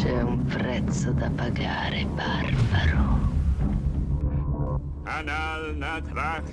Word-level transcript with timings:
C'è 0.00 0.22
un 0.22 0.42
prezzo 0.46 1.12
da 1.12 1.28
pagare, 1.28 2.06
barbaro. 2.06 3.18
Anal 5.02 5.76
natrach. 5.76 6.50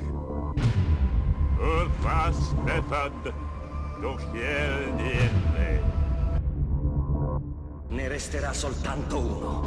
Urfas 1.57 2.51
befad. 2.65 3.33
Dochiel 4.01 4.93
niente. 4.95 5.81
Ne 7.87 8.07
resterà 8.09 8.51
soltanto 8.51 9.17
uno. 9.17 9.65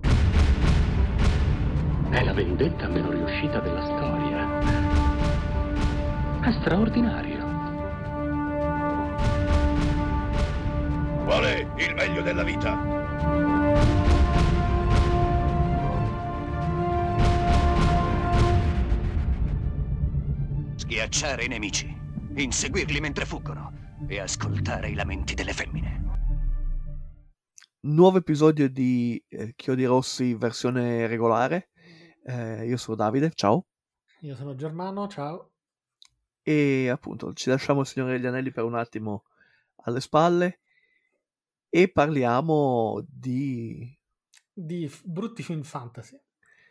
È 2.11 2.23
la 2.23 2.35
vendetta 2.35 2.87
meno 2.87 3.13
riuscita 3.13 3.61
della 3.61 3.83
storia. 3.83 4.59
È 6.43 6.53
straordinario. 6.53 7.39
Qual 11.25 11.45
è 11.45 11.67
il 11.77 11.95
meglio 11.95 12.21
della 12.21 12.43
vita? 12.43 13.00
Schiacciare 20.77 21.45
i 21.45 21.49
nemici, 21.49 21.95
inseguirli 22.37 23.01
mentre 23.01 23.25
fuggono 23.25 23.73
e 24.09 24.19
ascoltare 24.19 24.91
i 24.91 24.95
lamenti 24.95 25.35
delle 25.35 25.53
femmine. 25.53 26.05
Nuovo 27.83 28.19
episodio 28.19 28.69
di 28.69 29.23
eh, 29.29 29.55
Chiodi 29.57 29.85
Rossi 29.85 30.35
versione 30.35 31.07
regolare. 31.07 31.71
Eh, 32.25 32.67
io 32.67 32.77
sono 32.77 32.97
Davide, 32.97 33.33
ciao. 33.35 33.67
Io 34.21 34.35
sono 34.35 34.55
Germano, 34.55 35.09
ciao. 35.09 35.53
E 36.43 36.89
appunto 36.89 37.33
ci 37.33 37.49
lasciamo 37.49 37.81
il 37.81 37.87
Signore 37.87 38.13
degli 38.13 38.27
Anelli 38.27 38.51
per 38.51 38.65
un 38.65 38.75
attimo 38.75 39.25
alle 39.85 40.01
spalle 40.01 40.61
e 41.71 41.91
parliamo 41.91 43.03
di, 43.09 43.99
Di 44.55 44.89
f- 44.89 45.03
brutti 45.05 45.43
film 45.43 45.65
fantasy. 45.65 46.17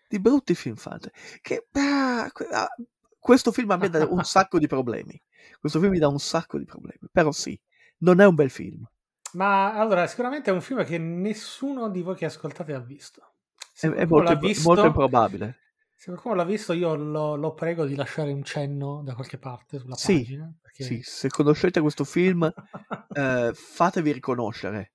di 0.07 0.19
brutti 0.19 0.55
film 0.55 0.75
fantasy. 0.75 1.11
Che 1.41 1.67
ah, 1.73 2.23
ah, 2.25 2.75
questo 3.19 3.51
film 3.51 3.71
a 3.71 3.77
me 3.77 3.89
dà 3.89 4.05
un 4.05 4.23
sacco 4.23 4.59
di 4.59 4.67
problemi. 4.67 5.21
Questo 5.59 5.79
film 5.79 5.91
mi 5.91 5.99
dà 5.99 6.07
un 6.07 6.19
sacco 6.19 6.57
di 6.57 6.65
problemi. 6.65 7.07
Però 7.11 7.31
sì, 7.31 7.59
non 7.99 8.19
è 8.19 8.25
un 8.25 8.35
bel 8.35 8.49
film. 8.49 8.85
Ma 9.33 9.73
allora, 9.73 10.07
sicuramente 10.07 10.49
è 10.49 10.53
un 10.53 10.61
film 10.61 10.83
che 10.85 10.97
nessuno 10.97 11.89
di 11.89 12.01
voi 12.01 12.15
che 12.15 12.25
ascoltate 12.25 12.73
ha 12.73 12.79
visto. 12.79 13.33
Se 13.73 13.87
È, 13.89 13.91
è 13.91 14.05
molto, 14.05 14.35
visto, 14.37 14.67
molto 14.67 14.85
improbabile. 14.85 15.57
Se 15.99 16.11
qualcuno 16.11 16.35
l'ha 16.35 16.45
visto, 16.45 16.71
io 16.71 16.95
lo, 16.95 17.35
lo 17.35 17.53
prego 17.53 17.85
di 17.85 17.93
lasciare 17.95 18.31
un 18.31 18.41
cenno 18.43 19.01
da 19.03 19.13
qualche 19.15 19.37
parte 19.37 19.79
sulla 19.79 19.95
Sì, 19.95 20.23
pagina. 20.23 20.49
Perché... 20.61 20.83
Sì, 20.85 21.01
se 21.03 21.27
conoscete 21.27 21.81
questo 21.81 22.05
film, 22.05 22.43
eh, 23.13 23.51
fatevi 23.53 24.11
riconoscere. 24.13 24.93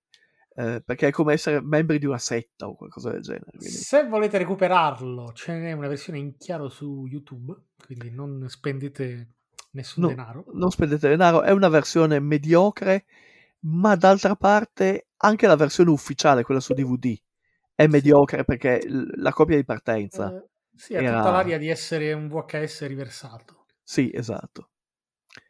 eh, 0.57 0.81
perché 0.85 1.09
è 1.09 1.11
come 1.11 1.33
essere 1.33 1.61
membri 1.61 1.99
di 1.99 2.07
una 2.07 2.17
setta 2.19 2.69
o 2.69 2.75
qualcosa 2.77 3.11
del 3.11 3.21
genere. 3.23 3.51
quindi- 3.51 3.69
Se 3.77 4.07
volete 4.07 4.39
recuperarlo, 4.39 5.33
ce 5.33 5.53
n'è 5.59 5.73
una 5.73 5.89
versione 5.89 6.19
in 6.21 6.37
chiaro 6.39 6.69
su 6.69 7.07
YouTube, 7.07 7.53
quindi 7.85 8.11
non 8.11 8.47
spendete 8.49 9.33
nessun 9.73 10.05
No, 10.05 10.09
denaro. 10.11 10.45
non 10.55 10.71
spendete 10.71 11.09
denaro, 11.09 11.43
è 11.43 11.51
una 11.51 11.69
versione 11.69 12.19
mediocre, 12.21 13.05
ma 13.61 13.97
d'altra 13.97 14.37
parte 14.37 15.09
anche 15.19 15.47
la 15.47 15.57
versione 15.57 15.91
ufficiale, 15.91 16.45
quella 16.45 16.61
su 16.61 16.73
DVD, 16.73 17.21
è 17.75 17.87
mediocre 17.89 18.45
perché 18.45 18.81
l- 18.87 19.11
la 19.21 19.33
copia 19.33 19.57
di 19.57 19.65
partenza. 19.65 20.29
Eh, 20.29 20.49
sì, 20.77 20.95
ha 20.95 21.01
era- 21.01 21.17
tutta 21.17 21.31
l'aria 21.31 21.59
di 21.59 21.69
essere 21.69 22.13
un 22.13 22.29
VHS 22.29 22.87
riversato. 22.87 23.67
Sì, 23.83 24.11
esatto. 24.13 24.69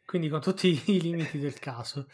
Quindi 0.05 0.29
con 0.29 0.39
tutti 0.41 0.67
i 0.85 1.01
limiti 1.01 1.37
del 1.37 1.59
caso. 1.59 2.07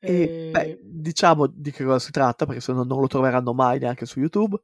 E 0.00 0.10
Eh, 0.12 0.38
beh, 0.50 0.78
diciamo 0.80 1.46
di 1.46 1.70
che 1.70 1.84
cosa 1.84 1.98
si 1.98 2.10
tratta, 2.10 2.46
perché 2.46 2.60
se 2.60 2.72
no 2.72 2.84
non 2.84 3.00
lo 3.00 3.06
troveranno 3.06 3.52
mai 3.52 3.78
neanche 3.78 4.06
su 4.06 4.20
YouTube. 4.20 4.60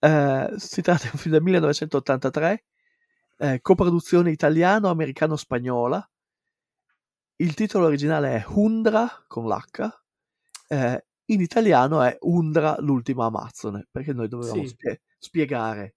Eh, 0.00 0.52
si 0.56 0.82
tratta 0.82 1.04
di 1.04 1.10
un 1.12 1.18
film 1.18 1.32
del 1.34 1.42
1983, 1.42 2.64
eh, 3.38 3.60
coproduzione 3.60 4.30
italiano-americano-spagnola. 4.30 6.08
Il 7.36 7.54
titolo 7.54 7.86
originale 7.86 8.36
è 8.36 8.44
Hundra 8.48 9.24
con 9.28 9.46
l'H, 9.46 9.88
eh, 10.68 11.04
in 11.26 11.40
italiano 11.40 12.02
è 12.02 12.16
Undra 12.22 12.76
l'ultima 12.80 13.26
Amazzone, 13.26 13.86
perché 13.90 14.12
noi 14.12 14.28
dovevamo 14.28 14.62
Sì. 14.62 14.68
spie- 14.68 15.02
spiegare. 15.24 15.94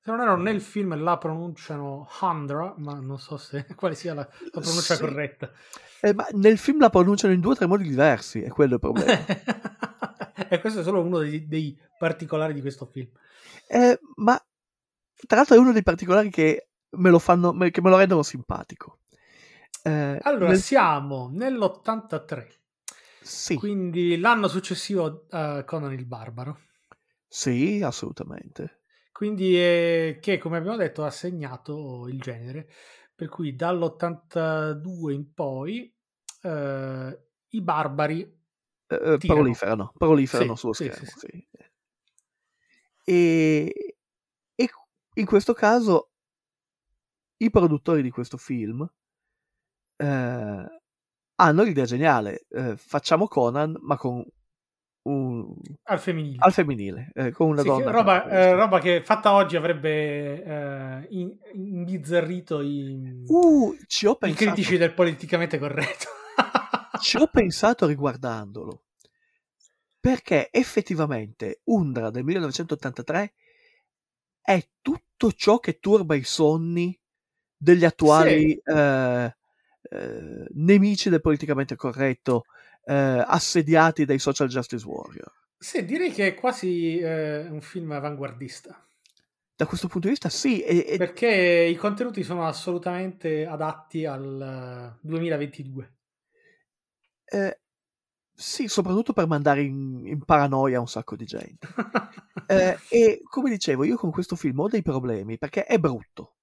se 0.00 0.10
non 0.12 0.20
erro 0.20 0.36
nel 0.36 0.60
film 0.60 0.96
la 1.02 1.18
pronunciano 1.18 2.06
Hundra, 2.20 2.74
ma 2.78 2.94
non 3.00 3.18
so 3.18 3.36
se 3.36 3.66
quale 3.74 3.94
sia 3.94 4.14
la, 4.14 4.28
la 4.52 4.60
pronuncia 4.60 4.94
Sì. 4.94 5.00
corretta. 5.00 5.50
Eh, 6.02 6.12
ma 6.14 6.26
nel 6.32 6.58
film 6.58 6.78
la 6.80 6.90
pronunciano 6.90 7.32
in 7.32 7.40
due 7.40 7.52
o 7.52 7.56
tre 7.56 7.66
modi 7.66 7.88
diversi, 7.88 8.42
è 8.42 8.48
quello 8.48 8.74
il 8.74 8.80
problema. 8.80 9.12
e 10.48 10.60
questo 10.60 10.80
è 10.80 10.82
solo 10.82 11.00
uno 11.02 11.18
dei, 11.18 11.46
dei 11.48 11.76
particolari 11.98 12.52
di 12.54 12.60
questo 12.60 12.86
film. 12.86 13.08
Eh, 13.68 13.98
ma 14.16 14.40
tra 15.26 15.36
l'altro 15.38 15.56
è 15.56 15.58
uno 15.58 15.72
dei 15.72 15.82
particolari 15.82 16.30
che 16.30 16.68
me 16.90 17.10
lo, 17.10 17.18
fanno, 17.18 17.52
che 17.70 17.80
me 17.80 17.90
lo 17.90 17.96
rendono 17.96 18.22
simpatico. 18.22 19.00
Eh, 19.82 20.18
Allora, 20.22 20.48
nel- 20.48 20.60
siamo 20.60 21.30
nell'83, 21.32 22.46
sì, 23.22 23.56
quindi 23.56 24.18
l'anno 24.18 24.46
successivo 24.48 25.26
a 25.30 25.64
Conan 25.64 25.92
il 25.92 26.04
Barbaro. 26.04 26.58
Sì, 27.38 27.82
assolutamente. 27.82 28.80
Quindi 29.12 29.56
è, 29.56 30.18
che, 30.20 30.38
come 30.38 30.58
abbiamo 30.58 30.76
detto, 30.76 31.04
ha 31.04 31.10
segnato 31.10 32.06
il 32.08 32.20
genere. 32.20 32.68
Per 33.14 33.28
cui 33.28 33.56
dall'82 33.56 35.12
in 35.12 35.32
poi 35.32 35.90
eh, 36.42 37.18
i 37.48 37.60
barbari 37.62 38.34
Eh, 38.88 39.12
eh, 39.14 39.18
proliferano, 39.18 39.92
proliferano 39.96 40.54
Sì, 40.54 40.58
sullo 40.58 40.72
sì, 40.72 40.84
schermo. 40.84 41.06
sì. 41.16 41.46
E, 43.06 43.72
e 44.54 44.68
in 45.14 45.26
questo 45.26 45.54
caso 45.54 46.10
i 47.38 47.48
produttori 47.50 48.02
di 48.02 48.10
questo 48.10 48.36
film 48.36 48.86
eh, 49.96 50.80
hanno 51.38 51.62
l'idea 51.62 51.84
geniale. 51.84 52.46
eh, 52.50 52.76
facciamo 52.76 53.28
Conan, 53.28 53.76
ma 53.80 53.96
con 53.96 54.24
un, 55.08 55.54
al 55.84 55.98
femminile. 56.00 56.36
al 56.40 56.52
femminile, 56.52 57.10
eh, 57.14 57.30
con 57.30 57.48
una 57.48 57.62
Sì, 57.62 57.68
che 57.68 57.74
donna. 57.74 57.90
roba, 57.90 58.20
protagonista. 58.20 58.48
eh, 58.50 58.54
roba 58.54 58.78
che 58.80 59.02
fatta 59.02 59.32
oggi 59.32 59.56
avrebbe 59.56 60.42
eh, 60.42 61.06
in- 61.10 61.36
imbizzarrito 61.54 62.60
i, 62.60 63.22
Uh, 63.26 63.76
ci 63.86 64.06
ho 64.06 64.18
i 64.22 64.32
critici 64.32 64.76
del 64.76 64.92
politicamente 64.94 65.58
corretto. 65.58 66.06
ci 67.00 67.16
ho 67.18 67.26
pensato 67.28 67.86
riguardandolo. 67.86 68.82
Perché 70.00 70.48
effettivamente 70.52 71.60
Undra 71.64 72.10
del 72.10 72.22
1983 72.24 73.32
è 74.40 74.64
tutto 74.80 75.32
ciò 75.32 75.58
che 75.58 75.78
turba 75.80 76.14
i 76.14 76.22
sonni 76.22 76.96
degli 77.56 77.84
attuali 77.84 78.50
Sì. 78.50 78.60
eh, 78.72 79.36
eh, 79.90 80.46
nemici 80.54 81.10
del 81.10 81.20
politicamente 81.20 81.74
corretto, 81.74 82.44
eh, 82.86 83.24
assediati 83.26 84.04
dai 84.04 84.18
social 84.18 84.48
justice 84.48 84.86
warrior. 84.86 85.32
sì, 85.58 85.84
direi 85.84 86.12
che 86.12 86.28
è 86.28 86.34
quasi 86.34 86.98
eh, 86.98 87.46
un 87.48 87.60
film 87.60 87.92
avanguardista. 87.92 88.82
Da 89.56 89.66
questo 89.66 89.88
punto 89.88 90.06
di 90.06 90.12
vista, 90.12 90.28
sì, 90.28 90.62
e, 90.62 90.84
e- 90.88 90.96
Perché 90.96 91.28
i 91.30 91.74
contenuti 91.76 92.22
sono 92.22 92.46
assolutamente 92.46 93.46
adatti 93.46 94.04
al 94.04 94.98
eh, 94.98 95.06
2022. 95.06 95.94
eh, 97.24 97.60
sì, 98.34 98.68
soprattutto 98.68 99.12
per 99.12 99.26
mandare 99.26 99.62
in, 99.62 100.02
in 100.06 100.24
paranoia 100.24 100.80
un 100.80 100.88
sacco 100.88 101.16
di 101.16 101.24
gente. 101.24 101.74
Eh, 102.46 102.84
e 102.88 103.20
come 103.24 103.50
dicevo, 103.50 103.84
io 103.84 103.96
con 103.96 104.10
questo 104.12 104.36
film 104.36 104.60
ho 104.60 104.68
dei 104.68 104.82
problemi 104.82 105.38
perché 105.38 105.64
è 105.64 105.78
brutto. 105.78 106.36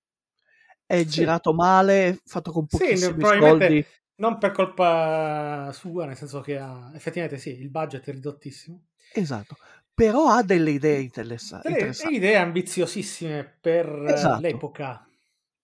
È 0.85 1.05
Sì. 1.05 1.05
girato 1.05 1.53
male, 1.53 2.21
fatto 2.25 2.51
con 2.51 2.67
Sì, 2.67 2.97
pochissimi 2.97 3.23
probabilmente 3.23 3.25
soldi. 3.25 3.85
Non 4.15 4.37
per 4.37 4.51
colpa 4.51 5.71
sua, 5.73 6.05
nel 6.05 6.15
senso 6.15 6.41
che 6.41 6.57
ha, 6.57 6.91
effettivamente 6.93 7.37
sì, 7.39 7.49
il 7.59 7.69
budget 7.69 8.07
è 8.07 8.11
ridottissimo. 8.11 8.85
Esatto. 9.13 9.57
Però 9.93 10.27
ha 10.27 10.43
delle 10.43 10.71
idee 10.71 10.99
interessa- 11.01 11.59
Delle 11.61 11.75
interessanti. 11.75 12.15
idee 12.15 12.35
ambiziosissime 12.35 13.43
per 13.61 13.87
eh, 13.87 14.13
Esatto. 14.13 14.41
l'epoca. 14.41 15.07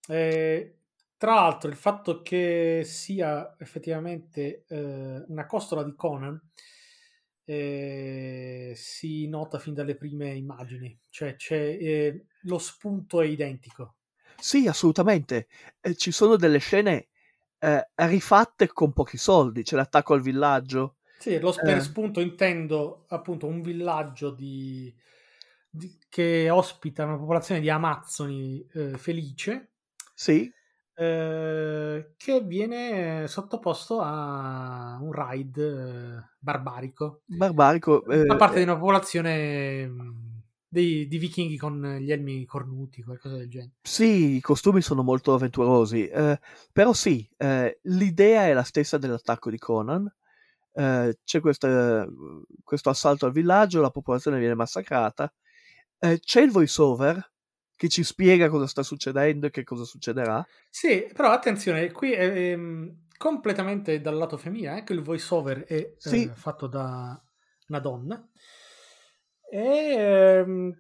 Eh, 0.08 0.76
tra 1.18 1.34
l'altro, 1.34 1.70
il 1.70 1.76
fatto 1.76 2.22
che 2.22 2.84
sia 2.86 3.56
effettivamente 3.60 4.66
eh, 4.68 5.24
una 5.28 5.46
costola 5.46 5.84
di 5.84 5.94
Conan 5.96 6.40
eh, 7.46 8.74
si 8.76 9.28
nota 9.28 9.58
fin 9.60 9.74
dalle 9.74 9.96
prime 9.96 10.34
immagini, 10.36 10.98
cioè 11.10 11.36
c'è, 11.36 11.56
eh, 11.58 12.26
lo 12.44 12.58
spunto 12.60 13.22
è 13.22 13.26
identico. 13.26 13.96
Sì, 14.40 14.68
assolutamente. 14.68 15.48
Eh, 15.82 15.96
ci 15.96 16.12
sono 16.12 16.36
delle 16.36 16.60
scene 16.60 17.10
eh, 17.60 17.90
rifatte 17.96 18.68
con 18.68 18.94
pochi 18.94 19.18
soldi. 19.18 19.64
C'è 19.64 19.76
l'attacco 19.76 20.14
al 20.14 20.22
villaggio. 20.22 20.96
Sì, 21.16 21.38
lo, 21.40 21.62
per 21.62 21.82
Eh. 21.82 21.82
spunto 21.82 22.22
intendo 22.22 23.06
appunto 23.10 23.46
un 23.48 23.62
villaggio 23.62 24.32
di, 24.32 24.94
di- 25.70 26.00
che 26.08 26.50
ospita 26.50 27.04
una 27.06 27.18
popolazione 27.18 27.60
di 27.62 27.70
amazzoni 27.70 28.66
eh, 28.74 28.98
felice 28.98 29.74
Sì, 30.16 30.54
eh, 30.96 32.14
che 32.18 32.42
viene 32.42 33.28
sottoposto 33.28 34.00
a 34.02 34.98
un 35.02 35.12
raid 35.14 35.58
eh, 35.58 36.30
barbarico 36.40 37.24
Barbarico. 37.28 38.04
da 38.26 38.36
parte 38.36 38.60
di 38.60 38.64
una 38.66 38.78
popolazione 38.78 39.88
mh, 39.88 40.29
dei, 40.70 41.08
di 41.08 41.18
vichinghi 41.18 41.58
con 41.58 41.98
gli 42.00 42.12
elmi 42.12 42.46
cornuti, 42.46 43.02
qualcosa 43.04 43.36
del 43.38 43.50
genere. 43.50 43.72
Sì, 43.82 44.36
i 44.36 44.42
costumi 44.42 44.82
sono 44.82 45.02
molto 45.04 45.34
avventurosi, 45.34 46.08
eh, 46.08 46.40
però 46.72 46.94
sì, 46.94 47.28
eh, 47.38 47.80
l'idea 47.84 48.46
è 48.46 48.54
la 48.54 48.64
stessa 48.64 48.98
dell'attacco 48.98 49.50
di 49.50 49.58
Conan. 49.58 50.12
Eh, 50.72 51.18
c'è 51.24 51.40
questa- 51.40 52.08
questo 52.64 52.90
assalto 52.90 53.26
al 53.26 53.32
villaggio, 53.32 53.82
la 53.82 53.90
popolazione 53.90 54.38
viene 54.40 54.54
massacrata. 54.56 55.32
eh, 56.02 56.20
c'è 56.20 56.42
il 56.42 56.52
voiceover 56.52 57.30
che 57.76 57.90
ci 57.90 58.04
spiega 58.06 58.48
cosa 58.50 58.68
sta 58.68 58.84
succedendo 58.84 59.48
e 59.48 59.50
che 59.50 59.64
cosa 59.66 59.84
succederà. 59.84 60.46
Sì, 60.70 61.10
però 61.14 61.32
attenzione, 61.32 61.92
qui 61.92 62.12
è 62.14 62.52
ehm, 62.52 63.08
completamente 63.18 64.00
dal 64.00 64.16
lato 64.16 64.38
femminile, 64.38 64.70
anche 64.70 64.94
il 64.94 65.02
voiceover 65.02 65.64
è 65.66 65.94
Sì. 65.98 66.24
eh, 66.24 66.32
fatto 66.36 66.68
da 66.68 67.22
una 67.68 67.80
donna. 67.80 68.30
E 69.52 69.66
ehm, 69.98 70.74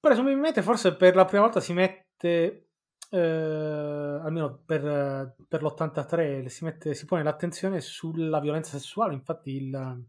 presumibilmente 0.00 0.62
forse 0.62 0.94
per 0.96 1.14
la 1.14 1.24
prima 1.24 1.42
volta 1.42 1.60
si 1.60 1.72
mette, 1.72 2.68
eh, 3.10 3.18
almeno 3.18 4.62
per, 4.64 5.34
per 5.48 5.62
l'83, 5.62 6.46
si, 6.46 6.64
mette, 6.64 6.94
si 6.94 7.04
pone 7.04 7.22
l'attenzione 7.22 7.80
sulla 7.80 8.40
violenza 8.40 8.72
sessuale. 8.78 9.14
Infatti, 9.14 9.50
il, 9.56 10.04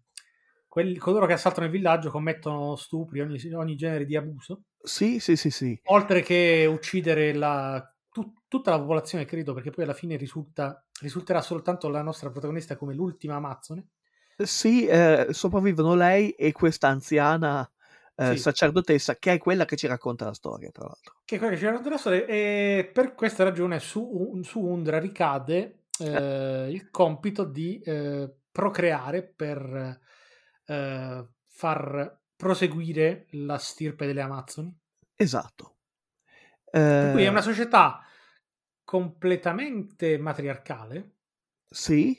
quelli- 0.68 0.98
coloro 0.98 1.26
che 1.26 1.34
assaltano 1.34 1.66
il 1.66 1.72
villaggio 1.72 2.10
commettono 2.10 2.76
stupri, 2.76 3.22
ogni, 3.22 3.40
ogni 3.54 3.76
genere 3.76 4.06
di 4.06 4.16
abuso, 4.16 4.64
Sì, 4.82 5.20
sì, 5.20 5.36
sì, 5.36 5.50
sì. 5.52 5.80
oltre 5.86 6.22
che 6.22 6.66
uccidere 6.70 7.34
la- 7.34 7.88
tu- 8.12 8.34
tutta 8.48 8.72
la 8.72 8.80
popolazione, 8.80 9.26
credo, 9.26 9.54
perché 9.54 9.70
poi 9.72 9.84
alla 9.84 9.94
fine 9.94 10.16
risulta, 10.18 10.84
risulterà 11.02 11.42
soltanto 11.42 11.90
la 11.90 12.02
nostra 12.02 12.30
protagonista 12.32 12.76
come 12.76 12.94
l'ultima 12.94 13.36
Amazzone. 13.36 13.88
Sì, 14.38 14.86
eh, 14.86 15.28
sopravvivono 15.32 15.96
lei 15.96 16.32
e 16.32 16.52
questa 16.52 16.88
anziana 16.88 17.70
eh, 18.16 18.36
Sì. 18.36 18.38
sacerdotessa 18.38 19.16
che 19.18 19.34
è 19.34 19.38
quella 19.38 19.66
che 19.66 19.76
ci 19.76 19.88
racconta 19.88 20.26
la 20.26 20.34
storia, 20.34 20.72
tra 20.72 20.86
l'altro. 20.86 21.16
che 21.26 21.36
è 21.36 21.38
quella 21.38 21.54
che 21.54 21.60
ci 21.60 21.66
racconta 21.66 21.90
la 21.90 21.98
storia 21.98 22.26
e 22.26 22.90
per 22.94 23.16
questa 23.16 23.44
ragione 23.44 23.80
su, 23.80 24.40
su 24.44 24.60
Undra 24.62 25.00
ricade 25.00 25.86
eh, 26.00 26.68
il 26.70 26.90
compito 26.92 27.44
di 27.46 27.80
eh, 27.82 28.30
procreare 28.52 29.24
per 29.24 30.00
eh, 30.66 31.28
far 31.48 32.20
proseguire 32.36 33.28
la 33.32 33.58
stirpe 33.58 34.06
delle 34.06 34.22
Amazzoni. 34.22 34.78
Esatto. 35.18 35.78
Per 36.98 37.10
cui 37.12 37.24
è 37.24 37.28
Eh, 37.28 37.30
una 37.30 37.42
società 37.42 38.02
completamente 38.84 40.18
matriarcale 40.18 41.12
Sì. 41.72 42.18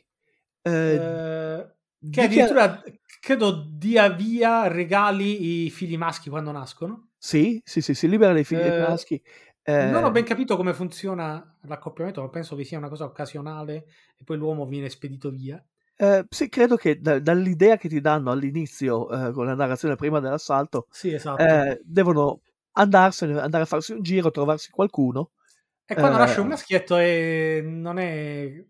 Eh, 0.62 0.94
eh, 0.94 1.73
che 2.10 2.22
addirittura 2.22 2.82
credo 3.20 3.66
dia 3.68 4.08
via 4.10 4.66
regali 4.68 5.64
i 5.66 5.70
figli 5.70 5.96
maschi 5.96 6.30
quando 6.30 6.52
nascono. 6.52 7.10
Sì, 7.18 7.60
sì, 7.64 7.80
sì, 7.80 7.94
si 7.94 8.06
libera 8.08 8.32
dei 8.34 8.44
figli 8.44 8.70
Eh, 8.70 8.76
maschi. 8.76 9.20
Eh, 9.62 9.92
Non 9.92 10.04
ho 10.04 10.10
ben 10.10 10.24
capito 10.24 10.56
come 10.56 10.74
funziona 10.74 11.58
l'accoppiamento, 11.62 12.22
ma 12.22 12.28
penso 12.30 12.56
che 12.56 12.64
sia 12.64 12.78
una 12.78 12.88
cosa 12.88 13.04
occasionale 13.06 13.86
e 14.16 14.24
poi 14.24 14.36
l'uomo 14.38 14.66
viene 14.66 14.88
spedito 14.90 15.30
via. 15.30 15.64
eh, 15.96 16.24
sì, 16.28 16.48
credo 16.48 16.76
che 16.76 17.00
da- 17.00 17.20
dall'idea 17.20 17.76
che 17.76 17.88
ti 17.88 18.00
danno 18.00 18.30
all'inizio 18.30 19.08
eh, 19.28 19.32
con 19.32 19.46
la 19.46 19.54
narrazione 19.54 19.94
prima 19.96 20.20
dell'assalto, 20.20 20.88
Sì, 20.90 21.12
esatto. 21.12 21.68
eh, 21.68 21.80
devono 21.84 22.40
andarsene, 22.72 23.38
andare 23.40 23.64
a 23.64 23.66
farsi 23.66 23.92
un 23.92 24.02
giro, 24.02 24.30
trovarsi 24.30 24.70
qualcuno. 24.70 25.30
e 25.86 25.96
quando 25.96 26.16
eh, 26.16 26.18
nasce 26.18 26.40
un 26.40 26.48
maschietto 26.48 26.96
è- 26.96 27.60
non 27.62 27.98
è 27.98 28.64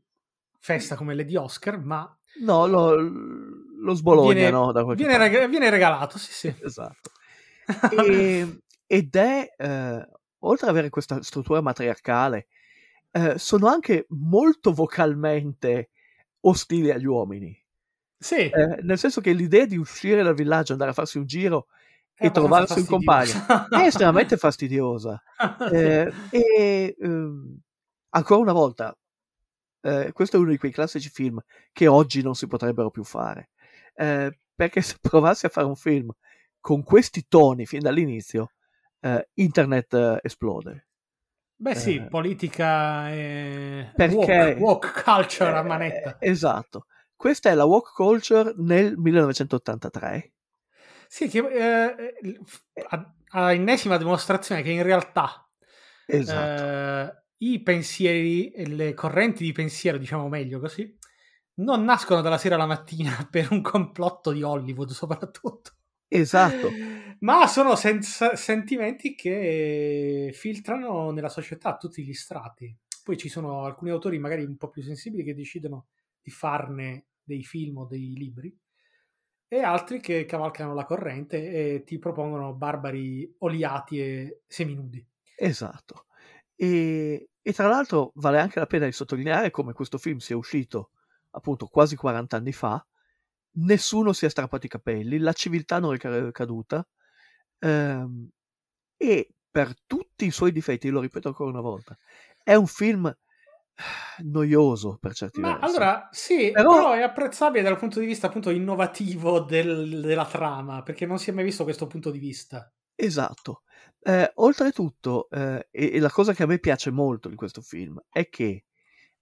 festa 0.58 0.96
come 0.96 1.14
le 1.14 1.24
di 1.24 1.36
Oscar, 1.36 1.78
ma 1.78 2.16
No, 2.40 2.66
lo, 2.66 2.94
lo 2.96 3.94
sbolognano 3.94 4.72
da 4.72 4.84
qualche 4.84 5.04
viene, 5.06 5.18
reg- 5.18 5.48
viene 5.48 5.70
regalato, 5.70 6.18
sì, 6.18 6.32
sì. 6.32 6.54
Esatto. 6.62 7.10
E- 7.90 8.58
ed 8.86 9.14
è, 9.16 9.54
eh, 9.56 10.08
oltre 10.40 10.66
ad 10.66 10.72
avere 10.72 10.90
questa 10.90 11.22
struttura 11.22 11.60
matriarcale, 11.60 12.46
eh, 13.10 13.38
sono 13.38 13.68
anche 13.68 14.06
molto 14.10 14.72
vocalmente 14.72 15.90
ostili 16.40 16.90
agli 16.90 17.06
uomini. 17.06 17.56
Sì, 18.18 18.50
Eh, 18.50 18.78
nel 18.82 18.98
senso 18.98 19.20
che 19.20 19.32
l'idea 19.32 19.66
di 19.66 19.76
uscire 19.76 20.22
dal 20.22 20.34
villaggio, 20.34 20.72
andare 20.72 20.90
a 20.90 20.94
farsi 20.94 21.18
un 21.18 21.26
giro 21.26 21.66
è 22.14 22.26
e 22.26 22.30
trovarsi 22.30 22.78
un 22.78 22.86
compagno 22.86 23.32
è 23.68 23.86
estremamente 23.86 24.36
fastidiosa. 24.36 25.20
fastidiosa. 25.20 25.22
Eh, 25.64 26.12
e 26.30 26.96
ehm, 27.00 27.58
ancora 28.10 28.40
una 28.40 28.52
volta, 28.52 28.96
eh, 29.84 30.12
questo 30.12 30.36
è 30.36 30.40
uno 30.40 30.50
di 30.50 30.58
quei 30.58 30.72
classici 30.72 31.08
film 31.10 31.38
che 31.72 31.86
oggi 31.86 32.22
non 32.22 32.34
si 32.34 32.46
potrebbero 32.46 32.90
più 32.90 33.04
fare. 33.04 33.50
Eh, 33.94 34.38
perché 34.54 34.80
se 34.82 34.96
provassi 35.00 35.46
a 35.46 35.50
fare 35.50 35.66
un 35.66 35.76
film 35.76 36.10
con 36.60 36.82
questi 36.82 37.26
toni 37.28 37.66
fin 37.66 37.80
dall'inizio, 37.80 38.52
eh, 39.00 39.28
internet 39.34 39.92
eh, 39.94 40.18
esplode. 40.22 40.86
Beh 41.56 41.74
sì, 41.74 41.96
Eh, 41.96 42.08
politica 42.08 43.10
e 43.12 43.92
perché- 43.94 44.14
woke, 44.14 44.56
woke 44.58 45.02
culture 45.04 45.50
a 45.56 45.62
manetta. 45.62 46.16
esatto. 46.18 46.86
Questa 47.14 47.48
è 47.50 47.54
la 47.54 47.64
walk 47.64 47.92
culture 47.94 48.52
nel 48.56 48.96
1983. 48.96 50.32
Sì, 51.06 51.28
che 51.28 51.38
eh, 51.38 52.40
a, 52.88 53.14
a 53.28 53.52
ennesima 53.52 53.96
dimostrazione 53.98 54.62
che 54.62 54.70
in 54.70 54.82
realtà 54.82 55.48
Esatto. 56.06 57.23
I 57.38 57.62
pensieri 57.62 58.50
e 58.50 58.66
le 58.66 58.94
correnti 58.94 59.44
di 59.44 59.52
pensiero, 59.52 59.98
diciamo 59.98 60.28
meglio 60.28 60.60
così, 60.60 60.96
non 61.56 61.84
nascono 61.84 62.20
dalla 62.20 62.38
sera 62.38 62.54
alla 62.56 62.66
mattina 62.66 63.26
per 63.30 63.48
un 63.50 63.60
complotto 63.62 64.32
di 64.32 64.42
Hollywood 64.42 64.90
soprattutto. 64.90 65.72
Esatto. 66.08 66.70
Ma 67.20 67.46
sono 67.46 67.76
sens- 67.76 68.32
sentimenti 68.32 69.14
che 69.14 70.30
filtrano 70.34 71.10
nella 71.10 71.28
società 71.28 71.70
a 71.70 71.76
tutti 71.76 72.04
gli 72.04 72.12
strati. 72.12 72.76
Poi 73.02 73.16
ci 73.16 73.28
sono 73.28 73.64
alcuni 73.64 73.90
autori 73.90 74.18
magari 74.18 74.44
un 74.44 74.56
po' 74.56 74.68
più 74.68 74.82
sensibili 74.82 75.24
che 75.24 75.34
decidono 75.34 75.86
di 76.20 76.30
farne 76.30 77.06
dei 77.22 77.42
film 77.42 77.78
o 77.78 77.86
dei 77.86 78.14
libri 78.14 78.54
e 79.48 79.60
altri 79.60 80.00
che 80.00 80.24
cavalcano 80.24 80.74
la 80.74 80.84
corrente 80.84 81.36
e 81.36 81.84
ti 81.84 81.98
propongono 81.98 82.54
barbari 82.54 83.36
oliati 83.38 84.00
e 84.00 84.40
seminudi. 84.46 85.04
Esatto. 85.36 86.06
E, 86.56 87.28
e 87.42 87.52
tra 87.52 87.68
l'altro 87.68 88.12
vale 88.16 88.38
anche 88.40 88.58
la 88.58 88.66
pena 88.66 88.86
di 88.86 88.92
sottolineare 88.92 89.50
come 89.50 89.72
questo 89.72 89.98
film 89.98 90.18
sia 90.18 90.36
uscito 90.36 90.90
appunto 91.30 91.66
quasi 91.66 91.96
40 91.96 92.36
anni 92.36 92.52
fa, 92.52 92.84
nessuno 93.56 94.12
si 94.12 94.24
è 94.26 94.28
strappato 94.28 94.66
i 94.66 94.68
capelli, 94.68 95.18
la 95.18 95.32
civiltà 95.32 95.78
non 95.80 95.94
è 95.94 95.98
ca- 95.98 96.30
caduta 96.30 96.86
ehm, 97.58 98.28
e 98.96 99.28
per 99.50 99.74
tutti 99.86 100.26
i 100.26 100.30
suoi 100.30 100.52
difetti, 100.52 100.88
lo 100.90 101.00
ripeto 101.00 101.28
ancora 101.28 101.50
una 101.50 101.60
volta, 101.60 101.96
è 102.42 102.54
un 102.54 102.66
film 102.66 103.12
noioso 104.18 104.96
per 105.00 105.14
certi 105.14 105.40
Ma 105.40 105.58
versi. 105.58 105.64
allora 105.64 106.08
sì, 106.12 106.50
Però- 106.52 106.70
però... 106.74 106.92
è 106.92 107.02
apprezzabile 107.02 107.62
dal 107.62 107.78
punto 107.78 107.98
di 108.00 108.06
vista 108.06 108.28
appunto 108.28 108.50
innovativo 108.50 109.40
del- 109.40 110.00
della 110.00 110.26
trama, 110.26 110.82
perché 110.82 111.06
non 111.06 111.18
si 111.18 111.30
è 111.30 111.32
mai 111.32 111.44
visto 111.44 111.64
questo 111.64 111.86
punto 111.86 112.10
di 112.10 112.18
vista. 112.18 112.72
Esatto. 112.94 113.62
Eh, 114.00 114.30
oltretutto, 114.36 115.28
eh, 115.30 115.68
e, 115.70 115.92
e 115.94 115.98
la 115.98 116.10
cosa 116.10 116.34
che 116.34 116.42
a 116.42 116.46
me 116.46 116.58
piace 116.58 116.90
molto 116.90 117.28
di 117.28 117.36
questo 117.36 117.62
film 117.62 118.00
è 118.10 118.28
che 118.28 118.64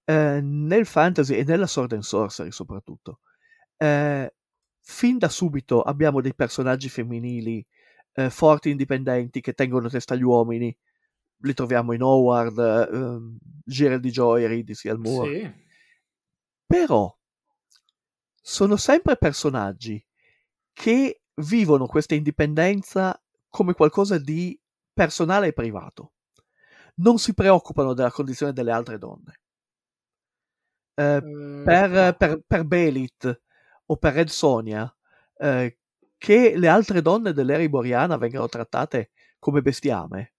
eh, 0.04 0.40
nel 0.42 0.86
fantasy 0.86 1.34
e 1.34 1.44
nella 1.44 1.66
sword 1.66 1.92
and 1.92 2.02
sorcery 2.02 2.50
soprattutto, 2.50 3.20
eh, 3.76 4.34
fin 4.80 5.18
da 5.18 5.28
subito 5.28 5.82
abbiamo 5.82 6.20
dei 6.20 6.34
personaggi 6.34 6.88
femminili 6.88 7.64
eh, 8.14 8.30
forti, 8.30 8.70
indipendenti, 8.70 9.40
che 9.40 9.54
tengono 9.54 9.88
testa 9.88 10.14
agli 10.14 10.22
uomini. 10.22 10.76
Li 11.44 11.54
troviamo 11.54 11.92
in 11.92 12.02
Howard, 12.02 12.58
eh, 12.58 12.96
ehm, 12.96 13.38
Gerald 13.64 14.06
Joy, 14.06 14.46
Reed 14.46 14.70
Seymour. 14.72 15.28
Sì. 15.28 15.52
Però 16.66 17.16
sono 18.40 18.76
sempre 18.76 19.16
personaggi 19.16 20.04
che 20.72 21.22
vivono 21.34 21.86
questa 21.86 22.14
indipendenza 22.14 23.20
come 23.52 23.74
qualcosa 23.74 24.18
di 24.18 24.58
personale 24.94 25.48
e 25.48 25.52
privato. 25.52 26.14
Non 26.96 27.18
si 27.18 27.34
preoccupano 27.34 27.92
della 27.92 28.10
condizione 28.10 28.54
delle 28.54 28.72
altre 28.72 28.96
donne. 28.96 29.40
Eh, 30.94 31.16
Eh, 31.16 31.62
per, 31.64 32.16
per, 32.16 32.40
per 32.46 32.64
Belit 32.64 33.42
o 33.86 33.96
per 33.96 34.14
Red 34.14 34.28
Sonia, 34.28 34.90
eh, 35.36 35.78
che 36.16 36.54
le 36.56 36.68
altre 36.68 37.02
donne 37.02 37.32
dell'era 37.34 37.62
iboriana 37.62 38.16
vengano 38.16 38.48
trattate 38.48 39.10
come 39.38 39.60
bestiame, 39.60 40.34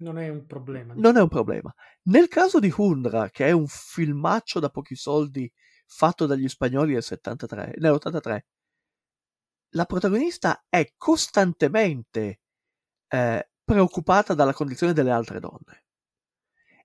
non 0.00 0.18
è 0.18 0.28
un 0.28 0.46
problema. 0.46 0.94
non 0.96 1.16
è 1.16 1.20
un 1.22 1.28
problema. 1.28 1.74
Nel 2.02 2.28
caso 2.28 2.60
di 2.60 2.72
Hundra, 2.76 3.30
che 3.30 3.46
è 3.46 3.50
un 3.52 3.66
filmaccio 3.66 4.60
da 4.60 4.68
pochi 4.68 4.94
soldi 4.94 5.50
fatto 5.86 6.26
dagli 6.26 6.48
spagnoli 6.48 6.92
nel 6.92 7.02
73, 7.02 7.76
nell'83, 7.78 8.38
la 9.70 9.84
protagonista 9.86 10.64
è 10.68 10.92
costantemente 10.96 12.40
eh, 13.08 13.48
preoccupata 13.64 14.34
dalla 14.34 14.52
condizione 14.54 14.92
delle 14.92 15.10
altre 15.10 15.40
donne. 15.40 15.84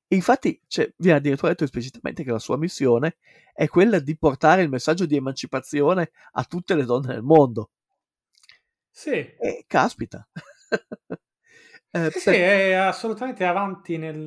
Infatti, 0.10 0.62
cioè, 0.68 0.92
viene 0.98 1.18
addirittura 1.18 1.50
detto 1.52 1.64
esplicitamente 1.66 2.24
che 2.24 2.32
la 2.32 2.40
sua 2.40 2.58
missione 2.58 3.18
è 3.54 3.68
quella 3.68 4.00
di 4.00 4.16
portare 4.18 4.62
il 4.62 4.70
messaggio 4.70 5.06
di 5.06 5.16
emancipazione 5.16 6.12
a 6.34 6.44
tutte 6.46 6.76
le 6.76 6.86
donne 6.86 7.08
del 7.14 7.24
mondo. 7.24 7.72
Sì, 8.92 9.28
E 9.40 9.66
caspita. 9.68 10.28
Eh, 11.96 12.10
sì, 12.10 12.32
per- 12.32 12.40
è 12.40 12.74
assolutamente 12.74 13.46
avanti 13.46 13.98
nel... 14.00 14.24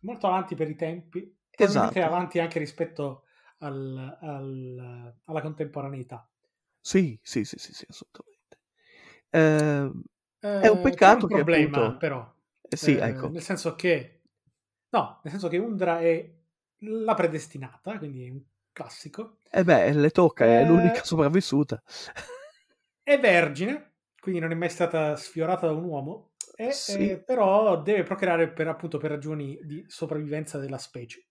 molto 0.00 0.26
avanti 0.26 0.54
per 0.54 0.68
i 0.68 0.76
tempi, 0.76 1.34
Esatto. 1.56 1.98
avanti 2.02 2.40
anche 2.40 2.58
rispetto 2.58 3.24
al- 3.60 4.18
al- 4.20 5.14
alla 5.24 5.40
contemporaneità. 5.40 6.28
Sì, 6.82 7.18
sì, 7.22 7.44
sì, 7.44 7.56
sì, 7.58 7.72
sì, 7.72 7.84
assolutamente. 7.88 8.58
Ehm, 9.30 10.02
Eh, 10.44 10.48
È 10.58 10.68
un 10.68 10.80
c'è 10.98 11.10
peccato 11.10 11.26
un 11.26 11.26
problema, 11.26 11.92
appunto- 11.92 11.96
però. 11.96 12.20
eh, 12.62 12.76
sì, 12.76 12.96
Eh, 12.96 12.96
ecco. 12.96 13.30
Nel 13.30 13.42
senso 13.42 13.74
che... 13.74 14.22
No, 14.90 15.20
nel 15.22 15.32
senso 15.32 15.48
che 15.48 15.58
Undra 15.58 16.00
è 16.00 16.30
la 16.80 17.14
predestinata, 17.14 17.96
quindi 17.98 18.26
è 18.26 18.30
un 18.30 18.42
classico. 18.72 19.38
E 19.58 19.62
beh, 19.64 19.92
le 19.92 20.10
tocca, 20.10 20.44
è 20.46 20.64
Eh, 20.64 20.64
l'unica 20.64 21.04
sopravvissuta. 21.04 21.80
È 23.04 23.18
vergine, 23.18 23.92
quindi 24.18 24.40
non 24.40 24.50
è 24.52 24.54
mai 24.54 24.68
stata 24.68 25.14
sfiorata 25.16 25.66
da 25.66 25.72
un 25.72 25.84
uomo, 25.84 26.32
e, 26.54 26.82
Sì. 26.82 27.12
eh, 27.12 27.22
però 27.24 27.80
deve 27.82 28.02
procreare 28.04 28.48
per, 28.52 28.68
appunto, 28.68 28.98
per 28.98 29.10
ragioni 29.10 29.58
di 29.62 29.84
sopravvivenza 29.88 30.58
della 30.58 30.78
specie. 30.78 31.26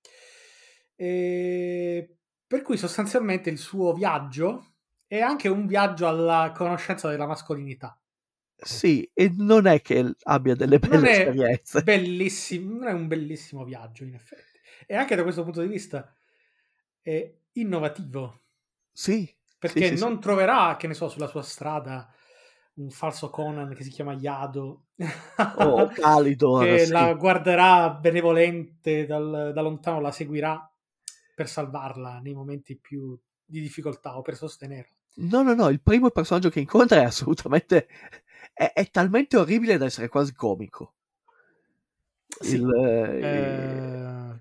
E 0.95 2.17
per 2.45 2.61
cui 2.61 2.77
sostanzialmente 2.77 3.49
il 3.49 3.57
suo 3.57 3.93
viaggio 3.93 4.70
è 5.17 5.19
anche 5.19 5.49
un 5.49 5.67
viaggio 5.67 6.07
alla 6.07 6.53
conoscenza 6.55 7.09
della 7.09 7.27
mascolinità. 7.27 7.99
Sì, 8.63 9.09
e 9.13 9.29
non 9.35 9.65
è 9.65 9.81
che 9.81 10.13
abbia 10.23 10.55
delle 10.55 10.79
Non 10.89 11.05
belle 11.05 11.05
è 11.05 11.33
esperienze. 11.33 11.83
bellissimo, 11.83 12.77
non 12.79 12.87
è 12.87 12.91
un 12.93 13.07
bellissimo 13.07 13.63
viaggio, 13.63 14.03
in 14.03 14.13
effetti. 14.15 14.59
E 14.85 14.95
anche 14.95 15.15
da 15.15 15.23
questo 15.23 15.43
punto 15.43 15.61
di 15.61 15.67
vista 15.67 16.13
è 17.01 17.33
innovativo, 17.53 18.41
Sì, 18.93 19.27
perché 19.57 19.81
sì, 19.83 19.97
sì, 19.97 20.03
non 20.03 20.19
troverà, 20.19 20.75
che 20.77 20.87
ne 20.87 20.93
so, 20.93 21.07
sulla 21.07 21.27
sua 21.27 21.41
strada 21.43 22.11
un 22.75 22.89
falso 22.89 23.29
Conan 23.29 23.73
che 23.75 23.83
si 23.83 23.89
chiama 23.89 24.13
Yado 24.13 24.87
O 25.55 25.87
Calidor, 25.93 26.77
che 26.77 26.85
sì. 26.87 26.87
la 26.87 27.13
guarderà 27.13 27.89
benevolente 27.91 29.05
dal- 29.05 29.51
da 29.53 29.61
lontano, 29.61 29.99
la 30.01 30.11
seguirà 30.11 30.69
per 31.35 31.47
salvarla 31.47 32.19
nei 32.19 32.33
momenti 32.33 32.77
più 32.77 33.17
di 33.45 33.61
difficoltà 33.61 34.17
o 34.17 34.21
per 34.21 34.35
sostenerla. 34.35 34.95
No, 35.15 35.41
no, 35.43 35.53
no, 35.53 35.69
il 35.69 35.81
primo 35.81 36.09
personaggio 36.09 36.49
che 36.49 36.59
incontra 36.59 37.01
è 37.01 37.03
assolutamente... 37.05 37.87
è, 38.53 38.71
è 38.73 38.89
talmente 38.89 39.37
orribile 39.37 39.77
da 39.77 39.85
essere 39.85 40.07
quasi 40.09 40.33
comico. 40.33 40.93
Sì, 42.39 42.55
Il, 42.55 42.69
eh, 43.19 43.19
eh, 43.21 44.39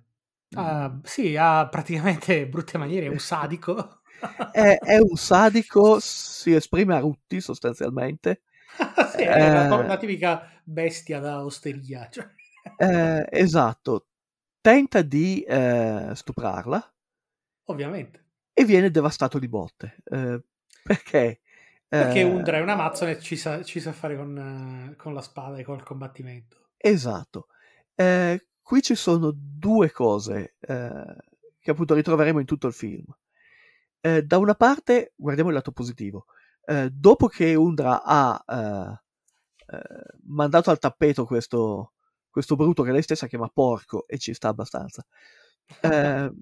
ah, 0.55 1.01
sì, 1.05 1.37
ha 1.37 1.69
praticamente 1.69 2.47
brutte 2.49 2.79
maniere, 2.79 3.07
è 3.07 3.09
un 3.09 3.19
sadico. 3.19 4.01
è, 4.51 4.77
è 4.79 4.99
un 4.99 5.17
sadico, 5.17 5.99
si 6.01 6.55
esprime 6.55 6.95
a 6.97 7.01
rutti 7.01 7.41
sostanzialmente. 7.41 8.43
Sì, 9.11 9.23
è 9.23 9.67
Eh. 9.67 9.87
la 9.87 9.97
tipica 9.99 10.49
bestia 10.65 11.19
da 11.21 11.45
osteria. 11.45 12.09
cioè. 12.11 12.29
Eh, 12.77 13.27
esatto, 13.31 14.07
tenta 14.61 15.03
di 15.03 15.43
eh, 15.43 16.11
stuprarla 16.15 16.93
Ovviamente. 17.71 18.27
e 18.53 18.65
viene 18.65 18.91
devastato 18.91 19.39
di 19.39 19.49
botte. 19.49 19.97
Perché? 20.83 21.41
Perché 21.91 22.23
Undra 22.23 22.59
è 22.59 22.61
un 22.61 22.69
Amazzone 22.69 23.13
e 23.13 23.21
ci 23.21 23.37
sa, 23.37 23.65
ci 23.65 23.81
sa 23.81 23.93
fare 23.93 24.17
con, 24.17 24.95
con 24.97 25.13
la 25.13 25.21
spada 25.21 25.57
e 25.57 25.65
col 25.65 25.83
combattimento. 25.83 26.69
Esatto. 26.77 27.49
Eh, 27.97 28.47
qui 28.63 28.81
ci 28.81 28.95
sono 28.95 29.33
due 29.35 29.91
cose 29.91 30.55
eh, 30.61 31.17
che 31.59 31.71
appunto 31.71 31.95
ritroveremo 31.95 32.39
in 32.39 32.47
tutto 32.47 32.69
il 32.69 32.73
film. 32.73 33.05
Eh, 34.01 34.23
da 34.23 34.39
una 34.39 34.55
parte, 34.55 35.15
guardiamo 35.17 35.51
il 35.51 35.57
lato 35.57 35.73
positivo. 35.73 36.27
Eh, 36.65 36.91
dopo 36.91 37.27
che 37.27 37.57
Undra 37.57 38.05
ha 38.05 38.45
eh, 38.47 39.01
eh, 39.77 39.83
mandato 40.27 40.71
al 40.71 40.79
tappeto 40.79 41.25
questo, 41.25 41.95
questo 42.31 42.55
bruto 42.55 42.85
che 42.85 42.93
lei 42.93 43.03
stessa 43.03 43.27
chiama 43.27 43.49
porco 43.49 44.07
e 44.07 44.19
ci 44.19 44.33
sta 44.33 44.49
abbastanza, 44.49 45.05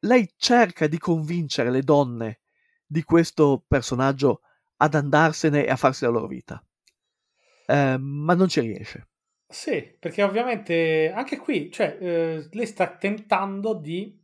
lei 0.00 0.32
cerca 0.36 0.86
di 0.86 0.98
convincere 0.98 1.70
le 1.70 1.82
donne 1.82 2.40
di 2.88 3.02
questo 3.04 3.62
personaggio 3.68 4.40
ad 4.78 4.94
andarsene 4.94 5.64
e 5.66 5.70
a 5.70 5.76
farsi 5.76 6.04
la 6.04 6.10
loro 6.10 6.26
vita. 6.26 6.62
Eh, 7.66 7.96
ma 7.98 8.34
non 8.34 8.48
ci 8.48 8.60
riesce. 8.60 9.08
Sì, 9.46 9.96
perché 9.98 10.22
ovviamente 10.22 11.12
anche 11.14 11.36
qui, 11.38 11.70
cioè, 11.70 11.96
eh, 12.00 12.48
lei 12.50 12.66
sta 12.66 12.96
tentando 12.96 13.74
di 13.74 14.18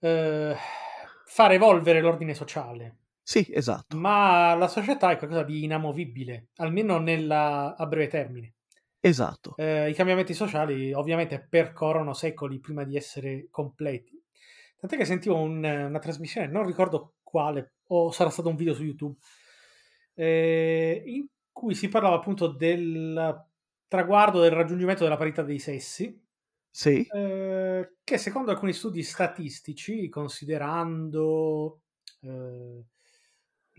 eh, 0.00 0.56
far 1.26 1.52
evolvere 1.52 2.00
l'ordine 2.00 2.34
sociale, 2.34 2.98
Sì, 3.22 3.46
esatto. 3.50 3.96
ma 3.96 4.54
la 4.54 4.68
società 4.68 5.10
è 5.10 5.18
qualcosa 5.18 5.42
di 5.42 5.64
inamovibile, 5.64 6.48
almeno 6.56 6.98
nella- 6.98 7.76
a 7.76 7.86
breve 7.86 8.08
termine. 8.08 8.54
Esatto. 9.00 9.54
Eh, 9.56 9.90
I 9.90 9.94
cambiamenti 9.94 10.34
sociali 10.34 10.92
ovviamente 10.92 11.40
percorrono 11.40 12.14
secoli 12.14 12.58
prima 12.58 12.84
di 12.84 12.96
essere 12.96 13.48
completi. 13.50 14.17
Tant'è 14.78 14.96
che 14.96 15.04
sentivo 15.04 15.36
un- 15.36 15.64
una 15.64 15.98
trasmissione, 15.98 16.46
non 16.46 16.64
ricordo 16.66 17.16
quale, 17.22 17.74
o 17.88 18.10
sarà 18.12 18.30
stato 18.30 18.48
un 18.48 18.56
video 18.56 18.74
su 18.74 18.84
YouTube, 18.84 19.16
eh, 20.14 21.02
in 21.06 21.26
cui 21.52 21.74
si 21.74 21.88
parlava 21.88 22.16
appunto 22.16 22.48
del 22.48 23.46
traguardo 23.88 24.40
del 24.40 24.50
raggiungimento 24.52 25.02
della 25.04 25.16
parità 25.16 25.42
dei 25.42 25.58
sessi, 25.58 26.24
Sì, 26.70 27.06
eh, 27.12 27.96
che 28.04 28.18
secondo 28.18 28.50
alcuni 28.50 28.72
studi 28.72 29.02
statistici, 29.02 30.08
considerando 30.08 31.82
eh, 32.22 32.84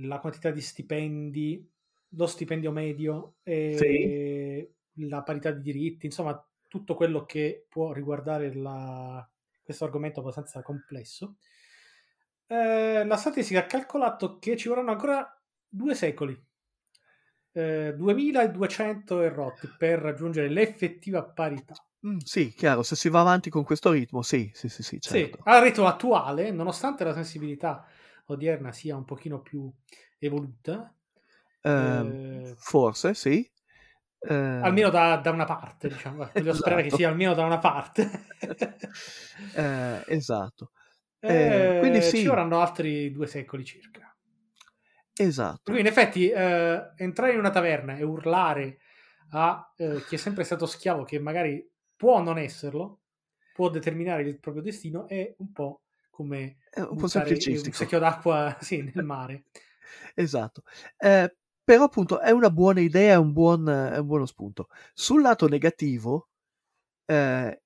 la 0.02 0.20
quantità 0.20 0.52
di 0.52 0.62
stipendi, 0.62 1.70
lo 2.14 2.26
stipendio 2.28 2.72
medio 2.72 3.36
e 3.44 4.74
la 4.96 5.24
parità 5.24 5.52
di 5.52 5.62
diritti, 5.62 6.06
insomma 6.08 6.44
tutto 6.68 6.96
quello 6.96 7.26
che 7.26 7.66
può 7.70 7.92
riguardare 7.94 8.54
la- 8.54 9.28
questo 9.70 9.86
argomento 9.86 10.20
abbastanza 10.22 10.62
complesso, 10.64 11.38
eh, 12.48 13.06
la 13.06 13.16
statistica 13.18 13.62
ha 13.62 13.66
calcolato 13.66 14.40
che 14.40 14.58
ci 14.58 14.68
vorranno 14.68 14.92
ancora 14.92 15.42
due 15.68 15.96
secoli, 15.96 16.38
eh, 17.52 17.94
2200 17.96 19.22
e 19.22 19.30
rotti, 19.30 19.68
per 19.68 20.00
raggiungere 20.00 20.50
l'effettiva 20.50 21.24
parità. 21.24 21.76
Mm, 22.08 22.18
sì, 22.24 22.54
chiaro, 22.54 22.84
se 22.84 22.96
si 22.96 23.10
va 23.10 23.20
avanti 23.22 23.50
con 23.50 23.64
questo 23.64 23.92
ritmo, 23.92 24.22
sì, 24.22 24.52
sì, 24.54 24.70
sì, 24.70 24.84
sì, 24.84 25.00
certo. 25.02 25.38
Sì, 25.38 25.40
al 25.44 25.62
ritmo 25.64 25.88
attuale, 25.88 26.52
nonostante 26.52 27.04
la 27.04 27.14
sensibilità 27.14 27.86
odierna 28.26 28.72
sia 28.72 28.96
un 28.96 29.06
pochino 29.06 29.42
più 29.42 29.72
evoluta, 30.20 30.94
Ehm, 31.64 32.16
eh, 32.42 32.54
forse, 32.58 33.14
sì. 33.14 33.50
Eh, 34.22 34.34
almeno 34.60 34.90
da, 34.90 35.18
da 35.18 35.32
una 35.32 35.46
parte, 35.46 35.88
diciamo, 35.90 36.30
voglio 36.34 36.54
sperare 36.54 36.82
che 36.84 36.88
Esatto. 36.88 36.96
sia 36.98 37.10
almeno 37.10 37.34
da 37.34 37.46
una 37.46 37.58
parte. 37.60 38.10
eh, 39.56 40.04
esatto, 40.08 40.72
Eh, 41.20 41.76
Eh, 41.76 41.80
quindi 41.80 42.02
sì. 42.02 42.18
Ci 42.18 42.28
vorranno 42.28 42.60
altri 42.62 43.12
due 43.12 43.28
secoli 43.28 43.64
circa. 43.66 44.16
esatto. 45.18 45.72
Cui 45.72 45.80
in 45.80 45.86
effetti 45.86 46.30
eh, 46.30 46.92
entrare 46.96 47.34
in 47.34 47.40
una 47.40 47.50
taverna 47.52 47.96
e 47.98 48.04
urlare 48.04 48.80
a 49.32 49.74
eh, 49.78 50.04
chi 50.08 50.16
è 50.16 50.18
sempre 50.18 50.44
stato 50.44 50.66
schiavo, 50.66 51.04
che 51.04 51.20
magari 51.20 51.70
può 51.96 52.22
non 52.22 52.38
esserlo, 52.40 53.02
può 53.54 53.70
determinare 53.70 54.24
il 54.24 54.40
proprio 54.40 54.64
destino, 54.64 55.08
è 55.08 55.36
un 55.38 55.52
po' 55.52 55.84
come 56.10 56.58
È 56.70 56.80
un 56.82 56.96
po' 56.96 57.04
un 57.04 57.10
secchio 57.10 58.00
d'acqua 58.00 58.58
sì, 58.60 58.82
nel 58.82 59.04
mare. 59.06 59.46
Esatto. 60.16 60.64
Eh, 60.98 61.36
però 61.70 61.84
appunto 61.84 62.20
è 62.20 62.32
una 62.32 62.50
buona 62.50 62.80
idea, 62.80 63.14
è 63.14 63.18
un, 63.18 63.32
buon, 63.32 63.70
è 63.70 64.00
un 64.00 64.08
buono 64.08 64.26
spunto. 64.26 64.70
Sul 64.92 65.22
lato 65.22 65.48
negativo, 65.48 66.30
eh, 67.06 67.62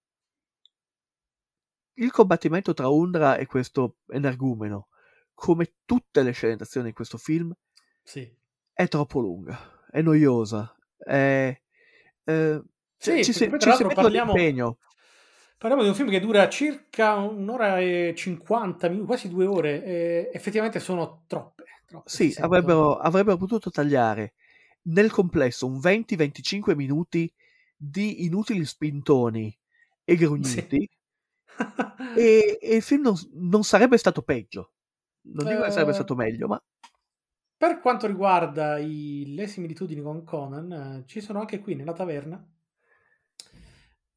il 1.93 2.11
combattimento 2.11 2.73
tra 2.73 2.89
Undra 2.89 3.37
e 3.37 3.45
questo 3.45 3.99
energumeno, 4.09 4.89
come 5.33 5.75
tutte 5.85 6.21
le 6.21 6.31
scene 6.31 6.57
d'azione 6.57 6.89
in 6.89 6.93
questo 6.93 7.17
film, 7.17 7.53
Sì. 8.01 8.29
è 8.73 8.89
troppo 8.89 9.21
lunga, 9.21 9.57
è 9.89 10.01
noiosa, 10.01 10.75
è... 10.97 11.57
eh, 12.25 12.61
Sì, 12.97 13.23
ci 13.23 13.31
si, 13.31 13.47
poi, 13.47 13.59
ci 13.61 13.71
si 13.71 13.83
mette 13.83 13.95
parliamo- 13.95 14.33
l'impegno. 14.33 14.79
Parliamo 15.57 15.83
di 15.83 15.89
un 15.91 15.95
film 15.95 16.09
che 16.09 16.19
dura 16.19 16.49
circa 16.49 17.15
un'ora 17.15 17.79
e 17.79 18.13
50 18.17 18.89
minuti, 18.89 19.07
quasi 19.07 19.29
due 19.29 19.45
ore, 19.45 20.29
effettivamente 20.33 20.81
sono 20.81 21.23
troppe. 21.25 21.63
Troppe 21.93 22.17
Sì, 22.17 22.33
avrebbero, 22.39 22.97
avrebbero 22.97 23.37
potuto 23.37 23.69
tagliare 23.69 24.33
nel 24.83 25.11
complesso 25.11 25.67
un 25.67 25.79
20-25 25.79 26.75
minuti 26.75 27.31
di 27.75 28.25
inutili 28.25 28.65
spintoni 28.65 29.57
e 30.03 30.15
grugniti 30.15 30.89
e, 32.11 32.57
e 32.61 32.75
il 32.75 32.81
film 32.81 33.01
non, 33.03 33.15
non 33.33 33.63
sarebbe 33.63 33.97
stato 33.97 34.21
peggio. 34.21 34.71
Non 35.31 35.47
dico 35.47 35.63
che 35.63 35.71
sarebbe 35.71 35.93
Eh, 35.93 35.93
stato 35.93 36.15
meglio, 36.15 36.47
ma 36.47 36.61
Per 37.57 37.79
quanto 37.79 38.05
riguarda 38.05 38.77
i- 38.77 39.33
le 39.33 39.47
similitudini 39.47 40.03
con 40.03 40.23
Conan, 40.23 40.71
eh, 40.71 41.03
ci 41.07 41.19
sono 41.19 41.39
anche 41.39 41.59
qui 41.61 41.73
nella 41.73 41.93
taverna 41.93 42.47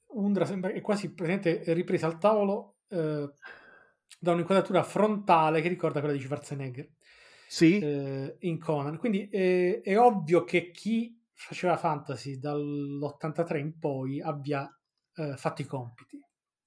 Undra 0.09 0.45
sembra 0.47 0.71
è 0.71 0.81
quasi 0.81 1.13
presente 1.13 1.63
ripresa 1.75 2.07
al 2.07 2.19
tavolo 2.19 2.77
eh, 2.89 3.31
da 4.19 4.33
un'inquadratura 4.33 4.83
frontale 4.83 5.61
che 5.61 5.69
ricorda 5.69 6.01
quella 6.01 6.15
di 6.15 6.23
Schwarzenegger 6.23 6.89
Sì, 7.49 7.79
eh, 7.79 8.37
in 8.41 8.59
Conan. 8.59 8.99
Quindi 8.99 9.29
eh, 9.29 9.81
è 9.83 9.99
ovvio 9.99 10.45
che 10.45 10.71
chi 10.71 11.21
faceva 11.33 11.77
fantasy 11.77 12.39
dall'83 12.39 13.59
in 13.59 13.79
poi 13.79 14.21
abbia 14.21 14.69
eh, 15.15 15.37
fatto 15.37 15.63
i 15.63 15.67
compiti 15.67 16.21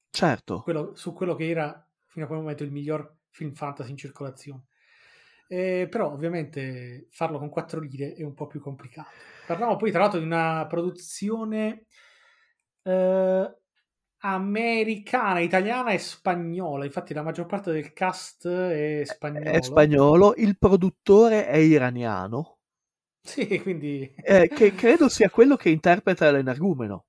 certo. 0.10 0.62
quello- 0.62 0.96
su 0.96 1.14
quello 1.14 1.36
che 1.36 1.50
era 1.50 1.88
fino 2.06 2.26
a 2.26 2.28
quel 2.28 2.40
momento 2.42 2.64
il 2.64 2.72
miglior 2.72 3.18
film 3.30 3.52
fantasy 3.54 3.92
in 3.92 3.98
circolazione. 3.98 4.66
Eh, 5.48 5.88
però 5.90 6.12
ovviamente 6.12 7.08
farlo 7.10 7.40
con 7.40 7.50
4 7.50 7.80
lire 7.80 8.14
è 8.14 8.24
un 8.24 8.34
po' 8.34 8.48
più 8.48 8.60
complicato. 8.60 9.10
Parliamo 9.48 9.78
poi 9.78 9.90
tra 9.92 10.02
l'altro 10.02 10.20
di 10.20 10.26
una 10.26 10.66
produzione 10.68 11.86
eh, 12.84 13.59
americana, 14.20 15.40
italiana 15.40 15.92
e 15.92 15.98
spagnola. 16.00 16.86
Infatti 16.86 17.14
la 17.14 17.22
maggior 17.24 17.46
parte 17.46 17.72
del 17.72 17.94
cast 17.94 18.48
è 18.48 19.04
spagnolo. 19.06 19.50
È 19.52 19.60
spagnolo, 19.62 20.34
il 20.38 20.58
produttore 20.58 21.48
è 21.48 21.58
iraniano, 21.58 22.60
Sì, 23.24 23.60
quindi... 23.64 24.14
eh, 24.22 24.48
che 24.54 24.74
credo 24.74 25.10
sia 25.10 25.30
quello 25.30 25.56
che 25.58 25.70
interpreta 25.70 26.32
l'energumeno, 26.32 27.06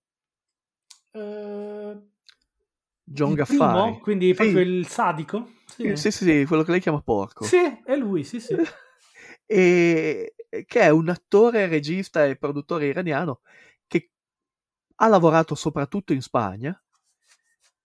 Eh, 1.14 1.95
John 3.05 3.35
Gaffari. 3.35 3.47
primo, 3.47 3.99
quindi 4.00 4.35
Sì. 4.35 4.35
proprio 4.35 4.61
il 4.61 4.87
sadico. 4.87 5.52
Sì, 5.67 5.97
sì, 5.97 6.11
sì, 6.11 6.45
quello 6.47 6.62
che 6.62 6.73
lei 6.73 6.81
chiama 6.81 7.00
porco. 7.00 7.45
Sì, 7.45 7.57
è 7.85 7.97
lui, 7.97 8.25
sì, 8.25 8.40
sì. 8.40 8.55
e 9.47 10.35
che 10.67 10.81
è 10.81 10.88
un 10.90 11.09
attore, 11.09 11.67
regista 11.69 12.25
e 12.26 12.37
produttore 12.37 12.87
iraniano 12.87 13.40
che 13.87 14.11
ha 14.97 15.09
lavorato 15.09 15.55
soprattutto 15.55 16.12
in 16.12 16.23
Spagna 16.23 16.81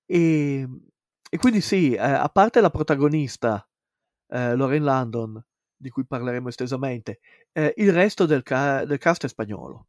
e, 0.06 0.68
e 1.30 1.38
quindi 1.38 1.62
sì, 1.62 1.94
eh, 1.94 2.00
a 2.00 2.30
parte 2.30 2.62
la 2.62 2.70
protagonista 2.70 3.68
eh, 4.28 4.56
Lauren 4.56 4.84
Landon, 4.84 5.46
di 5.76 5.90
cui 5.90 6.06
parleremo 6.06 6.48
estesamente, 6.48 7.20
eh, 7.52 7.74
il 7.78 7.92
resto 7.92 8.26
del, 8.26 8.44
ca- 8.44 8.86
del 8.86 8.98
cast 8.98 9.26
è 9.26 9.28
spagnolo. 9.28 9.88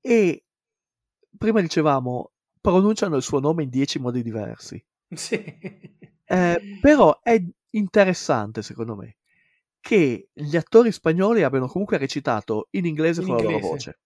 E 0.00 0.44
prima 1.36 1.60
dicevamo, 1.60 2.32
pronunciano 2.60 3.16
il 3.16 3.22
suo 3.22 3.40
nome 3.40 3.64
in 3.64 3.68
dieci 3.68 3.98
modi 3.98 4.22
diversi. 4.22 4.82
Sì. 5.10 5.34
Eh, 6.28 6.78
però 6.80 7.20
è 7.20 7.40
interessante, 7.70 8.62
secondo 8.62 8.96
me, 8.96 9.16
che 9.80 10.30
gli 10.32 10.56
attori 10.56 10.90
spagnoli 10.90 11.42
abbiano 11.42 11.68
comunque 11.68 11.98
recitato 11.98 12.68
in 12.70 12.86
inglese 12.86 13.20
In 13.20 13.28
con 13.28 13.36
la 13.36 13.42
loro 13.42 13.56
inglese. 13.56 13.68
voce. 13.68 13.98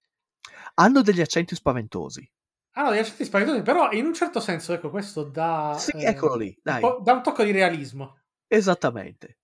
Hanno 0.75 1.01
degli 1.03 1.21
accenti 1.21 1.55
spaventosi. 1.55 2.31
Ah 2.73 2.85
no, 2.85 2.95
gli 2.95 2.99
accenti 2.99 3.25
spaventosi, 3.25 3.63
però 3.63 3.91
in 3.91 4.07
un 4.07 4.15
certo 4.15 4.41
senso, 4.41 4.73
ecco, 4.73 4.91
questo 4.91 5.25
dà... 5.25 5.75
Sì, 5.77 5.91
eh, 5.91 6.07
eccolo 6.07 6.37
lì, 6.37 6.47
un 6.47 6.63
dai, 6.63 6.81
po'- 6.81 7.01
dà 7.03 7.13
un 7.15 7.23
tocco 7.23 7.43
di 7.43 7.51
realismo. 7.51 8.19
esattamente. 8.47 9.39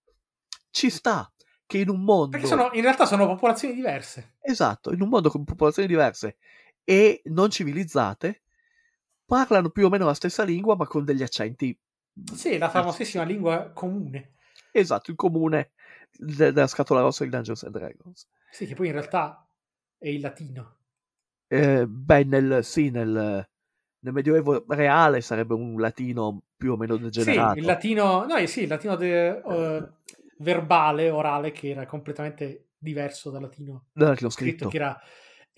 Ci 0.70 0.90
sta 0.90 1.30
che 1.66 1.78
in 1.78 1.88
un 1.88 2.02
mondo... 2.02 2.30
Perché 2.30 2.46
sono, 2.46 2.70
in 2.72 2.82
realtà 2.82 3.04
sono 3.06 3.26
popolazioni 3.26 3.74
diverse. 3.74 4.34
Esatto, 4.40 4.92
in 4.92 5.00
un 5.00 5.08
mondo 5.08 5.28
con 5.28 5.44
popolazioni 5.44 5.88
diverse 5.88 6.36
e 6.84 7.20
non 7.24 7.50
civilizzate, 7.50 8.42
parlano 9.24 9.70
più 9.70 9.86
o 9.86 9.88
meno 9.88 10.06
la 10.06 10.14
stessa 10.14 10.44
lingua, 10.44 10.76
ma 10.76 10.86
con 10.86 11.04
degli 11.04 11.22
accenti. 11.22 11.76
Sì, 12.32 12.58
la 12.58 12.70
famosissima 12.70 13.24
lingua 13.24 13.70
comune. 13.74 14.34
Esatto, 14.70 15.10
il 15.10 15.16
comune 15.16 15.72
de- 16.12 16.52
della 16.52 16.66
scatola 16.66 17.00
rossa 17.00 17.24
di 17.24 17.30
Dungeons 17.30 17.64
and 17.64 17.76
Dragons. 17.76 18.28
Sì, 18.50 18.66
che 18.66 18.74
poi 18.74 18.86
in 18.86 18.92
realtà 18.92 19.46
è 19.98 20.08
il 20.08 20.20
latino. 20.20 20.76
Eh, 21.48 21.86
beh, 21.86 22.24
nel, 22.24 22.64
sì, 22.64 22.90
nel, 22.90 23.10
nel 24.00 24.12
Medioevo 24.12 24.64
reale 24.68 25.20
sarebbe 25.20 25.54
un 25.54 25.80
latino 25.80 26.42
più 26.56 26.72
o 26.72 26.76
meno 26.76 26.96
degenerato. 26.96 27.54
Sì, 27.54 27.58
il 27.58 27.64
latino... 27.64 28.24
No, 28.26 28.36
eh 28.36 28.46
sì, 28.46 28.62
il 28.62 28.68
latino 28.68 28.96
de- 28.96 29.38
eh, 29.38 29.88
verbale, 30.38 31.10
orale, 31.10 31.50
che 31.52 31.70
era 31.70 31.86
completamente 31.86 32.70
diverso 32.78 33.30
dal 33.30 33.42
latino 33.42 33.86
Dal 33.92 34.10
latino 34.10 34.30
scritto, 34.30 34.66
scritto. 34.66 34.68
che 34.68 34.76
era... 34.76 35.00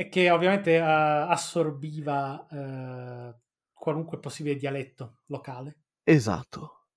E 0.00 0.08
che 0.08 0.30
ovviamente 0.30 0.74
eh, 0.76 0.80
assorbiva 0.80 2.46
eh, 2.48 3.34
qualunque 3.72 4.18
possibile 4.20 4.54
dialetto 4.56 5.22
locale. 5.26 5.76
Esatto. 6.14 6.88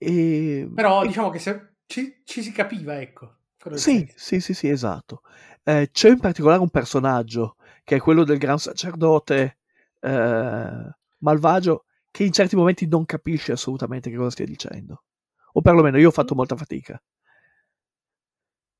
E... 0.00 0.68
Però 0.74 1.04
e- 1.04 1.06
diciamo 1.06 1.30
che 1.30 1.38
se 1.38 1.76
ci, 1.86 2.22
ci 2.24 2.42
si 2.42 2.52
capiva, 2.52 3.00
ecco. 3.00 3.36
Sì, 3.70 4.10
sì, 4.16 4.40
sì, 4.40 4.54
sì, 4.54 4.68
esatto. 4.68 5.22
Eh, 5.62 5.88
c'è 5.92 6.10
in 6.10 6.18
particolare 6.20 6.60
un 6.60 6.68
personaggio 6.70 7.56
che 7.84 7.96
è 7.96 8.00
quello 8.00 8.24
del 8.24 8.38
gran 8.38 8.58
sacerdote 8.58 9.58
eh, 10.00 10.90
malvagio 11.18 11.84
che 12.10 12.24
in 12.24 12.32
certi 12.32 12.56
momenti 12.56 12.86
non 12.86 13.04
capisce 13.04 13.52
assolutamente 13.52 14.10
che 14.10 14.16
cosa 14.16 14.30
stia 14.30 14.44
dicendo. 14.46 15.04
O 15.54 15.60
perlomeno 15.62 15.98
io 15.98 16.08
ho 16.08 16.12
fatto 16.12 16.34
molta 16.34 16.56
fatica. 16.56 17.02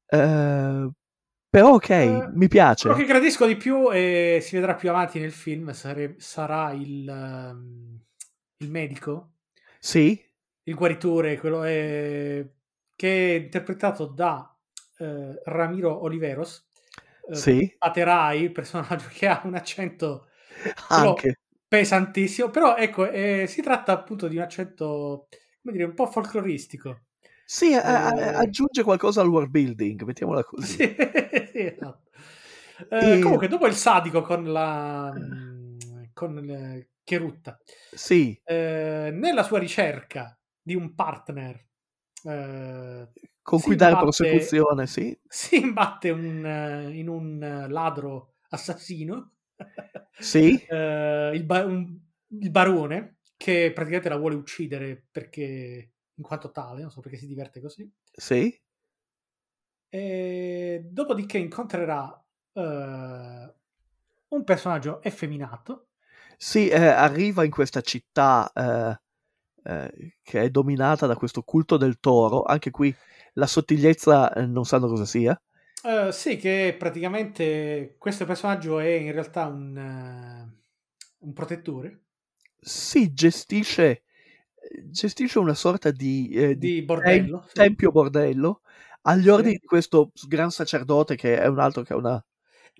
Eh, 0.06 0.90
però 1.48 1.74
ok, 1.74 1.88
Eh, 1.90 2.28
mi 2.34 2.48
piace. 2.48 2.88
Quello 2.88 3.02
che 3.04 3.10
gradisco 3.10 3.46
di 3.46 3.56
più 3.56 3.90
e 3.92 4.38
si 4.42 4.56
vedrà 4.56 4.74
più 4.74 4.88
avanti 4.90 5.18
nel 5.20 5.32
film 5.32 5.70
sare- 5.72 6.14
sarà 6.18 6.72
il, 6.72 7.08
ehm, 7.08 8.00
il 8.58 8.70
medico, 8.70 9.32
Sì, 9.78 10.18
il 10.64 10.74
guaritore, 10.74 11.38
quello 11.38 11.62
è- 11.64 12.46
che 12.96 13.36
è 13.36 13.38
interpretato 13.40 14.06
da 14.06 14.46
eh, 14.98 15.40
Ramiro 15.46 16.02
Oliveros, 16.04 16.68
eh, 16.71 16.71
sì, 17.30 17.70
Paterai, 17.78 18.42
il 18.42 18.52
personaggio 18.52 19.08
che 19.12 19.26
ha 19.28 19.40
un 19.44 19.54
accento 19.54 20.28
pesantissimo, 21.68 22.50
però 22.50 22.76
ecco, 22.76 23.08
eh, 23.10 23.46
si 23.48 23.62
tratta 23.62 23.92
appunto 23.92 24.28
di 24.28 24.36
un 24.36 24.42
accento, 24.42 25.28
come 25.62 25.72
dire, 25.72 25.84
un 25.84 25.94
po' 25.94 26.06
folcloristico. 26.06 27.04
Sì, 27.44 27.74
a- 27.74 28.06
a- 28.06 28.10
Eh, 28.14 28.36
aggiunge 28.38 28.82
qualcosa 28.82 29.20
al 29.20 29.28
world 29.28 29.50
building, 29.50 30.02
mettiamola 30.02 30.42
così. 30.44 30.76
Sì, 30.76 30.94
sì, 31.52 31.58
esatto. 31.66 32.10
Eh, 32.88 33.18
E- 33.18 33.18
Comunque, 33.18 33.48
dopo 33.48 33.66
il 33.66 33.74
sadico 33.74 34.22
con 34.22 34.44
la 34.52 35.12
con 36.12 36.86
Cherutta, 37.04 37.60
Sì, 37.94 38.40
eh, 38.44 39.10
nella 39.12 39.42
sua 39.42 39.58
ricerca 39.58 40.38
di 40.60 40.74
un 40.74 40.94
partner, 40.94 41.66
eh, 42.24 43.08
con 43.42 43.60
cui 43.60 43.76
dare 43.76 43.96
imbatte- 43.96 43.96
prosecuzione, 43.96 44.86
sì. 44.86 45.16
si 45.26 45.56
imbatte 45.60 46.10
un, 46.10 46.44
eh, 46.46 46.96
in 46.98 47.08
un 47.08 47.42
eh, 47.42 47.68
ladro 47.68 48.36
assassino, 48.50 49.32
Sì. 50.18 50.70
Eh, 50.72 51.32
il, 51.34 51.44
ba- 51.44 51.64
un- 51.64 51.98
il 52.28 52.50
barone, 52.50 53.18
che 53.36 53.72
praticamente 53.74 54.08
la 54.08 54.16
vuole 54.16 54.34
uccidere 54.36 55.06
perché 55.10 55.92
in 56.14 56.22
quanto 56.24 56.50
tale, 56.50 56.80
non 56.82 56.90
so 56.90 57.00
perché 57.00 57.18
si 57.18 57.26
diverte 57.26 57.60
così. 57.60 57.90
Sì, 58.18 58.60
E 59.88 60.80
dopodiché 60.90 61.38
incontrerà 61.38 62.24
eh, 62.52 63.54
un 64.28 64.44
personaggio 64.44 65.02
effeminato. 65.02 65.88
sì, 66.36 66.70
arriva 66.72 67.44
in 67.44 67.50
questa 67.50 67.80
città 67.80 68.50
eh, 69.64 70.16
che 70.22 70.42
è 70.42 70.50
dominata 70.50 71.06
da 71.06 71.16
questo 71.16 71.42
culto 71.42 71.76
del 71.76 71.98
toro. 72.00 72.42
Anche 72.42 72.70
qui 72.70 72.94
la 73.34 73.46
sottigliezza 73.46 74.32
eh, 74.34 74.46
non 74.46 74.64
sanno 74.64 74.88
cosa 74.88 75.04
sia. 75.06 75.40
Eh, 75.84 76.12
sì, 76.12 76.36
che 76.36 76.74
praticamente 76.78 77.96
questo 77.98 78.24
personaggio 78.24 78.78
è 78.78 78.88
in 78.88 79.12
realtà 79.12 79.46
un, 79.46 79.76
eh, 79.76 80.62
un 81.18 81.32
protettore 81.32 82.04
Si 82.60 83.12
gestisce, 83.12 84.02
gestisce 84.84 85.38
una 85.38 85.54
sorta 85.54 85.90
di, 85.90 86.30
eh, 86.30 86.56
di 86.56 86.70
di 86.70 86.82
bordello. 86.82 87.40
tem- 87.40 87.44
sì. 87.46 87.52
tempio 87.52 87.90
bordello 87.90 88.62
agli 89.02 89.28
Sì. 89.28 89.28
ordini 89.28 89.54
di 89.60 89.66
questo 89.66 90.12
gran 90.28 90.50
sacerdote 90.50 91.16
che 91.16 91.38
è 91.40 91.46
un 91.46 91.58
altro 91.58 91.82
che 91.82 91.92
ha 91.92 91.96
una... 91.96 92.24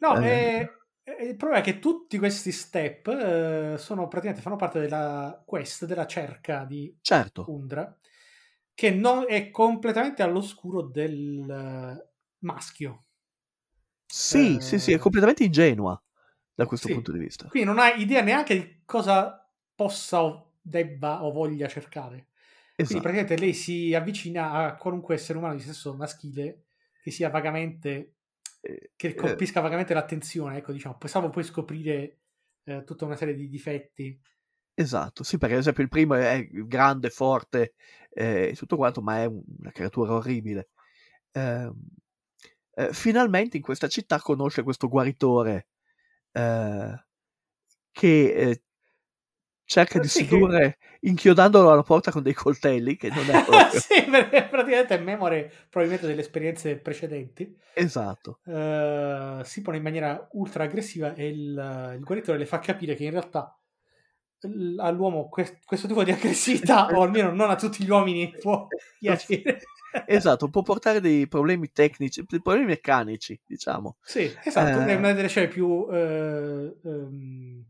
No, 0.00 0.18
Eh. 0.18 0.20
e- 0.20 0.70
e 1.04 1.24
il 1.24 1.36
problema 1.36 1.60
è 1.62 1.64
che 1.64 1.78
tutti 1.78 2.18
questi 2.18 2.52
step 2.52 3.08
eh, 3.08 3.76
sono 3.78 4.06
praticamente 4.08 4.40
fanno 4.42 4.56
parte 4.56 4.80
della 4.80 5.42
quest, 5.44 5.84
della 5.84 6.06
cerca 6.06 6.64
di 6.64 6.96
Certo, 7.08 7.42
Undra, 7.44 7.96
che 8.74 8.90
non 8.90 9.24
è 9.28 9.50
completamente 9.50 10.22
all'oscuro 10.22 10.82
del 10.82 11.48
eh, 11.50 12.08
maschio. 12.40 13.04
sì, 14.06 14.60
Eh, 14.60 14.60
sì, 14.60 14.78
sì, 14.78 14.92
è 14.92 14.98
completamente 14.98 15.44
ingenua 15.44 16.00
da 16.54 16.66
questo 16.66 16.88
sì. 16.88 16.90
punto 16.90 17.12
di 17.12 17.18
vista. 17.18 17.48
Quindi 17.48 17.68
non 17.68 17.78
hai 17.78 18.00
idea 18.00 18.22
neanche 18.22 18.54
di 18.54 18.82
cosa 18.84 19.38
possa 19.74 20.22
o 20.22 20.54
debba 20.60 21.24
o 21.24 21.32
voglia 21.32 21.68
cercare. 21.68 22.28
Quindi 22.82 23.02
Esatto. 23.04 23.04
praticamente 23.04 23.40
lei 23.42 23.54
si 23.54 23.94
avvicina 23.94 24.52
a 24.52 24.76
qualunque 24.76 25.14
essere 25.14 25.38
umano 25.38 25.54
di 25.54 25.62
sesso 25.62 25.94
maschile 25.94 26.64
che 27.00 27.10
sia 27.10 27.30
vagamente 27.30 27.90
Eh, 27.90 28.21
che 28.62 29.08
eh, 29.08 29.14
colpisca 29.14 29.60
vagamente 29.60 29.94
l'attenzione, 29.94 30.58
ecco, 30.58 30.72
diciamo, 30.72 30.96
pensavo 30.96 31.30
poi 31.30 31.42
scoprire 31.42 32.20
eh, 32.64 32.84
tutta 32.84 33.04
una 33.04 33.16
serie 33.16 33.34
di 33.34 33.48
difetti. 33.48 34.20
Esatto, 34.74 35.22
sì, 35.22 35.36
perché 35.36 35.54
ad 35.54 35.60
esempio 35.60 35.82
il 35.82 35.88
primo 35.88 36.14
è 36.14 36.46
grande, 36.46 37.10
forte 37.10 37.74
eh, 38.10 38.48
e 38.48 38.54
tutto 38.56 38.76
quanto, 38.76 39.02
ma 39.02 39.18
è 39.18 39.24
un- 39.26 39.42
una 39.58 39.70
creatura 39.70 40.14
orribile. 40.14 40.68
Ehm, 41.32 41.74
eh, 42.74 42.92
finalmente 42.92 43.56
in 43.56 43.62
questa 43.62 43.88
città 43.88 44.18
conosce 44.18 44.62
questo 44.62 44.88
guaritore 44.88 45.68
eh, 46.32 47.04
che 47.90 48.32
eh, 48.32 48.62
cerca 49.72 49.98
di 49.98 50.08
Sì, 50.08 50.26
che- 50.26 50.28
sedurre 50.28 50.78
inchiodandolo 51.00 51.70
alla 51.70 51.82
porta 51.82 52.10
con 52.10 52.22
dei 52.22 52.34
coltelli, 52.34 52.96
che 52.96 53.08
non 53.08 53.28
è 53.30 53.40
proprio... 53.44 53.80
sì, 53.80 54.02
perché 54.10 54.44
praticamente 54.48 54.94
è 54.94 54.98
memoria 55.00 55.48
probabilmente 55.68 56.06
delle 56.06 56.20
esperienze 56.20 56.76
precedenti. 56.76 57.56
esatto. 57.74 58.38
Eh, 58.44 59.40
si 59.44 59.62
pone 59.62 59.76
in 59.78 59.82
maniera 59.82 60.28
ultra 60.32 60.64
aggressiva 60.64 61.14
e 61.14 61.28
il, 61.28 61.94
il 61.96 62.04
guaritore 62.04 62.38
le 62.38 62.46
fa 62.46 62.58
capire 62.58 62.94
che 62.94 63.04
in 63.04 63.10
realtà 63.10 63.56
all'uomo 64.78 65.28
que- 65.28 65.60
questo 65.64 65.86
tipo 65.86 66.02
di 66.02 66.10
aggressività, 66.10 66.86
o 66.88 67.02
almeno 67.02 67.32
non 67.32 67.50
a 67.50 67.56
tutti 67.56 67.84
gli 67.84 67.90
uomini, 67.90 68.32
può 68.38 68.66
piacere. 68.98 69.60
Esatto, 70.06 70.48
può 70.48 70.62
portare 70.62 71.00
dei 71.00 71.28
problemi 71.28 71.70
tecnici, 71.70 72.24
dei 72.26 72.40
problemi 72.40 72.66
meccanici, 72.66 73.38
diciamo. 73.46 73.96
Sì, 74.02 74.32
esatto, 74.42 74.80
Eh. 74.80 74.86
è 74.86 74.94
una 74.94 75.12
delle 75.12 75.28
scene 75.28 75.48
più, 75.48 75.86
eh, 75.92 76.74
ehm, 76.84 77.64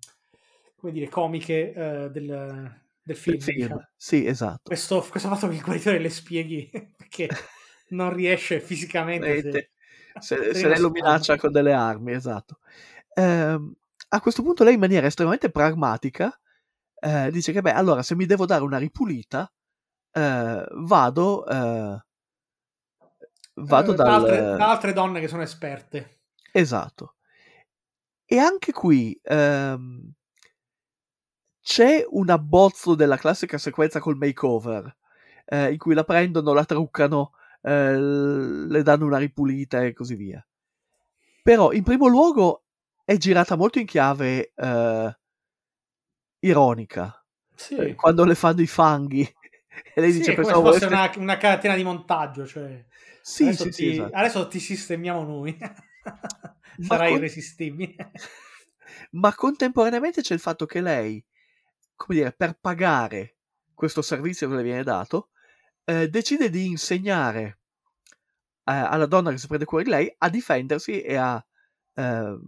come 0.83 0.93
dire, 0.93 1.09
comiche 1.09 1.73
eh, 1.73 2.11
del, 2.11 2.81
del 3.01 3.17
film. 3.17 3.39
Film. 3.39 3.61
diciamo. 3.61 3.89
Sì, 3.97 4.27
esatto. 4.27 4.63
Questo, 4.65 5.07
questo 5.09 5.29
fatto 5.29 5.47
che 5.47 5.55
il 5.55 5.63
guaritore 5.63 6.01
le 6.01 6.11
spieghi 6.11 6.69
perché 6.99 7.29
non 7.91 8.13
riesce 8.13 8.59
fisicamente. 8.59 9.29
Vedete, 9.29 9.71
se, 10.19 10.35
per 10.35 10.57
se 10.57 10.67
lei 10.67 10.81
lo 10.81 10.91
minaccia 10.91 11.37
con 11.37 11.53
delle 11.53 11.73
armi, 11.73 12.13
esatto. 12.13 12.59
Ehm, 13.15 13.73
a 14.09 14.21
questo 14.21 14.43
punto 14.43 14.65
lei 14.65 14.75
in 14.75 14.81
maniera 14.81 15.07
estremamente 15.07 15.51
pragmatica 15.51 16.37
eh, 16.99 17.31
dice 17.31 17.53
che 17.53 17.61
beh, 17.61 17.73
allora 17.73 18.03
se 18.03 18.17
mi 18.17 18.27
devo 18.27 18.45
dare 18.45 18.65
una 18.65 18.79
ripulita, 18.79 19.51
eh, 20.11 20.67
vado, 20.69 21.47
eh, 21.47 22.05
vado 23.55 23.93
Eh, 23.93 23.95
dal... 23.95 24.07
da, 24.07 24.15
altre, 24.15 24.41
da 24.41 24.71
altre 24.71 24.93
donne 24.93 25.21
che 25.21 25.29
sono 25.29 25.43
esperte. 25.43 26.23
Esatto. 26.51 27.15
E 28.25 28.39
anche 28.39 28.73
qui 28.73 29.19
ehm, 29.23 30.13
c'è 31.63 32.05
un 32.11 32.29
abbozzo 32.31 32.95
della 32.95 33.17
classica 33.17 33.59
sequenza 33.59 34.01
col 34.01 34.17
makeover, 34.17 34.97
eh, 35.47 35.73
in 35.73 35.79
cui 35.79 35.95
la 35.95 36.05
prendono, 36.05 36.53
la 36.53 36.65
truccano, 36.65 37.33
eh, 37.63 37.97
le 37.99 38.83
danno 38.83 39.07
una 39.07 39.19
ripulita 39.19 39.83
e 39.83 39.93
così 39.93 40.15
via. 40.17 40.45
Però, 41.43 41.73
in 41.73 41.83
primo 41.83 42.07
luogo, 42.07 42.65
è 43.05 43.17
girata 43.17 43.57
molto 43.57 43.79
in 43.79 43.87
chiave 43.87 44.53
eh, 44.55 45.17
ironica, 46.41 47.25
Sì, 47.55 47.77
eh, 47.77 47.95
quando 47.95 48.25
le 48.25 48.35
fanno 48.35 48.61
i 48.61 48.67
fanghi. 48.67 49.23
E 49.95 50.01
lei 50.03 50.13
Sì, 50.13 50.19
dice, 50.19 50.35
come 50.35 50.49
se 50.49 50.53
fosse 50.53 50.85
voleste- 50.85 50.87
una, 50.87 51.13
una 51.17 51.37
catena 51.39 51.75
di 51.75 51.83
montaggio. 51.83 52.47
Cioè, 52.47 52.85
Sì, 53.23 53.45
adesso, 53.45 53.65
sì, 53.71 53.71
ti, 53.71 53.89
esatto. 53.89 54.17
adesso 54.17 54.49
ti 54.49 54.61
sistemiamo 54.61 55.23
noi. 55.25 55.59
Sarai 56.81 57.09
con- 57.11 57.17
irresistibile. 57.19 57.95
ma 59.13 59.35
contemporaneamente 59.35 60.21
c'è 60.23 60.35
il 60.35 60.41
fatto 60.41 60.67
che 60.67 60.81
lei, 60.81 61.25
come 61.97 62.19
dire, 62.19 62.33
per 62.33 62.59
pagare 62.59 63.37
questo 63.75 64.03
servizio 64.03 64.49
che 64.49 64.55
le 64.55 64.63
viene 64.63 64.83
dato, 64.83 65.31
eh, 65.85 66.09
decide 66.09 66.51
di 66.51 66.67
insegnare 66.67 67.59
eh, 68.65 68.73
alla 68.73 69.07
donna 69.07 69.31
che 69.31 69.39
si 69.39 69.47
prende 69.47 69.65
cura 69.65 69.83
di 69.83 69.91
lei 69.91 70.15
a 70.19 70.29
difendersi 70.29 71.01
e 71.01 71.17
a 71.17 71.45
eh, 71.95 72.39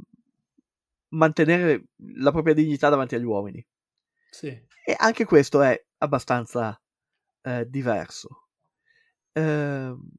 mantenere 1.08 1.86
la 2.16 2.30
propria 2.30 2.54
dignità 2.54 2.88
davanti 2.88 3.14
agli 3.14 3.24
uomini. 3.24 3.64
Sì. 4.30 4.48
E 4.48 4.96
anche 4.98 5.24
questo 5.24 5.62
è 5.62 5.82
abbastanza 5.98 6.80
eh, 7.42 7.68
diverso. 7.68 8.48
Ehm, 9.32 10.10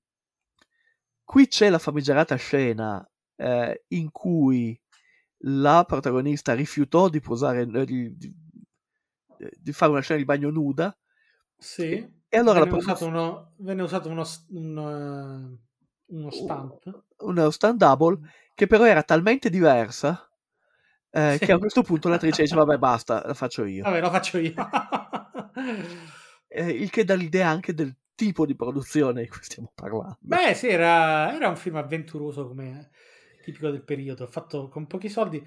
qui 1.23 1.47
c'è 1.47 1.69
la 1.69 1.79
famigerata 1.79 2.35
scena 2.35 3.07
eh, 3.35 3.83
in 3.89 4.11
cui 4.11 4.79
la 5.39 5.83
protagonista 5.85 6.53
rifiutò 6.53 7.09
di 7.09 7.19
posare 7.19 7.61
eh, 7.61 7.85
di, 7.85 8.17
di- 8.17 8.33
di 9.37 9.71
fare 9.71 9.91
una 9.91 10.01
scena 10.01 10.19
di 10.19 10.25
bagno 10.25 10.49
nuda 10.49 10.95
Sì. 11.57 11.91
e 12.27 12.37
allora 12.37 12.59
la 12.59 12.65
venne, 12.65 12.77
produ- 12.77 12.83
usato 12.87 13.05
uno, 13.07 13.53
venne 13.57 13.81
usato 13.81 14.09
uno, 14.09 14.23
un, 14.49 14.77
eh, 15.57 16.13
uno 16.13 16.31
stunt. 16.31 17.03
uno 17.17 17.49
stand 17.49 17.77
double 17.79 18.19
che 18.53 18.67
però 18.67 18.85
era 18.85 19.03
talmente 19.03 19.49
diversa 19.49 20.29
eh, 21.11 21.37
Sì. 21.39 21.45
che 21.45 21.51
a 21.53 21.57
questo 21.57 21.81
punto 21.81 22.09
l'attrice 22.09 22.43
dice 22.43 22.55
vabbè 22.55 22.77
basta 22.79 23.21
la 23.25 23.33
faccio 23.33 23.63
io 23.65 23.83
Vabbè, 23.83 24.01
lo 24.01 24.09
faccio 24.09 24.37
io. 24.37 24.53
Eh, 26.47 26.69
il 26.69 26.89
che 26.89 27.03
dà 27.03 27.15
l'idea 27.15 27.49
anche 27.49 27.73
del 27.73 27.95
tipo 28.15 28.45
di 28.45 28.55
produzione 28.55 29.23
di 29.23 29.27
cui 29.27 29.41
stiamo 29.41 29.71
parlando 29.73 30.17
Beh, 30.21 30.53
sì, 30.53 30.67
era, 30.69 31.33
era 31.33 31.49
un 31.49 31.57
film 31.57 31.75
avventuroso 31.75 32.47
come 32.47 32.91
tipico 33.43 33.69
del 33.69 33.83
periodo, 33.83 34.25
fatto 34.27 34.69
con 34.69 34.87
pochi 34.87 35.09
soldi. 35.09 35.45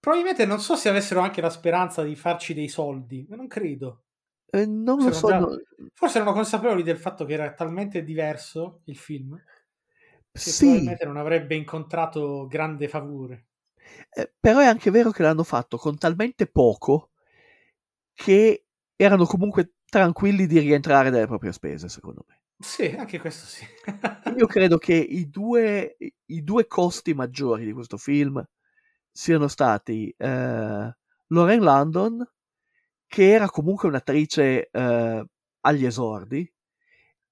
Probabilmente 0.00 0.46
non 0.46 0.60
so 0.60 0.76
se 0.76 0.88
avessero 0.88 1.20
anche 1.20 1.40
la 1.40 1.50
speranza 1.50 2.02
di 2.02 2.16
farci 2.16 2.54
dei 2.54 2.68
soldi, 2.68 3.26
ma 3.28 3.36
non 3.36 3.46
credo. 3.46 4.04
Eh, 4.52 4.66
non 4.66 5.02
lo 5.04 5.12
so 5.12 5.28
erano 5.28 5.46
no- 5.46 5.56
già- 5.56 5.62
Forse 5.94 6.16
erano 6.18 6.32
consapevoli 6.32 6.82
del 6.82 6.98
fatto 6.98 7.24
che 7.24 7.34
era 7.34 7.52
talmente 7.52 8.02
diverso 8.02 8.80
il 8.86 8.96
film 8.96 9.40
che 10.38 10.54
sì 10.54 10.56
probabilmente 10.56 11.04
non 11.04 11.16
avrebbe 11.16 11.54
incontrato 11.54 12.46
grande 12.46 12.88
favore. 12.88 13.46
Eh, 14.10 14.32
però 14.38 14.58
è 14.60 14.66
anche 14.66 14.90
vero 14.90 15.10
che 15.10 15.22
l'hanno 15.22 15.42
fatto 15.44 15.76
con 15.76 15.96
talmente 15.98 16.46
poco 16.46 17.10
che 18.14 18.66
erano 18.96 19.24
comunque 19.26 19.72
tranquilli 19.84 20.46
di 20.46 20.58
rientrare 20.60 21.10
dalle 21.10 21.26
proprie 21.26 21.52
spese, 21.52 21.88
secondo 21.88 22.24
me. 22.28 22.40
Sì, 22.58 22.94
anche 22.96 23.18
questo 23.18 23.46
sì. 23.46 23.64
Io 24.36 24.46
credo 24.46 24.78
che 24.78 24.94
i 24.94 25.28
due, 25.28 25.96
i 26.26 26.42
due 26.44 26.66
costi 26.66 27.14
maggiori 27.14 27.64
di 27.64 27.72
questo 27.72 27.96
film 27.96 28.42
siano 29.10 29.48
stati 29.48 30.14
eh, 30.16 30.96
Lauren 31.26 31.60
London, 31.62 32.28
che 33.06 33.30
era 33.32 33.48
comunque 33.48 33.88
un'attrice 33.88 34.70
eh, 34.70 35.24
agli 35.60 35.84
esordi, 35.86 36.50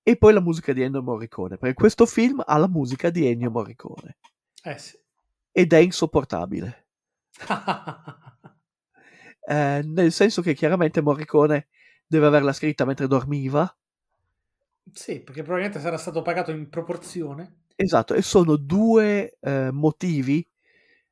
e 0.03 0.17
poi 0.17 0.33
la 0.33 0.41
musica 0.41 0.73
di 0.73 0.83
Ennio 0.83 1.03
Morricone, 1.03 1.59
perché 1.59 1.75
questo 1.75 2.07
film 2.07 2.43
ha 2.45 2.57
la 2.59 2.69
musica 2.69 3.11
di 3.11 3.27
Ennio 3.27 3.51
Morricone 3.51 4.19
Eh 4.64 4.79
sì. 4.79 4.99
ed 5.53 5.73
è 5.75 5.79
insopportabile. 5.79 6.87
Eh, 9.51 9.83
nel 9.85 10.12
senso 10.12 10.43
che 10.43 10.55
chiaramente 10.55 11.01
Morricone 11.01 11.69
deve 12.07 12.27
averla 12.27 12.53
scritta 12.53 12.85
mentre 12.85 13.07
dormiva. 13.07 13.75
sì, 14.93 15.21
perché 15.21 15.41
probabilmente 15.43 15.81
sarà 15.81 15.97
stato 15.97 16.21
pagato 16.23 16.51
in 16.51 16.69
proporzione. 16.69 17.62
Esatto, 17.81 18.14
e 18.14 18.23
sono 18.23 18.57
due 18.57 19.37
eh, 19.41 19.71
motivi 19.71 20.45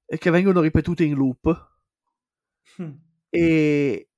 che 0.07 0.31
vengono 0.31 0.61
ripetuti 0.61 1.05
in 1.05 1.15
loop 1.15 1.75
Mm. 2.79 3.01
e, 3.31 4.09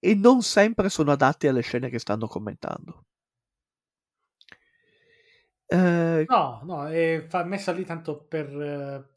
e 0.00 0.14
non 0.14 0.42
sempre 0.42 0.88
sono 0.90 1.12
adatti 1.12 1.48
alle 1.48 1.62
scene 1.62 1.90
che 1.90 1.98
stanno 1.98 2.26
commentando. 2.28 3.06
Eh, 5.72 6.26
No, 6.28 6.60
no, 6.64 6.86
è 6.88 7.26
fa- 7.28 7.44
messa 7.44 7.72
lì 7.72 7.84
tanto 7.84 8.24
per, 8.24 8.46
eh, 8.60 9.08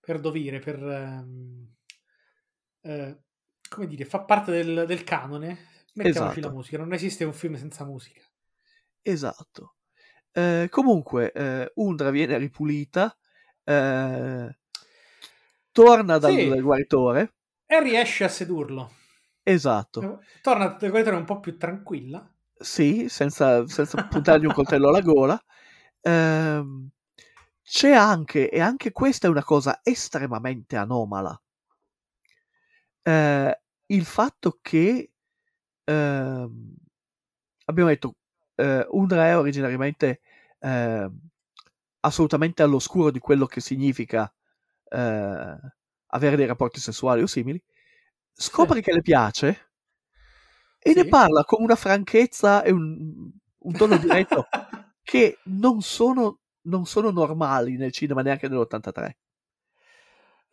per 0.00 0.20
dovere, 0.20 0.58
per... 0.58 0.82
ehm, 0.82 1.68
eh, 2.82 3.18
come 3.68 3.86
dire, 3.86 4.04
fa 4.04 4.20
parte 4.24 4.50
del, 4.52 4.84
del 4.86 5.04
canone. 5.04 5.66
Mettiamoci 5.94 6.40
Esatto. 6.40 6.40
la 6.40 6.50
musica, 6.50 6.78
non 6.78 6.92
esiste 6.92 7.24
un 7.24 7.32
film 7.32 7.54
senza 7.56 7.84
musica. 7.84 8.22
esatto. 9.02 9.74
Eh, 10.32 10.68
comunque, 10.70 11.32
eh, 11.32 11.72
Undra 11.76 12.10
viene 12.10 12.38
ripulita, 12.38 13.16
eh, 13.64 14.58
torna 15.82 16.18
dal 16.18 16.32
Sì. 16.34 16.60
guaritore. 16.60 17.34
E 17.66 17.82
riesce 17.82 18.24
a 18.24 18.28
sedurlo. 18.28 18.90
Esatto. 19.44 20.20
Torna 20.42 20.66
dal 20.68 20.90
guaritore 20.90 21.16
un 21.16 21.24
po' 21.24 21.40
più 21.40 21.56
tranquilla. 21.56 22.28
Sì, 22.60 23.08
senza, 23.08 23.66
senza 23.66 24.02
puntargli 24.02 24.46
un 24.46 24.52
coltello 24.52 24.88
alla 24.88 25.00
gola. 25.00 25.40
Ehm, 26.00 26.88
c'è 27.62 27.92
anche, 27.92 28.50
e 28.50 28.60
anche 28.60 28.92
questa 28.92 29.26
è 29.26 29.30
una 29.30 29.44
cosa 29.44 29.80
estremamente 29.82 30.76
anomala, 30.76 31.40
eh, 33.02 33.60
il 33.86 34.04
fatto 34.04 34.58
che 34.60 35.12
ehm, 35.84 36.74
abbiamo 37.66 37.88
detto 37.88 38.16
eh, 38.56 38.86
Undra 38.90 39.26
è 39.26 39.36
originariamente 39.36 40.20
ehm, 40.60 41.18
assolutamente 42.00 42.62
all'oscuro 42.62 43.10
di 43.10 43.18
quello 43.18 43.46
che 43.46 43.60
significa 43.60 44.32
eh, 44.90 45.56
avere 46.06 46.36
dei 46.36 46.46
rapporti 46.46 46.80
sessuali 46.80 47.22
o 47.22 47.26
simili, 47.26 47.62
scopre 48.32 48.80
Sì. 48.80 48.82
che 48.82 48.92
le 48.92 49.02
piace 49.02 49.70
e 50.78 50.92
ne 50.94 51.04
Sì. 51.04 51.04
parla 51.06 51.44
con 51.44 51.62
una 51.62 51.74
franchezza 51.76 52.62
e 52.62 52.70
un, 52.70 53.30
un 53.58 53.74
tono 53.74 53.96
diretto 53.96 54.50
che 55.02 55.40
non 55.44 55.80
sono, 55.82 56.40
non 56.62 56.86
sono 56.86 57.10
normali 57.10 57.76
nel 57.76 57.92
cinema 57.92 58.22
neanche 58.22 58.48
nell'83. 58.48 59.16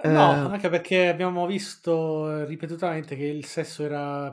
No, 0.06 0.40
Eh, 0.40 0.52
anche 0.52 0.70
perché 0.70 1.08
abbiamo 1.08 1.46
visto 1.48 2.42
eh, 2.42 2.46
ripetutamente 2.46 3.16
che 3.16 3.24
il 3.26 3.44
sesso 3.46 3.84
era 3.84 4.32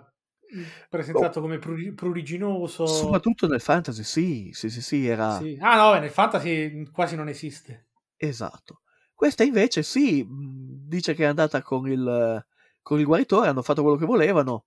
mm, 0.55 0.73
presentato 0.89 1.41
come 1.41 1.59
pruri- 1.59 1.93
pruriginoso. 1.95 2.85
soprattutto 2.85 3.49
nel 3.49 3.61
fantasy, 3.61 4.05
sì, 4.05 4.51
sì, 4.53 4.71
sì, 4.71 4.81
sì, 4.83 5.07
era 5.09 5.45
Sì. 5.45 5.59
Ah 5.61 5.75
no, 5.77 5.99
nel 5.99 6.11
fantasy 6.11 6.85
quasi 6.91 7.17
non 7.17 7.29
esiste. 7.29 7.89
esatto. 8.19 8.82
Questa 9.23 9.45
invece 9.45 9.85
sì, 9.85 10.25
mh, 10.25 10.89
dice 10.89 11.15
che 11.15 11.23
è 11.23 11.27
andata 11.27 11.63
con 11.63 11.89
il, 11.89 12.45
con 12.83 12.99
il 12.99 13.07
guaritore, 13.07 13.49
hanno 13.49 13.63
fatto 13.63 13.83
quello 13.83 13.97
che 13.97 14.05
volevano. 14.05 14.65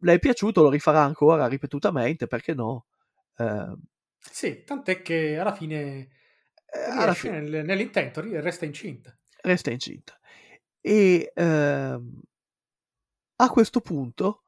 le 0.00 0.14
è 0.14 0.18
piaciuto, 0.18 0.62
lo 0.62 0.70
rifarà 0.70 1.02
ancora 1.02 1.46
ripetutamente, 1.46 2.26
perché 2.26 2.54
no? 2.54 2.86
Eh, 3.36 3.76
Sì, 4.18 4.64
tant'è 4.64 5.02
che 5.02 5.38
alla 5.38 5.54
fine, 5.54 6.08
eh, 6.66 6.90
alla 6.96 7.04
riesce 7.04 7.28
fine 7.28 7.40
nel- 7.40 7.64
nell'intento, 7.64 8.20
resta 8.20 8.64
incinta. 8.64 9.16
resta 9.42 9.70
incinta. 9.70 10.18
E 10.80 11.30
ehm, 11.34 12.20
a 13.36 13.48
questo 13.50 13.80
punto 13.80 14.42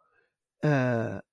eh, 0.61 1.25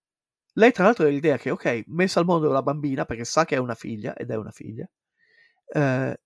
lei 0.56 0.72
tra 0.72 0.86
l'altro 0.86 1.06
ha 1.06 1.10
l'idea 1.10 1.38
che, 1.38 1.52
ok, 1.52 1.84
messa 1.88 2.20
al 2.20 2.26
mondo 2.28 2.50
la 2.52 2.64
bambina, 2.64 3.06
perché 3.06 3.26
sa 3.26 3.46
che 3.46 3.56
è 3.56 3.60
una 3.60 3.76
figlia, 3.76 4.16
ed 4.16 4.32
è 4.32 4.36
una 4.36 4.52
figlia, 4.52 4.90
eh, 5.68 6.22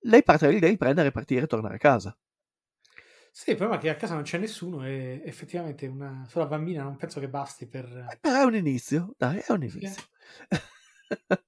lei 0.00 0.22
parte 0.22 0.46
dall'idea 0.46 0.70
di 0.70 0.76
prendere, 0.76 1.10
partire 1.10 1.44
e 1.44 1.46
tornare 1.46 1.74
a 1.76 1.78
casa. 1.78 2.16
Sì, 3.30 3.50
il 3.50 3.56
problema 3.56 3.78
è 3.78 3.82
che 3.82 3.90
a 3.90 3.94
casa 3.94 4.14
non 4.14 4.24
c'è 4.24 4.38
nessuno 4.38 4.84
e 4.84 5.22
effettivamente 5.24 5.86
una 5.86 6.26
sola 6.28 6.46
bambina 6.46 6.82
non 6.82 6.96
penso 6.96 7.20
che 7.20 7.28
basti 7.28 7.66
per... 7.66 8.18
Però 8.20 8.40
è 8.40 8.44
un 8.44 8.56
inizio, 8.56 9.14
dai, 9.16 9.38
è 9.38 9.52
un 9.52 9.62
inizio. 9.62 10.02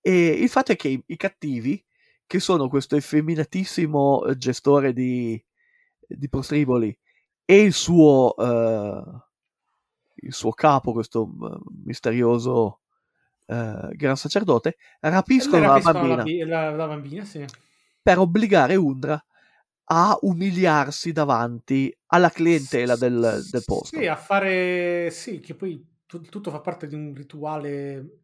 e 0.00 0.28
il 0.28 0.48
fatto 0.50 0.72
è 0.72 0.76
che 0.76 0.88
i, 0.88 1.02
i 1.06 1.16
cattivi, 1.16 1.82
che 2.26 2.38
sono 2.38 2.68
questo 2.68 2.96
effeminatissimo 2.96 4.26
eh, 4.26 4.36
gestore 4.36 4.92
di, 4.92 5.42
di 6.06 6.28
postriboli 6.28 6.96
e 7.44 7.62
il 7.62 7.72
suo, 7.72 8.36
eh, 8.36 9.02
il 10.16 10.34
suo 10.34 10.50
capo, 10.50 10.92
questo 10.92 11.30
eh, 11.30 11.58
misterioso 11.84 12.80
eh, 13.46 13.88
gran 13.92 14.16
sacerdote, 14.16 14.76
rapiscono 15.00 15.60
Le 15.60 15.66
la 15.66 15.72
rapiscono 15.72 16.16
bambina 16.16 16.44
La, 16.46 16.70
la- 16.70 16.76
la 16.76 16.86
bambina, 16.88 17.24
sì. 17.24 17.44
Per 18.06 18.18
obbligare 18.20 18.76
Undra 18.76 19.20
a 19.88 20.16
umiliarsi 20.20 21.10
davanti 21.10 21.92
alla 22.06 22.30
clientela 22.30 22.94
del, 22.94 23.44
del 23.50 23.62
posto. 23.64 23.98
Sì, 23.98 24.06
a 24.06 24.14
fare... 24.14 25.10
Sì, 25.10 25.40
che 25.40 25.56
poi 25.56 25.84
tu- 26.06 26.20
tutto 26.20 26.52
fa 26.52 26.60
parte 26.60 26.86
di 26.86 26.94
un 26.94 27.12
rituale 27.12 28.20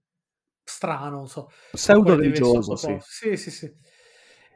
strano, 0.63 1.17
non 1.17 1.29
so. 1.29 1.51
Pseudo 1.73 2.03
quale 2.03 2.23
deve 2.23 2.35
religioso, 2.35 2.77
sì. 2.77 2.97
Sì, 3.01 3.37
sì, 3.37 3.51
sì. 3.51 3.73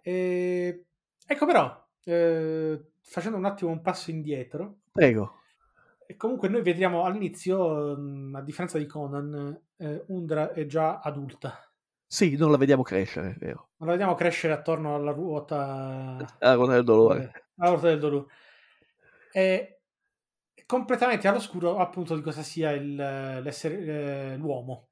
E- 0.03 0.85
Ecco 1.29 1.45
però, 1.45 1.89
eh, 2.05 2.91
facendo 3.03 3.37
un 3.37 3.45
attimo 3.47 3.73
un 3.73 3.83
passo 3.83 4.12
indietro, 4.12 4.83
Prego. 4.93 5.33
e 6.07 6.15
comunque 6.15 6.49
noi 6.49 6.62
vediamo 6.62 7.03
all'inizio, 7.05 7.93
a 8.37 8.43
differenza 8.43 8.79
di 8.79 8.87
Conan, 8.87 9.61
eh, 9.79 10.05
Undra 10.07 10.53
è 10.53 10.67
già 10.67 11.01
adulta. 11.01 11.66
Sì, 12.09 12.37
non 12.37 12.51
la 12.51 12.57
vediamo 12.57 12.83
crescere, 12.83 13.31
è 13.31 13.35
vero. 13.35 13.71
Non 13.79 13.88
la 13.88 13.92
vediamo 13.95 14.14
crescere 14.14 14.53
attorno 14.55 14.95
alla 14.95 15.12
ruota, 15.12 16.40
La 16.40 16.55
ruota 16.55 16.73
del 16.73 16.85
dolore. 16.85 17.33
eh, 17.35 17.45
alla 17.57 17.71
ruota 17.71 17.88
del 17.88 17.99
dolore. 17.99 18.27
È 19.31 19.79
completamente 20.66 21.29
all'oscuro 21.29 21.79
appunto 21.79 22.14
di 22.16 22.23
cosa 22.23 22.42
sia 22.42 22.71
il- 22.73 22.95
l'essere 22.95 24.33
eh, 24.33 24.37
l'uomo. 24.37 24.88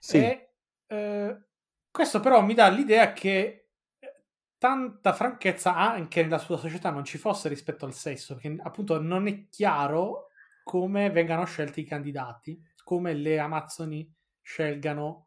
Sì, 0.00 0.18
E 0.18 0.54
eh, 0.86 1.44
questo 1.90 2.20
però 2.20 2.42
mi 2.42 2.54
dà 2.54 2.68
l'idea 2.68 3.12
che 3.12 3.70
eh, 3.98 4.24
tanta 4.58 5.12
franchezza 5.14 5.74
anche 5.74 6.22
nella 6.22 6.38
sua 6.38 6.58
società 6.58 6.90
non 6.90 7.04
ci 7.04 7.18
fosse 7.18 7.48
rispetto 7.48 7.86
al 7.86 7.94
sesso, 7.94 8.34
perché 8.34 8.56
appunto 8.62 9.00
non 9.00 9.26
è 9.26 9.48
chiaro 9.48 10.28
come 10.62 11.10
vengano 11.10 11.44
scelti 11.44 11.80
i 11.80 11.84
candidati, 11.84 12.60
come 12.84 13.14
le 13.14 13.38
Amazzoni 13.38 14.12
scelgano 14.42 15.25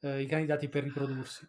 eh, 0.00 0.22
i 0.22 0.26
candidati 0.26 0.68
per 0.68 0.84
riprodursi. 0.84 1.48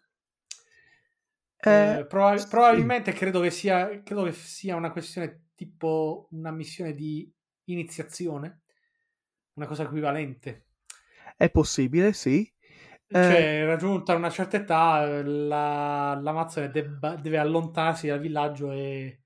Eh, 1.64 2.04
Eh, 2.04 2.06
proba- 2.08 2.46
sì. 2.48 2.48
probabilmente 2.48 3.12
credo 3.12 3.40
che, 3.40 3.50
sia, 3.50 4.02
credo 4.02 4.24
che 4.24 4.32
sia 4.32 4.74
una 4.76 4.90
questione 4.90 5.50
tipo 5.54 6.26
una 6.32 6.50
missione 6.50 6.92
di 6.94 7.30
iniziazione, 7.64 8.62
una 9.54 9.66
cosa 9.66 9.84
equivalente. 9.84 10.66
è 11.36 11.50
possibile, 11.50 12.12
sì. 12.12 12.50
Eh, 13.14 13.18
Cioè, 13.18 13.64
raggiunta 13.66 14.14
una 14.14 14.30
certa 14.30 14.56
età, 14.56 15.22
la, 15.22 16.14
l'Amazzone 16.20 16.70
debba- 16.70 17.14
deve 17.16 17.38
allontanarsi 17.38 18.06
dal 18.08 18.18
villaggio 18.20 18.70
e 18.72 19.22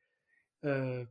eh, 0.61 1.09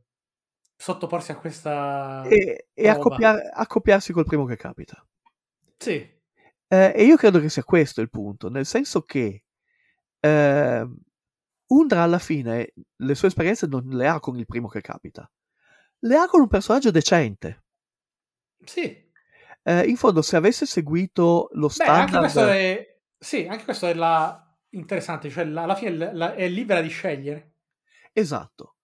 sottoporsi 0.76 1.32
a 1.32 1.36
questa... 1.38 2.38
e 2.38 2.66
e 2.74 2.88
accoppiar- 2.88 3.48
accoppiarsi 3.54 4.12
col 4.12 4.26
primo 4.26 4.44
che 4.44 4.56
capita. 4.56 5.02
Sì, 5.78 6.15
Eh, 6.76 6.92
e 6.96 7.04
io 7.04 7.16
credo 7.16 7.40
che 7.40 7.48
sia 7.48 7.62
questo 7.64 8.00
il 8.00 8.10
punto, 8.10 8.48
nel 8.48 8.66
senso 8.66 9.02
che 9.02 9.44
ehm, 10.20 10.96
Undra 11.68 12.02
alla 12.02 12.18
fine 12.20 12.72
le 12.96 13.14
sue 13.16 13.28
esperienze 13.28 13.66
non 13.66 13.88
le 13.88 14.06
ha 14.08 14.20
con 14.20 14.38
il 14.38 14.46
primo 14.46 14.68
che 14.68 14.80
capita, 14.80 15.28
le 16.00 16.16
ha 16.16 16.26
con 16.28 16.40
un 16.40 16.48
personaggio 16.48 16.90
decente. 16.90 17.64
sì. 18.64 19.04
Eh, 19.62 19.88
in 19.88 19.96
fondo, 19.96 20.22
se 20.22 20.36
avesse 20.36 20.64
seguito 20.66 21.48
lo 21.52 21.68
Beh, 21.74 21.84
anche 21.84 22.16
standard, 22.16 22.18
questo 22.18 22.46
è... 22.46 22.98
Sì, 23.18 23.46
anche 23.48 23.64
questo 23.64 23.86
è 23.86 23.94
la... 23.94 24.40
interessante, 24.70 25.28
cioè 25.30 25.44
la- 25.44 25.62
alla 25.62 25.74
fine 25.74 25.90
la- 25.96 26.12
la- 26.12 26.34
è 26.34 26.48
libera 26.48 26.80
di 26.80 26.88
scegliere. 26.88 27.52
esatto, 28.12 28.74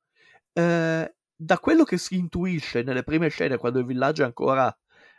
Eh, 0.54 1.14
da 1.34 1.58
quello 1.58 1.84
che 1.84 1.98
si 1.98 2.16
intuisce 2.16 2.82
nelle 2.82 3.02
prime 3.04 3.28
scene, 3.28 3.56
quando 3.58 3.78
il 3.80 3.86
villaggio 3.86 4.22
è 4.22 4.26
ancora 4.26 4.76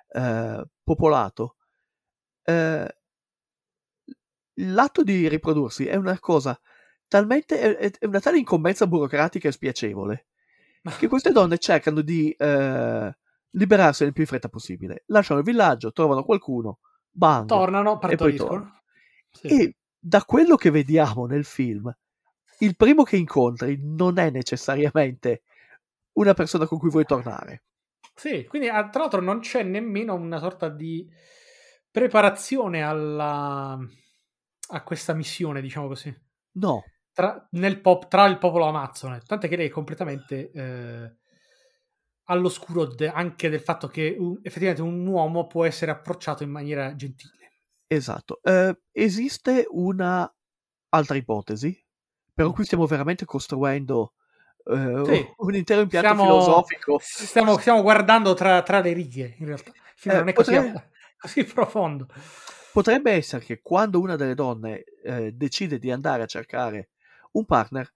eh, 0.10 0.66
popolato, 0.84 1.58
eh, 2.44 2.96
l'atto 4.56 5.04
di 5.04 5.28
riprodursi 5.28 5.88
è 5.88 5.96
una 5.96 6.20
cosa 6.20 6.60
talmente 7.08 7.78
è, 7.78 7.92
è- 7.92 8.06
una 8.06 8.20
tale 8.20 8.38
incombenza 8.38 8.88
burocratica 8.88 9.48
e 9.48 9.52
spiacevole 9.52 10.28
che 10.98 11.08
queste 11.08 11.32
donne 11.32 11.58
cercano 11.58 12.02
di 12.02 12.32
eh, 12.32 13.18
liberarsi 13.52 14.04
il 14.04 14.14
più 14.14 14.24
in 14.24 14.28
fretta 14.28 14.50
possibile. 14.50 15.04
Lasciano 15.08 15.40
il 15.40 15.46
villaggio, 15.46 15.92
trovano 15.92 16.24
qualcuno, 16.24 16.80
bang. 17.10 17.48
Tornano, 17.48 17.94
e 17.94 17.98
poi 17.98 18.10
partoriscono. 18.10 18.50
tornano. 18.50 18.82
Sì. 19.32 19.48
E 19.48 19.76
da 19.98 20.24
quello 20.24 20.56
che 20.56 20.70
vediamo 20.72 21.26
nel 21.26 21.46
film, 21.46 21.94
il 22.60 22.76
primo 22.76 23.04
che 23.04 23.18
incontri 23.18 23.80
non 23.82 24.20
è 24.20 24.30
necessariamente 24.30 25.44
una 26.14 26.34
persona 26.34 26.66
con 26.66 26.78
cui 26.78 26.90
vuoi 26.90 27.06
tornare. 27.06 27.64
Sì, 28.14 28.46
quindi 28.46 28.68
ah, 28.68 28.90
tra 28.90 29.02
l'altro 29.02 29.22
non 29.22 29.40
c'è 29.40 29.64
nemmeno 29.64 30.14
una 30.14 30.38
sorta 30.38 30.70
di 30.70 31.08
preparazione 31.94 32.82
alla... 32.82 33.78
a 34.70 34.84
questa 34.84 35.14
missione, 35.14 35.62
diciamo 35.62 35.88
così, 35.88 36.12
No, 36.54 36.84
tra, 37.14 37.48
nel 37.52 37.80
pop- 37.82 38.08
tra 38.08 38.26
il 38.26 38.40
popolo 38.40 38.66
amazzone. 38.66 39.22
Tant'è 39.26 39.48
che 39.48 39.56
lei 39.56 39.68
è 39.68 39.72
completamente 39.72 40.50
eh, 40.52 41.16
all'oscuro 42.26 42.86
de- 42.86 43.10
anche 43.10 43.50
del 43.50 43.60
fatto 43.62 43.88
che 43.88 44.16
un- 44.18 44.40
effettivamente 44.42 44.82
un 44.82 45.06
uomo 45.06 45.46
può 45.46 45.66
essere 45.66 45.92
approcciato 45.92 46.42
in 46.44 46.50
maniera 46.50 46.96
gentile. 46.96 47.32
esatto. 47.88 48.40
Eh, 48.42 48.76
esiste 48.92 49.68
una 49.70 50.28
altra 50.90 51.16
ipotesi, 51.16 51.80
però 52.34 52.52
qui 52.52 52.66
stiamo 52.66 52.88
veramente 52.88 53.26
costruendo 53.26 54.14
eh, 54.66 55.02
Sì. 55.06 55.34
un 55.38 55.54
intero 55.56 55.82
impianto 55.82 56.10
Stiamo- 56.14 56.24
filosofico. 56.42 56.98
Stiamo, 57.00 57.58
stiamo 57.60 57.82
guardando 57.84 58.34
tra, 58.34 58.64
tra 58.64 58.80
le 58.80 58.94
righe, 58.94 59.36
in 59.38 59.46
realtà. 59.46 59.72
Eh, 60.06 60.14
non 60.14 60.28
è 60.30 60.34
così, 60.34 60.54
potrei- 60.56 60.74
così 61.24 61.44
profondo. 61.48 62.08
Potrebbe 62.74 63.12
essere 63.12 63.46
che 63.46 63.62
quando 63.62 64.00
una 64.00 64.16
delle 64.16 64.36
donne 64.36 64.84
eh, 65.04 65.32
decide 65.32 65.80
di 65.80 65.90
andare 65.90 66.24
a 66.24 66.28
cercare 66.28 66.90
un 67.34 67.46
partner, 67.46 67.92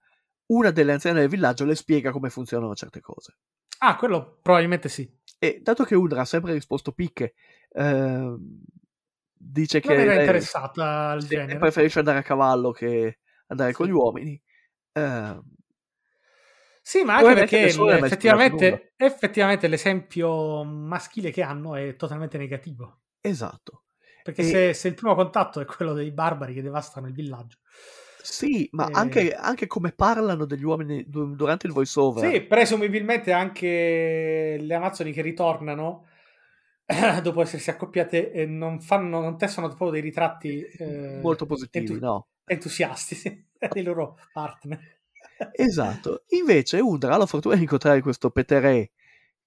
una 0.46 0.70
delle 0.70 0.92
anziane 0.92 1.20
del 1.20 1.28
villaggio 1.28 1.64
le 1.64 1.74
spiega 1.74 2.10
come 2.10 2.30
funzionano 2.30 2.74
certe 2.74 3.00
cose. 3.00 3.36
Ah, 3.78 3.96
quello 3.96 4.38
probabilmente 4.40 4.88
sì. 4.88 5.08
E 5.38 5.60
dato 5.62 5.84
che 5.84 5.94
Udra 5.94 6.22
ha 6.22 6.24
sempre 6.24 6.52
risposto 6.52 6.92
picche, 6.92 7.34
ehm, 7.70 8.60
dice 9.34 9.80
che 9.80 9.88
Non 9.88 9.98
era 9.98 10.10
lei- 10.14 10.18
interessata 10.20 11.10
al 11.10 11.24
genere. 11.24 11.58
preferisce 11.58 11.98
andare 11.98 12.18
a 12.18 12.22
cavallo 12.22 12.70
che 12.72 13.18
andare 13.48 13.72
con 13.72 13.86
Sì. 13.86 13.92
gli 13.92 13.94
uomini. 13.94 14.42
ehm, 14.92 15.42
Sì, 16.82 17.02
ma 17.04 17.16
anche 17.16 17.34
perché 17.34 17.58
effettivamente, 17.68 18.92
effettivamente 18.96 19.68
l'esempio 19.68 20.64
maschile 20.64 21.30
che 21.30 21.42
hanno 21.42 21.74
è 21.76 21.96
totalmente 21.96 22.38
negativo. 22.38 23.00
Esatto. 23.20 23.84
Perché 24.22 24.42
E- 24.42 24.44
se, 24.44 24.74
se 24.74 24.88
il 24.88 24.94
primo 24.94 25.14
contatto 25.14 25.60
è 25.60 25.64
quello 25.64 25.92
dei 25.94 26.10
barbari 26.10 26.54
che 26.54 26.62
devastano 26.62 27.06
il 27.06 27.14
villaggio. 27.14 27.58
Sì, 28.20 28.68
ma 28.72 28.86
Eh. 28.88 28.92
anche, 28.92 29.34
anche 29.34 29.66
come 29.66 29.92
parlano 29.92 30.44
degli 30.44 30.64
uomini 30.64 31.04
du- 31.08 31.34
durante 31.34 31.66
il 31.66 31.72
voiceover. 31.72 32.30
Sì, 32.30 32.40
presumibilmente 32.42 33.32
anche 33.32 34.58
le 34.60 34.74
Amazzoni 34.74 35.12
che 35.12 35.22
ritornano 35.22 36.06
dopo 37.22 37.40
essersi 37.42 37.70
accoppiate 37.70 38.30
e 38.32 38.44
non 38.44 38.80
fanno, 38.80 39.20
non 39.20 39.38
testano 39.38 39.68
proprio 39.68 39.90
dei 39.90 40.00
ritratti 40.02 40.60
eh, 40.78 41.20
molto 41.22 41.46
positivi, 41.46 41.86
entu- 41.86 42.02
no? 42.02 42.28
entusiasti 42.44 43.46
dei 43.72 43.82
loro 43.82 44.18
partner. 44.32 44.78
Esatto. 45.52 46.24
Invece 46.28 46.80
Undra 46.80 47.14
ha 47.14 47.18
la 47.18 47.26
fortuna 47.26 47.54
di 47.54 47.62
incontrare 47.62 48.00
questo 48.02 48.30
Peteré 48.30 48.90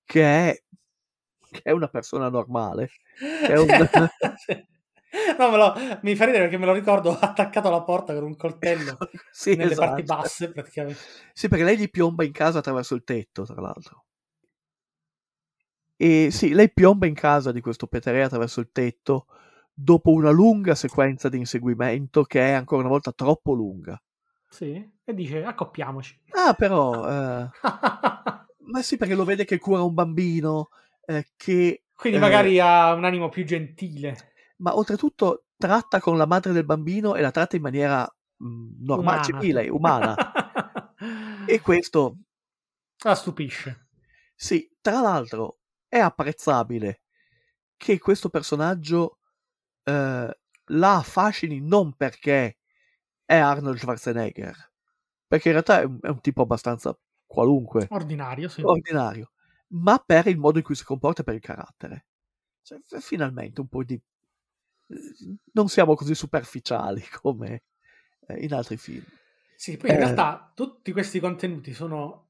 che 0.06 0.24
è, 0.24 0.64
che 1.52 1.62
è 1.64 1.72
una 1.72 1.88
persona 1.88 2.30
normale. 2.30 2.90
è 3.48 3.58
un-. 3.58 3.68
No, 5.38 5.52
me 5.52 5.58
lo- 5.58 5.74
mi 6.04 6.16
fa 6.16 6.26
ridere 6.26 6.44
perché 6.44 6.58
me 6.58 6.66
lo 6.66 6.74
ricordo 6.74 7.12
attaccato 7.20 7.68
alla 7.68 7.84
porta 7.84 8.14
con 8.14 8.24
un 8.24 8.36
coltello 8.38 8.98
sì, 9.30 9.56
nelle 9.56 9.72
esatto. 9.72 9.88
parti 9.88 10.04
basse 10.04 10.52
praticamente. 10.52 11.00
Sì, 11.34 11.50
perché 11.50 11.66
lei 11.66 11.78
gli 11.78 11.90
piomba 11.90 12.24
in 12.24 12.32
casa 12.32 12.60
attraverso 12.60 12.96
il 12.96 13.04
tetto, 13.04 13.44
tra 13.44 13.60
l'altro. 13.60 14.06
E 15.98 16.30
sì, 16.32 16.54
lei 16.54 16.72
piomba 16.72 17.06
in 17.06 17.14
casa 17.14 17.52
di 17.52 17.62
questo 17.62 17.86
Petere 17.86 18.24
attraverso 18.24 18.60
il 18.60 18.72
tetto 18.72 19.28
dopo 19.74 20.12
una 20.12 20.32
lunga 20.32 20.74
sequenza 20.74 21.30
di 21.30 21.38
inseguimento 21.38 22.24
che 22.24 22.40
è 22.40 22.52
ancora 22.52 22.82
una 22.82 22.90
volta 22.90 23.12
troppo 23.12 23.54
lunga. 23.54 24.02
Sì, 24.50 24.92
e 25.04 25.14
dice 25.14 25.44
accoppiamoci. 25.44 26.20
Ah, 26.32 26.54
però... 26.54 27.08
eh, 27.08 27.50
ma 28.66 28.82
sì, 28.82 28.98
perché 28.98 29.16
lo 29.16 29.26
vede 29.26 29.46
che 29.46 29.60
cura 29.60 29.82
un 29.84 29.94
bambino, 29.94 30.70
eh, 31.18 31.28
che... 31.36 31.84
Quindi 31.94 32.18
eh, 32.18 32.22
magari 32.22 32.60
ha 32.60 32.94
un 32.94 33.06
animo 33.06 33.30
più 33.30 33.44
gentile. 33.46 34.34
ma 34.58 34.76
oltretutto 34.76 35.46
tratta 35.58 36.00
con 36.00 36.18
la 36.18 36.26
madre 36.26 36.52
del 36.54 36.66
bambino 36.66 37.16
e 37.16 37.22
la 37.22 37.32
tratta 37.32 37.56
in 37.56 37.62
maniera 37.62 38.02
mh, 38.38 38.84
normale, 38.86 39.18
Umana. 39.20 39.24
civile, 39.24 39.70
umana. 39.70 40.16
e 41.46 41.60
questo, 41.62 42.18
La 43.04 43.16
stupisce. 43.16 43.88
sì, 44.36 44.70
tra 44.82 45.02
l'altro 45.02 45.60
è 45.88 46.00
apprezzabile 46.00 47.02
che 47.78 48.00
questo 48.00 48.30
personaggio 48.30 49.20
eh, 49.84 50.40
la 50.66 50.96
affascini 50.96 51.60
non 51.62 51.94
perché 51.96 52.58
è 53.26 53.36
Arnold 53.38 53.78
Schwarzenegger, 53.78 54.72
perché 55.28 55.48
in 55.50 55.54
realtà 55.54 55.82
è 55.82 55.84
un, 55.86 56.00
è 56.02 56.10
un 56.10 56.22
tipo 56.22 56.42
abbastanza 56.44 56.98
qualunque, 57.26 57.88
Ordinario, 57.92 58.50
sì. 58.50 58.62
ordinario, 58.64 59.32
ma 59.74 59.98
per 60.00 60.28
il 60.28 60.38
modo 60.38 60.58
in 60.58 60.64
cui 60.64 60.76
si 60.76 60.84
comporta 60.84 61.22
e 61.22 61.24
per 61.24 61.36
il 61.36 61.42
carattere. 61.42 62.06
Cioè, 62.62 62.80
finalmente 63.00 63.62
un 63.62 63.68
po' 63.68 63.84
di... 63.84 64.00
non 65.54 65.68
siamo 65.70 65.96
così 65.96 66.16
superficiali 66.16 67.04
come 67.22 67.64
eh, 68.28 68.44
in 68.46 68.54
altri 68.54 68.78
film. 68.78 69.06
Sì, 69.56 69.78
poi 69.78 69.92
in 69.92 69.98
Eh. 69.98 70.00
realtà 70.00 70.52
tutti 70.56 70.92
questi 70.92 71.20
contenuti 71.20 71.74
sono 71.74 72.30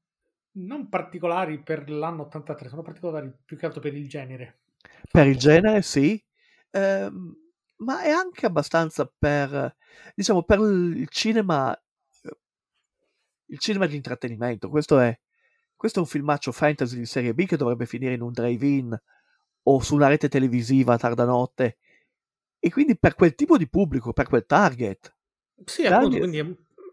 non 0.54 0.88
particolari 0.88 1.62
per 1.62 1.88
l'anno 1.88 2.22
83, 2.22 2.68
sono 2.68 2.82
particolari 2.82 3.32
più 3.44 3.56
che 3.56 3.66
altro 3.66 3.80
per 3.80 3.94
il 3.94 4.08
genere. 4.08 4.60
Per 5.10 5.26
il 5.26 5.38
genere, 5.38 5.82
sì, 5.82 6.22
ehm, 6.70 7.36
ma 7.78 8.02
è 8.02 8.10
anche 8.10 8.46
abbastanza 8.46 9.10
per, 9.18 9.76
diciamo, 10.14 10.42
per 10.42 10.58
il 10.58 11.08
cinema, 11.08 11.74
eh, 11.74 12.36
il 13.46 13.58
cinema 13.58 13.86
di 13.86 13.96
intrattenimento. 13.96 14.68
Questo 14.68 14.98
è, 14.98 15.18
questo 15.82 15.98
è 15.98 16.02
un 16.02 16.08
filmaccio 16.08 16.52
fantasy 16.52 16.96
di 16.96 17.06
serie 17.06 17.34
B 17.34 17.44
che 17.44 17.56
dovrebbe 17.56 17.86
finire 17.86 18.14
in 18.14 18.20
un 18.22 18.30
drive-in 18.30 18.96
o 19.64 19.80
su 19.80 19.96
una 19.96 20.06
rete 20.06 20.28
televisiva 20.28 20.94
a 20.94 20.98
tarda 20.98 21.24
notte. 21.24 21.78
E 22.60 22.70
quindi 22.70 22.96
per 22.96 23.16
quel 23.16 23.34
tipo 23.34 23.56
di 23.56 23.68
pubblico, 23.68 24.12
per 24.12 24.28
quel 24.28 24.46
target, 24.46 25.12
Sì, 25.64 25.86
Dai, 25.86 26.06
appunto, 26.06 26.18
quindi 26.18 26.38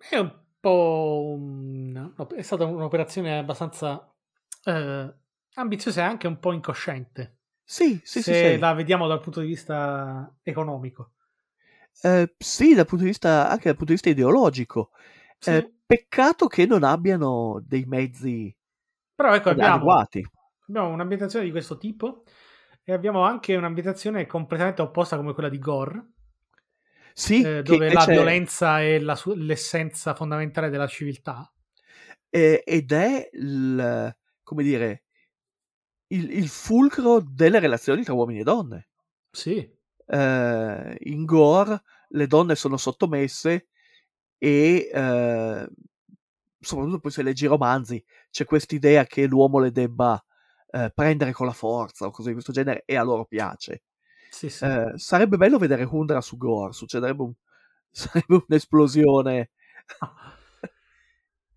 è, 0.10 0.18
un 0.18 0.34
po' 0.60 1.34
un- 1.38 2.14
è 2.36 2.42
stata 2.42 2.66
un'operazione 2.66 3.38
abbastanza 3.40 4.12
eh, 4.66 5.14
ambiziosa 5.56 6.02
e 6.02 6.04
anche 6.06 6.28
un 6.28 6.40
po' 6.40 6.52
incosciente. 6.54 7.38
sì, 7.66 8.00
sì, 8.04 8.22
sì, 8.22 8.34
se 8.34 8.34
sì. 8.34 8.60
la 8.60 8.74
vediamo 8.74 9.08
dal 9.08 9.22
punto 9.22 9.42
di 9.42 9.48
vista 9.48 10.34
economico. 10.44 11.14
Eh, 12.02 12.34
sì, 12.38 12.74
dal 12.74 12.86
punto 12.86 13.04
di 13.04 13.10
vista, 13.10 13.50
anche 13.50 13.66
dal 13.66 13.76
punto 13.76 13.86
di 13.94 13.94
vista 13.94 14.10
ideologico. 14.10 14.92
Sì, 15.40 15.56
Eh, 15.56 15.72
peccato 15.86 16.48
che 16.48 16.66
non 16.66 16.84
abbiano 16.84 17.62
dei 17.66 17.84
mezzi 17.86 18.56
però 19.20 19.36
ecco, 19.36 19.50
abbiamo, 19.50 19.74
adeguati. 19.76 20.26
abbiamo 20.70 20.88
un'ambientazione 20.88 21.44
di 21.44 21.52
questo 21.52 21.78
tipo 21.78 22.24
e 22.86 22.94
abbiamo 22.94 23.22
anche 23.24 23.54
un'ambientazione 23.58 24.26
completamente 24.26 24.82
opposta 24.82 25.18
come 25.18 25.34
quella 25.34 25.50
di 25.50 25.60
Gore, 25.60 26.12
Sì, 27.14 27.42
eh, 27.44 27.62
dove 27.64 27.88
la 27.88 28.00
invece- 28.04 28.12
violenza 28.14 28.80
è 28.82 28.98
la 29.00 29.16
su- 29.16 29.34
l'essenza 29.36 30.16
fondamentale 30.16 30.70
della 30.70 30.88
civiltà. 30.88 31.52
eh, 32.30 32.64
ed 32.66 32.92
è 32.94 33.30
il, 33.34 34.16
come 34.42 34.64
dire, 34.64 35.04
il, 36.14 36.32
il 36.32 36.48
fulcro 36.48 37.20
delle 37.22 37.60
relazioni 37.60 38.04
tra 38.04 38.14
uomini 38.14 38.40
e 38.40 38.44
donne. 38.44 38.88
Sì, 39.32 39.70
Eh, 40.12 40.98
in 41.02 41.26
Gore 41.26 41.82
le 42.10 42.26
donne 42.28 42.56
sono 42.56 42.78
sottomesse 42.78 43.68
e 44.38 44.90
eh, 44.94 45.70
soprattutto 46.60 47.00
poi 47.00 47.12
se 47.12 47.24
leggi 47.24 47.46
i 47.46 47.48
romanzi 47.48 48.04
c'è 48.30 48.46
quest'idea 48.46 49.06
che 49.06 49.26
l'uomo 49.28 49.60
le 49.60 49.72
debba 49.72 50.24
eh, 50.72 50.92
prendere 50.94 51.32
con 51.32 51.46
la 51.48 51.54
forza 51.54 52.06
o 52.06 52.12
cose 52.12 52.28
di 52.30 52.34
questo 52.34 52.52
genere 52.52 52.84
e 52.86 52.96
a 52.98 53.04
loro 53.04 53.26
piace. 53.26 53.84
sì, 54.30 54.50
sì. 54.50 54.66
Eh, 54.66 54.92
sarebbe 54.96 55.38
bello 55.38 55.58
vedere 55.58 55.84
Hundra 55.86 56.22
su 56.22 56.38
Gore, 56.38 56.74
succederebbe 56.74 57.24
un- 57.24 57.34
sarebbe 57.92 58.44
un'esplosione. 58.48 59.52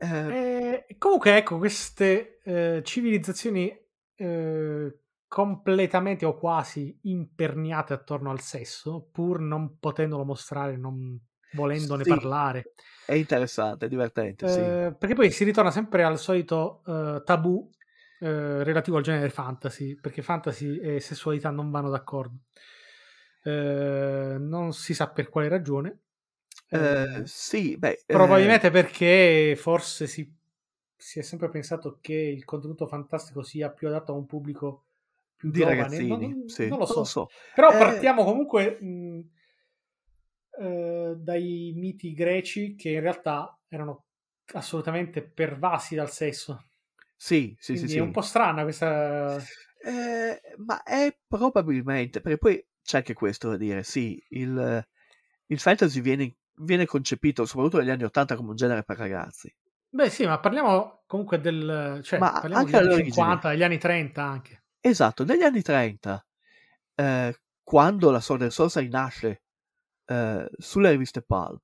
Eh, 0.01 0.35
Eh, 0.35 0.87
comunque, 0.99 1.37
ecco, 1.37 1.59
queste 1.59 2.41
eh, 2.43 2.83
civilizzazioni 2.85 3.71
eh, 4.15 4.99
completamente 5.27 6.25
o 6.25 6.37
quasi 6.37 6.99
imperniate 7.03 7.93
attorno 7.93 8.31
al 8.31 8.41
sesso, 8.41 9.09
pur 9.11 9.41
non 9.41 9.79
potendolo 9.79 10.25
mostrare, 10.25 10.77
non 10.77 11.19
volendone 11.53 12.05
Sì. 12.05 12.11
parlare. 12.11 12.73
è 13.05 13.15
interessante, 13.15 13.87
è 13.87 13.89
divertente, 13.89 14.47
sì. 14.47 14.61
Eh, 14.61 14.95
perché 14.99 15.15
poi 15.15 15.31
si 15.31 15.45
ritorna 15.45 15.71
sempre 15.71 16.03
al 16.03 16.19
solito 16.19 16.83
eh, 16.87 17.23
tabù 17.25 17.71
eh, 18.19 18.65
relativo 18.65 18.97
al 18.97 19.03
genere 19.05 19.31
fantasy, 19.31 19.95
perché 19.95 20.23
fantasy 20.23 20.79
e 20.81 21.01
sessualità 21.01 21.51
non 21.51 21.71
vanno 21.71 21.91
d'accordo. 21.91 22.37
Eh, 23.45 24.37
non 24.39 24.73
si 24.73 24.95
sa 24.95 25.09
per 25.11 25.29
quale 25.29 25.49
ragione. 25.49 25.99
Eh, 26.69 26.79
Eh, 26.79 27.23
sì, 27.25 27.77
beh, 27.77 27.91
eh, 27.91 28.05
Probabilmente 28.07 28.71
perché 28.71 29.55
forse 29.57 30.07
si, 30.07 30.33
si 30.97 31.19
è 31.19 31.23
sempre 31.23 31.49
pensato 31.49 31.99
che 32.01 32.15
il 32.15 32.45
contenuto 32.45 32.87
fantastico 32.87 33.43
sia 33.43 33.71
più 33.71 33.89
adatto 33.89 34.13
a 34.13 34.17
un 34.17 34.27
pubblico 34.27 34.85
più 35.37 35.51
di 35.51 35.59
giovane. 35.59 35.75
ragazzini, 35.75 36.09
Non, 36.09 36.21
non- 36.21 36.49
sì, 36.49 36.69
non 36.69 36.79
lo 36.79 36.87
so. 36.87 37.05
so. 37.05 37.29
Però 37.55 37.69
partiamo 37.77 38.25
comunque 38.25 38.79
mh, 38.81 39.21
eh, 40.59 41.15
dai 41.17 41.73
miti 41.75 42.13
greci 42.13 42.75
che 42.75 42.91
in 42.91 43.01
realtà 43.01 43.59
erano 43.69 44.07
assolutamente 44.55 45.23
pervasi 45.23 45.95
dal 45.95 46.11
sesso. 46.11 46.67
Sì, 47.17 47.55
sì, 47.59 47.73
sì, 47.73 47.73
Quindi 47.75 47.93
sì. 47.93 47.99
è 47.99 48.03
un 48.03 48.11
po' 48.11 48.21
strana 48.21 48.63
questa... 48.63 49.37
Eh, 49.85 50.41
ma 50.59 50.83
è 50.83 51.17
probabilmente, 51.27 52.21
perché 52.21 52.39
poi 52.39 52.67
c'è 52.83 52.99
anche 52.99 53.15
questo 53.15 53.49
da 53.51 53.57
dire, 53.57 53.83
sì, 53.83 54.23
il, 54.31 54.87
il 55.47 55.59
fantasy 55.59 56.01
viene, 56.01 56.37
viene 56.57 56.87
concepito, 56.87 57.45
soprattutto 57.45 57.79
negli 57.79 57.91
anni 57.91 58.05
80, 58.05 58.37
come 58.37 58.51
un 58.51 58.57
genere 58.57 58.85
per 58.85 58.97
ragazzi. 58.99 59.53
Beh 59.89 60.11
sì, 60.11 60.27
ma 60.27 60.39
parliamo 60.39 61.03
comunque 61.07 61.41
del... 61.41 62.01
Cioè, 62.03 62.19
Ma 62.19 62.33
parliamo 62.33 62.57
anche 62.57 62.71
degli 62.71 62.79
anni 62.79 62.87
all'origine. 62.87 63.15
50, 63.15 63.49
degli 63.51 63.63
anni 63.63 63.79
30 63.79 64.23
anche. 64.23 64.63
Esatto, 64.81 65.25
negli 65.25 65.43
anni 65.43 65.63
30, 65.63 66.27
eh, 66.95 67.41
quando 67.63 68.11
la 68.11 68.21
Sword 68.21 68.43
and 68.43 68.51
Sorcery 68.51 68.89
nasce 68.89 69.43
eh, 70.07 70.51
sulle 70.59 70.91
riviste 70.91 71.23
Pulp, 71.23 71.63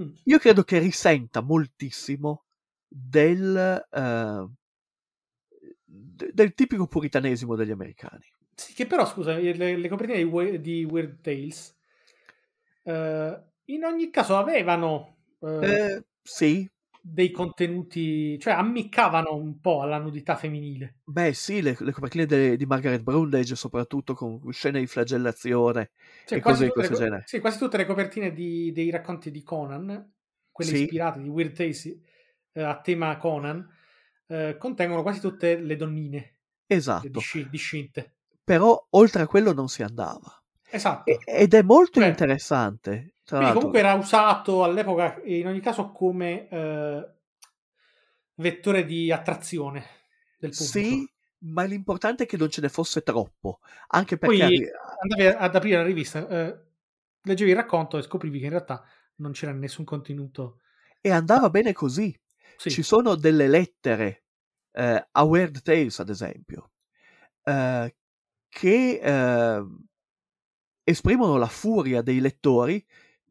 Mm. 0.00 0.10
io 0.24 0.38
credo 0.38 0.64
che 0.64 0.78
risenta 0.80 1.40
moltissimo 1.40 2.44
del, 2.88 3.56
eh, 3.90 4.46
de- 5.84 6.30
del 6.32 6.54
tipico 6.54 6.86
puritanesimo 6.86 7.54
degli 7.56 7.70
americani. 7.70 8.24
Sì, 8.56 8.72
che 8.72 8.86
però, 8.86 9.06
scusa, 9.06 9.36
le, 9.36 9.76
le 9.76 9.88
copertine 9.88 10.18
di, 10.18 10.24
We- 10.24 10.60
di 10.60 10.84
Weird 10.84 11.20
Tales 11.20 11.74
eh, 12.84 13.42
in 13.66 13.84
ogni 13.84 14.10
caso 14.10 14.36
avevano 14.36 15.16
eh, 15.40 15.64
Eh, 15.64 16.04
sì, 16.22 16.68
dei 17.06 17.30
contenuti, 17.30 18.38
cioè 18.38 18.54
ammiccavano 18.54 19.34
un 19.34 19.60
po' 19.60 19.82
alla 19.82 19.98
nudità 19.98 20.36
femminile. 20.36 21.00
beh 21.06 21.32
sì, 21.34 21.60
le, 21.62 21.76
le 21.78 21.92
copertine 21.92 22.56
di 22.56 22.66
Margaret 22.66 23.02
Brundage, 23.02 23.56
soprattutto 23.56 24.14
con 24.14 24.40
scene 24.52 24.80
di 24.80 24.86
flagellazione 24.86 25.90
Cioè, 26.24 26.38
e 26.38 26.40
cose 26.40 26.64
di 26.64 26.70
questo 26.70 26.94
co- 26.94 27.00
genere. 27.00 27.22
Sì, 27.26 27.40
quasi 27.40 27.58
tutte 27.58 27.76
le 27.76 27.84
copertine 27.86 28.32
di- 28.32 28.72
dei 28.72 28.90
racconti 28.90 29.30
di 29.30 29.42
Conan, 29.42 30.12
quelle 30.50 30.70
Sì. 30.70 30.82
ispirate 30.82 31.20
di 31.20 31.28
Weird 31.28 31.54
Tales 31.54 31.86
eh, 32.52 32.62
a 32.62 32.80
tema 32.80 33.16
Conan, 33.16 33.68
eh, 34.28 34.56
contengono 34.58 35.02
quasi 35.02 35.20
tutte 35.20 35.58
le 35.58 35.76
donnine, 35.76 36.38
Esatto, 36.66 37.08
disci- 37.08 37.48
discinte. 37.50 38.14
però 38.42 38.86
oltre 38.90 39.22
a 39.22 39.26
quello 39.26 39.52
non 39.52 39.68
si 39.68 39.82
andava. 39.82 40.42
Esatto. 40.70 41.10
E- 41.10 41.18
ed 41.24 41.54
è 41.54 41.62
molto 41.62 42.00
Cioè, 42.00 42.08
interessante. 42.08 43.13
Quindi 43.26 43.52
comunque 43.52 43.78
era 43.78 43.94
usato 43.94 44.64
all'epoca 44.64 45.20
in 45.24 45.46
ogni 45.46 45.60
caso 45.60 45.90
come 45.90 46.48
eh, 46.48 47.08
vettore 48.36 48.84
di 48.84 49.10
attrazione 49.10 49.84
del 50.38 50.50
pubblico. 50.54 50.94
sì, 50.96 51.08
ma 51.38 51.64
l'importante 51.64 52.24
è 52.24 52.26
che 52.26 52.36
non 52.36 52.50
ce 52.50 52.60
ne 52.60 52.68
fosse 52.68 53.02
troppo, 53.02 53.60
anche 53.88 54.18
Poi 54.18 54.38
perché 54.38 54.44
arri- 54.44 54.70
andavi 55.02 55.26
ad 55.26 55.54
aprire 55.54 55.76
la 55.78 55.84
rivista, 55.84 56.26
eh, 56.28 56.64
leggevi 57.22 57.50
il 57.50 57.56
racconto 57.56 57.98
e 57.98 58.02
scoprivi 58.02 58.38
che 58.38 58.44
in 58.44 58.50
realtà 58.50 58.84
non 59.16 59.32
c'era 59.32 59.52
nessun 59.52 59.84
contenuto. 59.84 60.60
e 61.00 61.10
andava 61.10 61.50
bene 61.50 61.72
così. 61.72 62.18
Sì, 62.56 62.70
Ci 62.70 62.82
sono 62.82 63.14
delle 63.14 63.48
lettere 63.48 64.24
eh, 64.72 65.08
a 65.10 65.22
Weird 65.22 65.62
Tales, 65.62 65.98
ad 65.98 66.08
esempio, 66.08 66.70
eh, 67.42 67.94
che 68.48 69.00
eh, 69.02 69.64
esprimono 70.82 71.36
la 71.36 71.46
furia 71.46 72.02
dei 72.02 72.20
lettori 72.20 72.84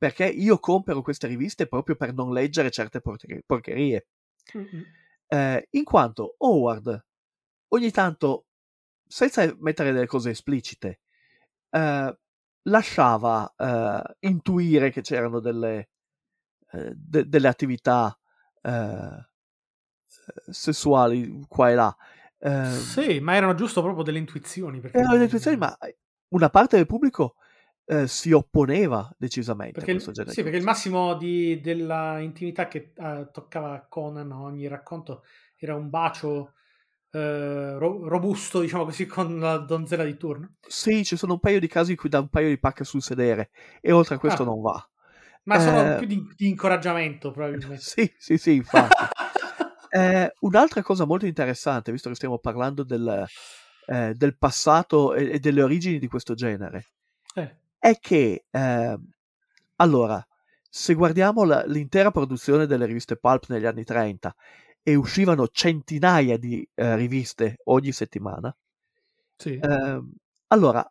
perché 0.03 0.25
io 0.25 0.59
compro 0.59 1.01
queste 1.01 1.27
riviste 1.27 1.65
proprio 1.65 1.95
per 1.95 2.13
non 2.13 2.33
leggere 2.33 2.69
certe 2.71 2.99
porche- 2.99 3.41
porcherie. 3.45 4.07
Mm-mm. 4.57 4.83
Eh, 5.27 5.67
in 5.69 5.85
quanto 5.85 6.35
Howard 6.39 7.05
ogni 7.69 7.89
tanto 7.89 8.47
senza 9.07 9.55
mettere 9.59 9.93
delle 9.93 10.05
cose 10.05 10.31
esplicite, 10.31 10.99
eh, 11.69 12.17
lasciava 12.63 13.53
eh, 13.55 14.27
intuire 14.27 14.91
che 14.91 14.99
c'erano 14.99 15.39
delle, 15.39 15.89
eh, 16.71 16.91
de- 16.93 17.29
delle 17.29 17.47
attività 17.47 18.19
eh, 18.61 19.25
sessuali 20.49 21.45
qua 21.47 21.69
e 21.69 21.75
là. 21.75 21.97
Eh, 22.39 22.71
Sì, 22.71 23.21
ma 23.21 23.35
erano 23.35 23.55
giusto 23.55 23.81
proprio 23.81 24.03
delle 24.03 24.19
intuizioni. 24.19 24.81
Perché, 24.81 24.97
erano 24.97 25.13
delle 25.13 25.23
intuizioni, 25.23 25.55
ma 25.55 25.77
una 26.33 26.49
parte 26.49 26.75
del 26.75 26.87
pubblico 26.87 27.35
eh, 27.85 28.07
si 28.07 28.31
opponeva 28.31 29.13
decisamente 29.17 29.79
perché, 29.79 29.91
a 29.91 29.93
questo 29.93 30.11
genere 30.11 30.33
sì, 30.33 30.41
perché 30.43 30.57
il 30.57 30.63
massimo 30.63 31.15
di- 31.15 31.59
della 31.61 32.19
intimità 32.19 32.67
che 32.67 32.91
eh, 32.95 33.29
toccava 33.31 33.85
Conan, 33.89 34.31
ogni 34.31 34.67
racconto, 34.67 35.23
era 35.57 35.75
un 35.75 35.89
bacio 35.89 36.53
eh, 37.11 37.77
ro- 37.77 38.07
robusto, 38.07 38.61
diciamo 38.61 38.85
così, 38.85 39.05
con 39.05 39.39
la 39.39 39.57
donzella 39.57 40.03
di 40.03 40.17
turno. 40.17 40.55
Sì, 40.67 41.03
ci 41.03 41.15
sono 41.15 41.33
un 41.33 41.39
paio 41.39 41.59
di 41.59 41.67
casi 41.67 41.91
in 41.91 41.97
cui 41.97 42.09
dà 42.09 42.19
un 42.19 42.29
paio 42.29 42.49
di 42.49 42.57
pacche 42.59 42.83
sul 42.83 43.01
sedere 43.01 43.51
e 43.81 43.91
oltre 43.91 44.15
a 44.15 44.17
questo 44.17 44.43
Ah. 44.43 44.45
non 44.45 44.61
va. 44.61 44.87
Ma 45.45 45.59
sono 45.59 45.93
Eh, 45.93 45.97
più 45.97 46.07
di, 46.07 46.25
di 46.35 46.47
incoraggiamento, 46.47 47.31
probabilmente. 47.31 47.77
Sì, 47.83 48.13
sì, 48.17 48.37
sì, 48.37 48.55
infatti. 48.55 49.03
Eh, 49.95 50.33
un'altra 50.39 50.81
cosa 50.81 51.05
molto 51.05 51.27
interessante, 51.27 51.91
visto 51.91 52.09
che 52.09 52.15
stiamo 52.15 52.39
parlando 52.39 52.81
del, 52.81 53.27
eh, 53.85 54.13
del 54.15 54.35
passato 54.39 55.13
e, 55.13 55.33
e 55.33 55.39
delle 55.39 55.61
origini 55.61 55.99
di 55.99 56.07
questo 56.07 56.33
genere, 56.33 56.85
Eh, 57.35 57.55
è 57.83 57.97
che, 57.99 58.45
eh, 58.49 58.97
allora, 59.75 60.25
se 60.69 60.93
guardiamo 60.93 61.43
la- 61.43 61.65
l'intera 61.65 62.11
produzione 62.11 62.65
delle 62.65 62.85
riviste 62.85 63.17
Pulp 63.17 63.47
negli 63.49 63.65
anni 63.65 63.83
30 63.83 64.33
e 64.81 64.95
uscivano 64.95 65.49
centinaia 65.49 66.37
di 66.37 66.65
eh, 66.75 66.95
riviste 66.95 67.57
ogni 67.65 67.91
settimana, 67.91 68.55
sì. 69.37 69.59
ehm, 69.59 70.13
allora, 70.47 70.89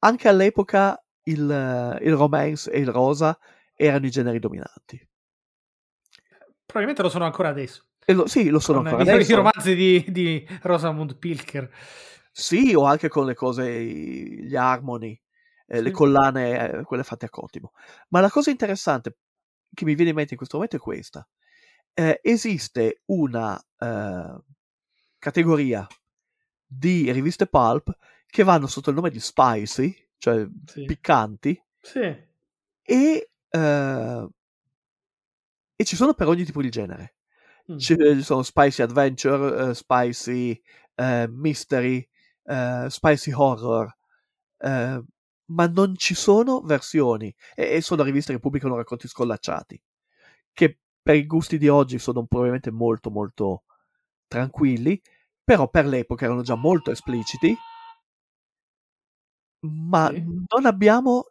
anche 0.00 0.28
all'epoca 0.28 1.02
il, 1.24 1.98
il 2.02 2.14
romance 2.16 2.70
e 2.70 2.78
il 2.80 2.88
rosa 2.88 3.38
erano 3.74 4.06
i 4.06 4.10
generi 4.10 4.38
dominanti. 4.38 5.06
Probabilmente 6.64 7.02
lo 7.02 7.08
sono 7.10 7.24
ancora 7.24 7.48
adesso. 7.48 7.84
Lo- 8.06 8.26
sì, 8.26 8.48
lo 8.48 8.58
sono 8.58 8.78
Con 8.78 8.86
ancora 8.86 9.02
adesso. 9.02 9.32
i 9.32 9.34
romanzi 9.34 9.74
di, 9.74 10.04
di 10.08 10.46
Rosamund 10.62 11.16
Pilker. 11.16 11.70
Sì, 12.32 12.74
o 12.74 12.84
anche 12.84 13.08
con 13.08 13.26
le 13.26 13.34
cose, 13.34 13.82
gli 13.82 14.56
harmony, 14.56 15.20
eh, 15.70 15.80
le 15.80 15.90
collane, 15.92 16.80
eh, 16.80 16.82
quelle 16.82 17.04
fatte 17.04 17.26
a 17.26 17.30
Cotimo. 17.30 17.72
Ma 18.08 18.20
la 18.20 18.28
cosa 18.28 18.50
interessante 18.50 19.16
che 19.72 19.84
mi 19.84 19.94
viene 19.94 20.10
in 20.10 20.16
mente 20.16 20.32
in 20.32 20.36
questo 20.38 20.56
momento 20.56 20.76
è 20.76 20.80
questa. 20.80 21.26
Eh, 21.94 22.18
esiste 22.22 23.02
una 23.06 23.56
eh, 23.78 24.38
categoria 25.18 25.86
di 26.66 27.10
riviste 27.12 27.46
pulp 27.46 27.96
che 28.26 28.42
vanno 28.42 28.66
sotto 28.66 28.90
il 28.90 28.96
nome 28.96 29.10
di 29.10 29.20
spicy, 29.20 29.94
cioè 30.18 30.44
Sì. 30.64 30.84
piccanti, 30.84 31.62
Sì. 31.80 32.00
e, 32.82 33.30
eh, 33.48 34.28
e 35.76 35.84
ci 35.84 35.96
sono 35.96 36.14
per 36.14 36.26
ogni 36.28 36.44
tipo 36.44 36.60
di 36.62 36.68
genere. 36.70 37.14
Mm. 37.70 37.76
Ci 37.78 38.22
sono 38.22 38.42
spicy 38.42 38.82
adventure, 38.82 39.70
eh, 39.70 39.74
spicy 39.74 40.60
eh, 40.96 41.28
mystery, 41.28 42.06
eh, 42.44 42.86
spicy 42.88 43.32
horror, 43.32 43.96
eh, 44.58 45.02
ma 45.50 45.66
non 45.66 45.96
ci 45.96 46.14
sono 46.14 46.60
versioni 46.62 47.34
e, 47.54 47.76
e 47.76 47.80
sono 47.80 48.02
riviste 48.02 48.32
che 48.32 48.38
pubblicano 48.40 48.76
racconti 48.76 49.08
scollacciati, 49.08 49.80
che 50.52 50.78
per 51.02 51.16
i 51.16 51.26
gusti 51.26 51.58
di 51.58 51.68
oggi 51.68 51.98
sono 51.98 52.26
probabilmente 52.26 52.70
molto 52.70 53.10
molto 53.10 53.64
tranquilli, 54.28 55.00
però 55.44 55.68
per 55.70 55.86
l'epoca 55.86 56.24
erano 56.26 56.42
già 56.42 56.54
molto 56.56 56.90
espliciti, 56.90 57.56
ma 59.62 60.10
Sì. 60.10 60.26
non 60.50 60.66
abbiamo, 60.66 61.24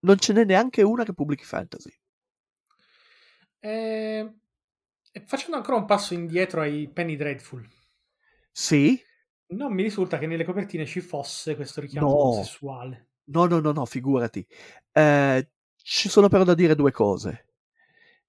non 0.00 0.18
ce 0.18 0.32
n'è 0.32 0.44
neanche 0.44 0.82
una 0.82 1.04
che 1.04 1.14
pubblichi 1.14 1.44
fantasy. 1.44 1.90
Eh, 3.60 4.34
facendo 5.24 5.56
ancora 5.56 5.76
un 5.76 5.84
passo 5.86 6.14
indietro 6.14 6.60
ai 6.60 6.88
Penny 6.88 7.16
Dreadful, 7.16 7.66
Sì, 8.54 9.02
non 9.52 9.72
mi 9.72 9.84
risulta 9.84 10.18
che 10.18 10.26
nelle 10.26 10.42
copertine 10.44 10.84
ci 10.84 11.00
fosse 11.00 11.54
questo 11.54 11.80
richiamo 11.80 12.18
No. 12.18 12.28
sessuale. 12.28 13.10
No, 13.26 13.46
no, 13.46 13.60
no, 13.60 13.72
no, 13.72 13.84
figurati. 13.86 14.46
Eh, 14.92 15.48
ci 15.76 16.08
sono 16.08 16.28
però 16.28 16.44
da 16.44 16.54
dire 16.54 16.74
due 16.74 16.90
cose. 16.92 17.46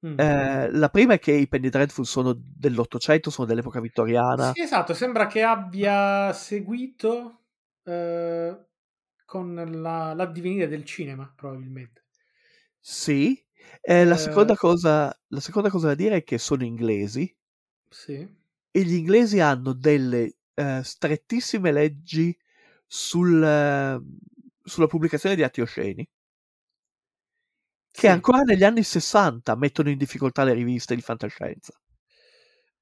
Mm. 0.06 0.20
Eh, 0.20 0.72
la 0.72 0.89
prima 0.89 1.14
è 1.14 1.20
che 1.20 1.32
i 1.32 1.48
Penny 1.48 1.70
Dreadful 1.70 2.06
sono 2.06 2.34
dell'Ottocento, 2.38 3.30
sono 3.30 3.48
dell'epoca 3.48 3.80
vittoriana. 3.80 4.52
Sì, 4.54 4.62
esatto, 4.62 4.94
sembra 4.94 5.28
che 5.28 5.41
abbia 5.44 6.32
seguito 6.34 7.39
eh, 7.86 8.66
con 9.26 9.54
la- 9.82 10.14
l'addivenire 10.14 10.68
del 10.68 10.86
cinema, 10.86 11.32
probabilmente. 11.36 12.06
Sì. 12.80 13.41
Eh, 13.82 14.06
la, 14.06 14.16
Eh. 14.16 14.18
seconda 14.18 14.56
cosa, 14.56 15.18
la 15.28 15.39
seconda 15.39 15.70
cosa 15.70 15.88
da 15.88 15.96
dire 15.96 16.18
è 16.18 16.24
che 16.24 16.38
sono 16.38 16.64
inglesi 16.64 17.34
Sì. 17.89 18.28
e 18.72 18.84
gli 18.84 18.94
inglesi 18.96 19.39
hanno 19.39 19.74
delle 19.74 20.36
eh, 20.56 20.82
strettissime 20.84 21.72
leggi 21.72 22.38
sul, 22.86 23.44
eh, 23.44 24.00
sulla 24.64 24.88
pubblicazione 24.88 25.36
di 25.36 25.43
atti 25.43 25.61
osceni 25.61 26.07
che 27.91 28.09
ancora 28.09 28.41
negli 28.41 28.66
anni 28.66 28.84
60 28.84 29.55
mettono 29.55 29.89
in 29.89 29.97
difficoltà 29.97 30.43
le 30.43 30.53
riviste 30.53 30.95
di 30.95 31.01
fantascienza. 31.01 31.74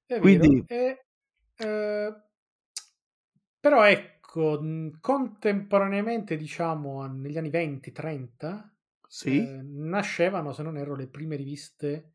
è 0.06 0.20
quindi- 0.20 0.64
E, 0.68 1.06
eh, 1.58 2.14
però 3.60 3.84
ecco, 3.86 4.60
contemporaneamente, 5.00 6.36
diciamo, 6.36 7.06
negli 7.08 7.38
anni 7.38 7.50
20-30, 7.50 8.74
Sì. 9.08 9.38
eh, 9.38 9.62
nascevano, 9.64 10.52
se 10.54 10.64
non 10.64 10.78
erro, 10.78 10.96
le 10.96 11.08
prime 11.08 11.36
riviste 11.36 12.14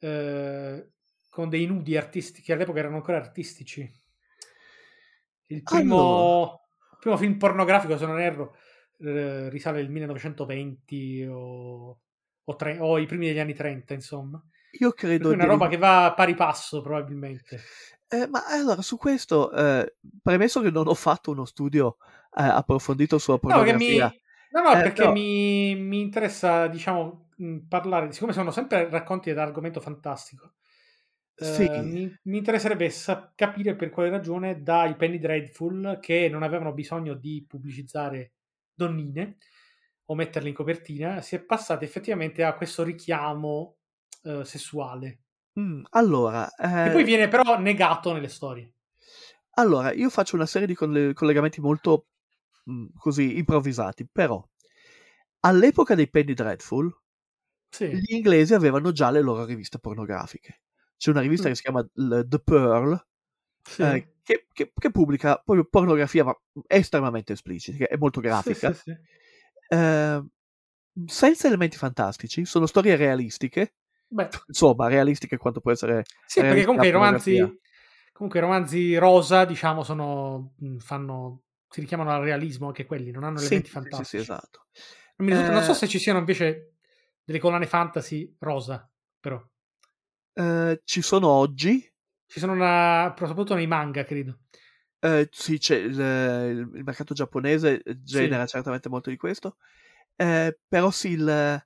eh, 0.00 0.90
con 1.28 1.48
dei 1.48 1.66
nudi 1.66 1.96
artistici, 1.96 2.42
che 2.42 2.52
all'epoca 2.52 2.78
erano 2.78 2.96
ancora 2.96 3.18
artistici. 3.18 3.90
Il 5.48 5.64
primo, 5.66 6.67
il 6.98 7.04
primo 7.04 7.16
film 7.16 7.36
pornografico, 7.38 7.96
se 7.96 8.06
non 8.06 8.20
erro, 8.20 8.56
eh, 8.98 9.48
risale 9.50 9.80
al 9.80 9.88
1920 9.88 11.24
o, 11.30 12.00
o, 12.44 12.56
tre- 12.56 12.78
o 12.80 12.98
i 12.98 13.06
primi 13.06 13.26
degli 13.26 13.38
anni 13.38 13.54
30, 13.54 13.94
insomma. 13.94 14.42
Io 14.80 14.90
credo 14.92 15.30
è 15.30 15.34
una 15.34 15.44
di- 15.44 15.50
roba 15.50 15.68
che 15.68 15.76
va 15.76 16.06
a 16.06 16.14
pari 16.14 16.34
passo, 16.34 16.80
probabilmente. 16.82 17.60
Eh, 18.08 18.26
ma 18.26 18.44
allora 18.46 18.82
su 18.82 18.96
questo, 18.96 19.52
eh, 19.52 19.96
premesso 20.22 20.60
che 20.60 20.70
non 20.70 20.88
ho 20.88 20.94
fatto 20.94 21.30
uno 21.30 21.44
studio 21.44 21.96
eh, 22.36 22.42
approfondito 22.42 23.18
sulla 23.18 23.38
No, 23.42 23.48
perché 23.48 23.74
mi, 23.74 23.86
pornografia, 23.86 24.20
no, 24.50 24.62
no, 24.62 24.70
Eh, 24.72 24.82
perché 24.82 24.92
però- 25.02 25.12
mi, 25.12 25.74
mi 25.76 26.00
interessa, 26.00 26.66
diciamo, 26.66 27.28
parlare, 27.68 28.10
siccome 28.12 28.32
sono 28.32 28.50
sempre 28.50 28.88
racconti 28.90 29.30
ad 29.30 29.38
argomento 29.38 29.80
fantastico, 29.80 30.54
Sì. 31.40 31.68
mi, 31.70 32.18
mi 32.24 32.38
interesserebbe 32.38 32.90
sa- 32.90 33.32
capire 33.34 33.76
per 33.76 33.90
quale 33.90 34.10
ragione 34.10 34.62
dai 34.62 34.96
Penny 34.96 35.18
Dreadful, 35.18 35.98
che 36.00 36.28
non 36.28 36.42
avevano 36.42 36.72
bisogno 36.72 37.14
di 37.14 37.44
pubblicizzare 37.46 38.32
donnine 38.74 39.38
o 40.06 40.14
metterle 40.14 40.48
in 40.48 40.54
copertina, 40.54 41.20
si 41.20 41.36
è 41.36 41.40
passati 41.40 41.84
effettivamente 41.84 42.42
a 42.44 42.54
questo 42.54 42.82
richiamo 42.82 43.76
eh, 44.22 44.44
sessuale, 44.44 45.20
Mm, 45.58 45.82
allora, 45.90 46.48
che 46.80 46.90
eh, 46.90 46.90
poi 46.90 47.04
viene 47.04 47.28
però 47.28 47.56
negato 47.60 48.12
nelle 48.12 48.26
storie. 48.28 48.72
allora, 49.54 49.92
io 49.92 50.08
faccio 50.10 50.36
una 50.36 50.46
serie 50.46 50.66
di 50.66 50.74
coll- 50.74 51.12
collegamenti 51.14 51.60
molto 51.60 52.06
mm, 52.70 52.86
così 52.98 53.36
improvvisati, 53.38 54.06
però 54.10 54.44
all'epoca 55.40 55.94
dei 55.94 56.08
Penny 56.10 56.34
Dreadful 56.34 56.92
Sì, 57.72 57.88
gli 57.88 58.14
inglesi 58.14 58.54
avevano 58.54 58.92
già 58.92 59.10
le 59.10 59.20
loro 59.22 59.44
riviste 59.44 59.78
pornografiche. 59.78 60.60
C'è 60.98 61.10
una 61.10 61.20
rivista 61.20 61.48
Mm. 61.48 61.52
che 61.52 61.56
si 61.56 61.62
chiama 61.62 61.86
The 61.94 62.38
Pearl, 62.40 63.06
sì. 63.64 63.82
eh, 63.82 64.12
che, 64.22 64.46
che- 64.52 64.72
che 64.74 64.90
pubblica 64.90 65.36
proprio 65.44 65.64
pornografia 65.64 66.24
ma 66.24 66.36
estremamente 66.66 67.32
esplicita, 67.32 67.86
è 67.86 67.96
molto 67.96 68.20
grafica. 68.20 68.72
sì, 68.72 68.80
sì. 68.82 68.96
Eh, 69.70 70.24
senza 71.06 71.46
elementi 71.46 71.76
fantastici, 71.76 72.44
sono 72.44 72.66
storie 72.66 72.96
realistiche, 72.96 73.74
Beh, 74.10 74.28
insomma, 74.48 74.88
realistiche 74.88 75.36
quanto 75.36 75.60
può 75.60 75.70
essere 75.70 76.04
Sì, 76.26 76.40
perché 76.40 76.62
comunque 76.64 76.88
i 76.88 76.90
romanzi, 76.90 77.60
comunque 78.12 78.38
i 78.40 78.42
romanzi 78.42 78.96
rosa, 78.96 79.44
diciamo, 79.44 79.82
sono, 79.82 80.54
mh, 80.58 80.76
fanno, 80.78 81.42
si 81.68 81.80
richiamano 81.80 82.10
al 82.10 82.22
realismo 82.22 82.66
anche 82.68 82.86
quelli, 82.86 83.10
non 83.10 83.24
hanno 83.24 83.38
elementi 83.40 83.70
fantastici. 83.70 84.08
sì, 84.10 84.16
esatto. 84.32 84.66
non, 85.16 85.28
risulta- 85.28 85.52
non 85.52 85.62
so 85.62 85.72
Eh, 85.72 85.74
se 85.74 85.86
ci 85.88 85.98
siano 85.98 86.18
invece 86.18 86.74
delle 87.24 87.38
collane 87.38 87.66
fantasy 87.66 88.34
rosa, 88.40 88.90
però. 89.20 89.42
Eh, 90.38 90.80
ci 90.84 91.02
sono 91.02 91.28
oggi, 91.28 91.82
Ci 92.26 92.38
sono 92.38 92.52
una, 92.52 93.12
soprattutto 93.18 93.54
nei 93.54 93.66
manga, 93.66 94.04
credo. 94.04 94.38
eh, 95.00 95.28
sì, 95.30 95.58
c'è 95.58 95.76
il, 95.76 95.92
il- 95.92 96.82
mercato 96.84 97.14
giapponese 97.14 97.82
genera 98.02 98.46
certamente 98.46 98.88
molto 98.88 99.10
di 99.10 99.16
questo, 99.16 99.56
eh, 100.16 100.58
però 100.68 100.90
sì, 100.90 101.10
il- 101.10 101.62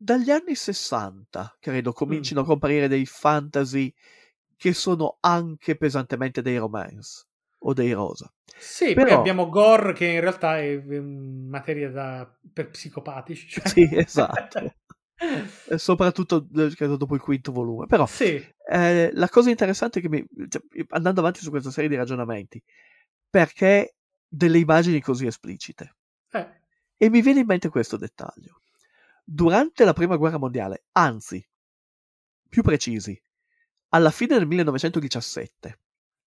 dagli 0.00 0.30
anni 0.30 0.54
60, 0.54 1.56
credo, 1.60 1.90
Mm. 1.90 1.92
comincino 1.94 2.40
a 2.40 2.44
comparire 2.44 2.88
dei 2.88 3.06
fantasy 3.06 3.92
che 4.56 4.72
sono 4.72 5.18
anche 5.20 5.76
pesantemente 5.76 6.42
dei 6.42 6.56
romance 6.56 7.26
o 7.58 7.72
dei 7.72 7.92
rosa. 7.92 8.32
Sì, 8.58 8.94
Però- 8.94 9.06
poi 9.06 9.14
abbiamo 9.14 9.48
Gore 9.48 9.92
che 9.92 10.06
in 10.06 10.20
realtà 10.20 10.58
è 10.58 10.76
mm, 10.76 11.48
materia 11.48 11.90
da, 11.90 12.38
per 12.52 12.70
psicopatici. 12.70 13.48
cioè- 13.48 13.66
Sì, 13.68 13.88
esatto. 13.92 14.74
E 15.70 15.78
soprattutto 15.78 16.46
eh, 16.54 16.74
credo 16.74 16.96
dopo 16.96 17.14
il 17.14 17.20
quinto 17.20 17.52
volume. 17.52 17.86
Però 17.86 18.06
sì, 18.06 18.42
eh, 18.70 19.10
la 19.12 19.28
cosa 19.28 19.50
interessante 19.50 19.98
è 19.98 20.02
che 20.02 20.08
mi, 20.08 20.24
cioè, 20.48 20.62
andando 20.90 21.20
avanti 21.20 21.40
su 21.40 21.50
questa 21.50 21.70
serie 21.70 21.88
di 21.88 21.96
ragionamenti, 21.96 22.62
perché 23.28 23.96
delle 24.26 24.58
immagini 24.58 25.00
così 25.00 25.26
esplicite? 25.26 25.96
eh, 26.32 26.60
E 26.96 27.10
mi 27.10 27.22
viene 27.22 27.40
in 27.40 27.46
mente 27.46 27.68
questo 27.68 27.96
dettaglio. 27.96 28.62
Durante 29.24 29.84
la 29.84 29.92
prima 29.92 30.16
guerra 30.16 30.38
mondiale, 30.38 30.84
anzi, 30.92 31.46
più 32.48 32.62
precisi, 32.62 33.20
alla 33.90 34.10
fine 34.10 34.38
del 34.38 34.46
1917, 34.46 35.80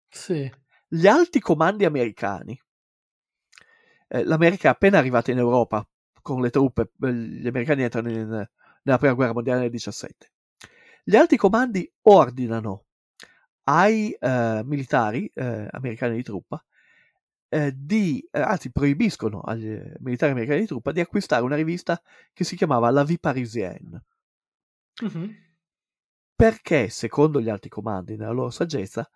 sì. 0.09 0.51
gli 0.87 1.07
alti 1.07 1.39
comandi 1.39 1.85
americani, 1.85 2.59
eh, 4.07 4.23
l'America 4.23 4.67
è 4.67 4.71
appena 4.71 4.97
arrivata 4.97 5.31
in 5.31 5.37
Europa 5.37 5.87
con 6.21 6.41
le 6.41 6.49
truppe, 6.49 6.91
eh, 7.01 7.13
gli 7.13 7.47
americani 7.47 7.83
entrano 7.83 8.09
in- 8.09 8.49
nella 8.83 8.97
prima 8.97 9.13
guerra 9.13 9.33
mondiale 9.33 9.61
nel 9.61 9.69
17, 9.69 10.31
gli 11.03 11.15
alti 11.15 11.37
comandi 11.37 11.89
ordinano 12.03 12.85
ai 13.65 14.11
eh, 14.11 14.61
militari 14.65 15.29
eh, 15.33 15.67
americani 15.71 16.15
di 16.15 16.23
truppa 16.23 16.63
eh, 17.49 17.73
di, 17.75 18.25
eh, 18.31 18.39
anzi 18.41 18.71
proibiscono 18.71 19.41
agli 19.41 19.69
eh, 19.69 19.95
militari 19.99 20.31
americani 20.31 20.61
di 20.61 20.67
truppa 20.67 20.91
di 20.91 20.99
acquistare 21.01 21.43
una 21.43 21.55
rivista 21.55 22.01
che 22.33 22.43
si 22.43 22.55
chiamava 22.55 22.89
La 22.91 23.03
Vie 23.03 23.19
Parisienne 23.19 24.03
Mhm. 25.01 25.35
perché, 26.35 26.89
secondo 26.89 27.39
gli 27.39 27.49
alti 27.49 27.69
comandi, 27.69 28.15
nella 28.15 28.31
loro 28.31 28.49
saggezza, 28.49 29.07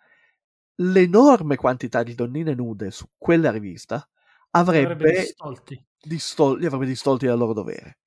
l'enorme 0.76 1.56
quantità 1.56 2.04
di 2.04 2.14
donnine 2.14 2.54
nude 2.54 2.92
su 2.92 3.08
quella 3.18 3.52
rivista 3.52 4.08
avrebbe, 4.52 4.92
Avrebbe 4.94 5.12
distolti. 5.22 5.86
distol- 6.02 6.60
li 6.60 6.66
avrebbe 6.66 6.86
distolti 6.86 7.26
dal 7.26 7.38
loro 7.38 7.54
dovere. 7.54 8.00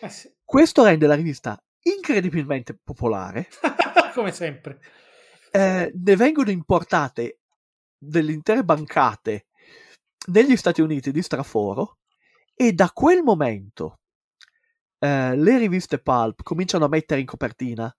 Eh 0.00 0.08
sì. 0.08 0.33
Questo 0.44 0.84
rende 0.84 1.06
la 1.06 1.14
rivista 1.14 1.60
incredibilmente 1.82 2.78
popolare. 2.82 3.48
Come 4.14 4.32
sempre. 4.32 4.80
Eh, 5.50 5.92
ne 5.94 6.16
vengono 6.16 6.50
importate 6.50 7.40
delle 7.96 8.32
intere 8.32 8.64
bancate 8.64 9.46
negli 10.26 10.56
Stati 10.56 10.80
Uniti 10.80 11.10
di 11.10 11.22
straforo 11.22 11.98
e 12.54 12.72
da 12.72 12.90
quel 12.90 13.22
momento 13.22 14.00
eh, 14.98 15.36
le 15.36 15.58
riviste 15.58 15.98
pulp 15.98 16.42
cominciano 16.42 16.84
a 16.84 16.88
mettere 16.88 17.20
in 17.20 17.26
copertina 17.26 17.94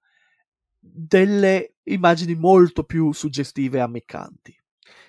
delle 0.80 1.76
immagini 1.84 2.36
molto 2.36 2.84
più 2.84 3.12
suggestive 3.12 3.78
e 3.78 3.82
ammiccanti. 3.82 4.58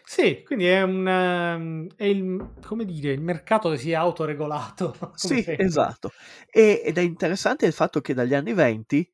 Sì, 0.05 0.43
quindi 0.45 0.67
è 0.67 0.83
un 0.83 1.07
ehm, 1.07 1.89
è 1.97 2.05
il, 2.05 2.53
come 2.65 2.85
dire, 2.85 3.13
il 3.13 3.21
mercato 3.21 3.71
che 3.71 3.79
si 3.79 3.91
è 3.91 3.95
autoregolato. 3.95 4.95
Sì, 5.15 5.45
sempre. 5.45 5.57
esatto. 5.57 6.13
E- 6.51 6.83
ed 6.85 6.99
è 6.99 7.01
interessante 7.01 7.67
il 7.67 7.73
fatto 7.73 8.01
che 8.01 8.15
dagli 8.15 8.35
anni 8.35 8.53
20 8.53 9.11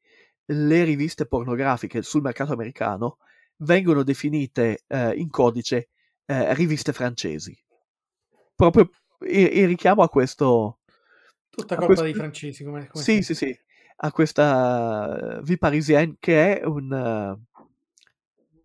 le 0.46 0.84
riviste 0.84 1.26
pornografiche 1.26 2.02
sul 2.02 2.22
mercato 2.22 2.52
americano 2.52 3.18
vengono 3.58 4.02
definite 4.02 4.82
eh, 4.88 5.14
in 5.14 5.30
codice 5.30 5.90
eh, 6.26 6.54
riviste 6.54 6.92
francesi. 6.92 7.56
Proprio 8.54 8.90
in, 9.28 9.66
richiamo 9.66 10.02
a 10.02 10.08
questo... 10.08 10.78
Tutta 11.50 11.76
colpa 11.76 11.86
questo- 11.86 12.04
dei 12.04 12.14
francesi. 12.14 12.64
Come, 12.64 12.88
come 12.88 13.04
Sì, 13.04 13.22
sì, 13.22 13.34
sì, 13.34 13.58
a 13.96 14.10
questa 14.10 15.38
eh, 15.38 15.42
Vie 15.42 15.58
Parisienne 15.58 16.16
che 16.18 16.58
è 16.60 16.64
un... 16.64 16.92
eh, 16.92 17.62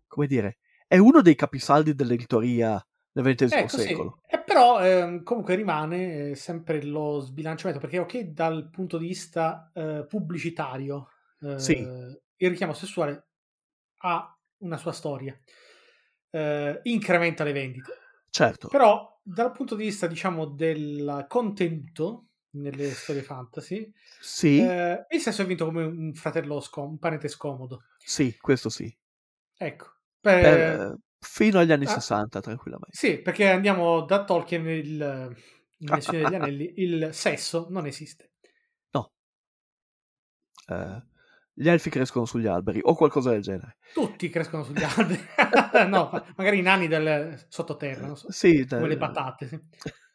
come 0.06 0.26
dire, 0.26 0.58
è 0.88 0.96
uno 0.96 1.20
dei 1.20 1.34
capisaldi 1.34 1.94
dell'editoria 1.94 2.84
del 3.12 3.34
XX 3.34 3.54
Ecco, 3.54 3.68
sì. 3.68 3.82
secolo. 3.82 4.18
E 4.26 4.38
però 4.40 4.80
ehm, 4.80 5.22
comunque 5.22 5.54
rimane 5.54 6.30
eh, 6.30 6.34
sempre 6.34 6.82
lo 6.82 7.20
sbilanciamento, 7.20 7.80
perché 7.80 7.98
ok, 7.98 8.18
dal 8.30 8.68
punto 8.70 8.98
di 8.98 9.06
vista 9.06 9.70
eh, 9.74 10.06
pubblicitario, 10.08 11.08
eh, 11.40 11.58
Sì. 11.58 11.76
il 11.76 12.50
richiamo 12.50 12.72
sessuale 12.72 13.26
ha 14.02 14.36
una 14.58 14.76
sua 14.76 14.92
storia, 14.92 15.38
eh, 16.30 16.80
incrementa 16.84 17.44
le 17.44 17.52
vendite, 17.52 17.92
Certo, 18.30 18.68
però 18.68 19.18
dal 19.22 19.52
punto 19.52 19.74
di 19.74 19.84
vista, 19.84 20.06
diciamo, 20.06 20.46
del 20.46 21.26
contenuto 21.28 22.26
nelle 22.50 22.90
storie 22.92 23.22
fantasy, 23.22 23.92
sì, 24.20 24.58
eh, 24.60 25.06
il 25.10 25.20
sesso 25.20 25.42
è 25.42 25.46
vinto 25.46 25.64
come 25.66 25.84
un 25.84 26.14
fratello 26.14 26.60
scom- 26.60 26.90
un 26.92 26.98
parente 26.98 27.28
scomodo. 27.28 27.82
sì, 27.98 28.36
questo 28.40 28.68
sì. 28.68 28.94
Ecco. 29.58 29.97
Per- 30.20 30.40
Per, 30.40 30.58
eh, 30.58 30.96
fino 31.20 31.58
agli 31.58 31.72
anni 31.72 31.84
ah. 31.84 31.88
60, 31.90 32.40
tranquillamente. 32.40 32.96
Sì, 32.96 33.18
perché 33.18 33.48
andiamo 33.48 34.02
da 34.02 34.24
Tolkien 34.24 34.66
il, 34.68 35.36
nel 35.78 36.02
Signore 36.02 36.24
degli 36.24 36.34
Anelli, 36.34 36.72
il 36.76 37.08
sesso 37.12 37.66
non 37.70 37.86
esiste. 37.86 38.30
Eh, 40.68 41.02
gli 41.54 41.68
elfi 41.68 41.90
crescono 41.90 42.24
sugli 42.24 42.46
alberi 42.46 42.78
o 42.82 42.94
qualcosa 42.94 43.30
del 43.30 43.42
genere. 43.42 43.78
Tutti 43.92 44.28
crescono 44.28 44.62
sugli 44.62 44.82
alberi. 44.84 45.20
no, 45.88 46.10
ma- 46.12 46.24
magari 46.36 46.58
i 46.58 46.62
nani 46.62 46.86
del 46.86 47.46
sottoterra, 47.48 48.06
non 48.06 48.16
so, 48.16 48.30
Sì, 48.30 48.66
come 48.66 48.80
da- 48.82 48.86
le 48.86 48.96
patate. 48.96 49.48
sì. 49.48 49.60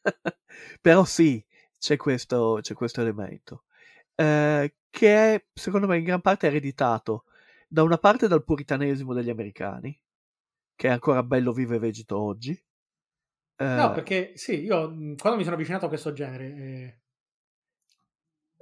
però 0.81 1.03
sì, 1.03 1.43
c'è 1.79 1.97
questo, 1.97 2.59
c'è 2.61 2.73
questo 2.73 3.01
elemento 3.01 3.63
eh, 4.15 4.75
che 4.89 5.33
è, 5.35 5.45
secondo 5.53 5.87
me, 5.87 5.97
in 5.97 6.03
gran 6.03 6.21
parte 6.21 6.47
ereditato 6.47 7.25
da 7.73 7.81
una 7.83 7.97
parte 7.97 8.27
dal 8.27 8.43
puritanesimo 8.43 9.13
degli 9.13 9.31
americani, 9.31 9.99
che 10.75 10.87
è 10.89 10.91
ancora 10.91 11.23
bello 11.23 11.53
vivo 11.53 11.73
e 11.75 11.79
vegeto 11.79 12.19
oggi. 12.19 12.51
Eh, 13.59 13.65
No, 13.75 13.91
perché 13.91 14.33
sì, 14.37 14.61
io 14.63 14.89
mh, 14.89 15.15
quando 15.17 15.37
mi 15.37 15.43
sono 15.43 15.55
avvicinato 15.55 15.85
a 15.85 15.87
questo 15.89 16.13
genere, 16.13 16.45
eh, 16.55 17.01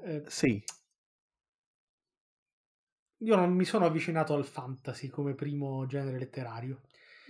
eh, 0.04 0.26
Sì, 0.26 0.64
io 3.24 3.36
non 3.38 3.54
mi 3.54 3.64
sono 3.64 3.86
avvicinato 3.86 4.34
al 4.34 4.46
fantasy 4.46 5.08
come 5.08 5.34
primo 5.34 5.86
genere 5.86 6.20
letterario. 6.20 6.82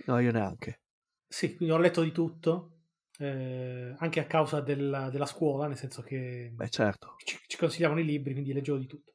no, 0.06 0.18
io 0.20 0.32
neanche. 0.32 0.80
Sì, 1.26 1.56
quindi 1.56 1.74
ho 1.74 1.78
letto 1.78 2.02
di 2.02 2.12
tutto, 2.12 2.80
eh, 3.18 3.94
anche 3.98 4.20
a 4.20 4.26
causa 4.26 4.60
della, 4.60 5.08
della 5.08 5.24
scuola, 5.26 5.66
nel 5.66 5.76
senso 5.78 6.02
che 6.02 6.54
Beh, 6.58 6.70
certo. 6.70 7.20
ci, 7.24 7.38
ci 7.46 7.56
consigliavano 7.56 8.00
i 8.00 8.04
libri, 8.04 8.32
quindi 8.32 8.52
leggevo 8.52 8.76
di 8.78 8.86
tutto. 8.86 9.14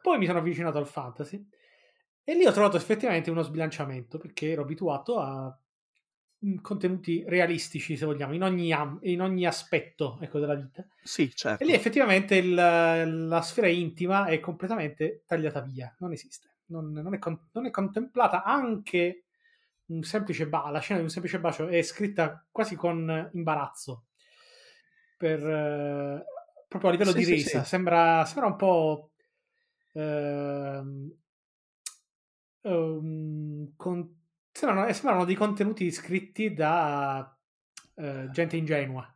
Poi 0.00 0.18
mi 0.18 0.26
sono 0.26 0.38
avvicinato 0.38 0.78
al 0.78 0.86
fantasy 0.86 1.46
e 2.24 2.34
lì 2.34 2.46
ho 2.46 2.52
trovato 2.52 2.76
effettivamente 2.76 3.30
uno 3.30 3.42
sbilanciamento 3.42 4.18
perché 4.18 4.50
ero 4.50 4.62
abituato 4.62 5.18
a 5.18 5.56
mm, 6.46 6.56
contenuti 6.58 7.24
realistici, 7.26 7.96
se 7.96 8.04
vogliamo, 8.06 8.34
in 8.34 8.42
ogni, 8.42 8.72
am- 8.72 8.98
in 9.02 9.20
ogni 9.20 9.46
aspetto 9.46 10.18
ecco, 10.20 10.38
della 10.38 10.54
vita. 10.54 10.86
Sì, 11.02 11.30
certo. 11.34 11.62
E 11.62 11.66
lì 11.66 11.72
effettivamente 11.74 12.36
il- 12.36 12.54
la 12.54 13.40
sfera 13.42 13.68
intima 13.68 14.26
è 14.26 14.40
completamente 14.40 15.22
tagliata 15.26 15.60
via, 15.60 15.94
non 15.98 16.12
esiste, 16.12 16.56
non, 16.66 16.90
non 16.92 17.14
è, 17.14 17.18
con- 17.18 17.48
non 17.52 17.66
è 17.66 17.70
contemplata 17.70 18.42
anche 18.44 19.24
un 19.86 20.02
semplice 20.02 20.48
ba- 20.48 20.70
la 20.70 20.78
scena 20.80 20.98
di 20.98 21.04
un 21.04 21.10
semplice 21.10 21.38
bacio 21.40 21.66
è 21.68 21.82
scritta 21.82 22.44
quasi 22.50 22.76
con 22.76 23.30
imbarazzo, 23.32 24.06
per, 25.16 25.38
eh, 25.46 26.24
proprio 26.68 26.90
a 26.90 26.92
livello 26.92 27.12
Sì, 27.12 27.18
di 27.18 27.24
sì, 27.24 27.36
resa, 27.36 27.62
sì. 27.62 27.68
Sembra, 27.68 28.24
sembra 28.24 28.46
un 28.46 28.56
po'... 28.56 29.10
ehm, 29.92 31.10
ehm, 32.62 33.74
con- 33.76 34.20
sembrano, 34.52 34.86
eh, 34.86 34.92
sembrano 34.92 35.24
dei 35.24 35.34
contenuti 35.34 35.90
scritti 35.90 36.52
da 36.52 37.36
eh, 37.94 38.28
gente 38.30 38.56
ingenua. 38.56 39.06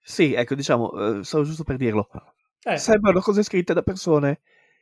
Sì, 0.00 0.34
ecco, 0.34 0.54
diciamo, 0.54 1.18
eh, 1.18 1.24
stavo 1.24 1.44
giusto 1.44 1.64
per 1.64 1.76
dirlo. 1.76 2.08
Eh, 2.62 2.78
Sembrano 2.78 3.20
cose 3.20 3.42
scritte 3.42 3.74
da 3.74 3.82
persone 3.82 4.40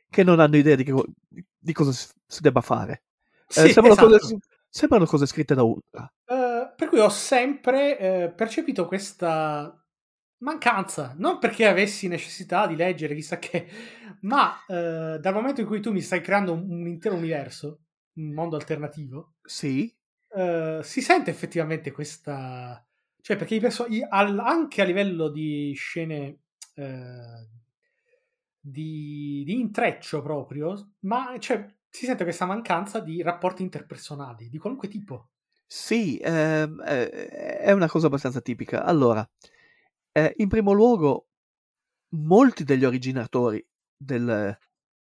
che 0.09 0.23
non 0.23 0.39
hanno 0.39 0.57
idea 0.57 0.75
di, 0.75 0.83
che 0.83 0.93
di 1.57 1.73
cosa 1.73 1.91
si, 1.91 2.41
debba 2.41 2.61
fare. 2.61 3.03
Eh, 3.47 3.67
sì, 3.67 3.71
sembrano, 3.71 3.93
esatto. 3.93 4.07
cose, 4.07 4.37
sembrano 4.69 5.05
cose 5.05 5.25
scritte 5.25 5.53
da 5.53 5.63
ultra. 5.63 6.11
Eh, 6.25 6.73
per 6.75 6.87
cui 6.87 6.99
ho 6.99 7.09
sempre 7.09 7.97
eh, 7.97 8.29
percepito 8.31 8.85
questa 8.85 9.77
mancanza, 10.39 11.13
non 11.17 11.39
perché 11.39 11.67
avessi 11.67 12.07
necessità 12.07 12.67
di 12.67 12.75
leggere 12.75 13.15
chissà 13.15 13.39
che, 13.39 13.67
ma 14.21 14.63
eh, 14.67 15.17
dal 15.19 15.33
momento 15.33 15.61
in 15.61 15.67
cui 15.67 15.81
tu 15.81 15.91
mi 15.91 16.01
stai 16.01 16.21
creando 16.21 16.53
un, 16.53 16.69
un 16.69 16.87
intero 16.87 17.15
universo, 17.15 17.79
un 18.15 18.33
mondo 18.33 18.55
alternativo, 18.55 19.35
Sì, 19.47 19.95
eh, 20.35 20.79
si 20.83 21.01
sente 21.01 21.29
effettivamente 21.31 21.91
questa... 21.91 22.85
Cioè, 23.21 23.37
perché 23.37 23.55
i 23.55 23.59
perso- 23.59 23.85
i- 23.87 24.05
al- 24.07 24.37
anche 24.39 24.81
a 24.81 24.85
livello 24.85 25.29
di 25.29 25.73
scene 25.75 26.39
eh, 26.75 27.47
di, 28.59 29.43
di 29.45 29.59
intreccio 29.59 30.21
proprio, 30.21 30.93
ma 31.01 31.37
cioè, 31.39 31.65
si 31.89 32.05
sente 32.05 32.23
questa 32.23 32.45
mancanza 32.45 32.99
di 32.99 33.21
rapporti 33.21 33.61
interpersonali, 33.63 34.49
di 34.49 34.57
qualunque 34.57 34.87
tipo. 34.87 35.29
Sì, 35.65 36.17
ehm, 36.21 36.81
eh, 36.85 37.09
è 37.59 37.71
una 37.71 37.87
cosa 37.87 38.07
abbastanza 38.07 38.41
tipica. 38.41 38.83
Allora, 38.83 39.27
eh, 40.11 40.33
in 40.37 40.47
primo 40.47 40.71
luogo, 40.73 41.27
molti 42.15 42.63
degli 42.63 42.85
originatori 42.85 43.65
del, 43.95 44.57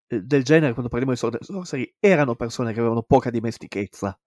del 0.08 0.44
genere, 0.44 0.72
quando 0.74 0.90
parliamo 0.90 1.14
di 1.14 1.18
Sword 1.20 1.36
and 1.36 1.44
Sorcery, 1.44 1.96
erano 2.00 2.36
persone 2.36 2.74
che 2.74 2.80
avevano 2.80 3.02
poca 3.04 3.30
dimestichezza. 3.30 4.18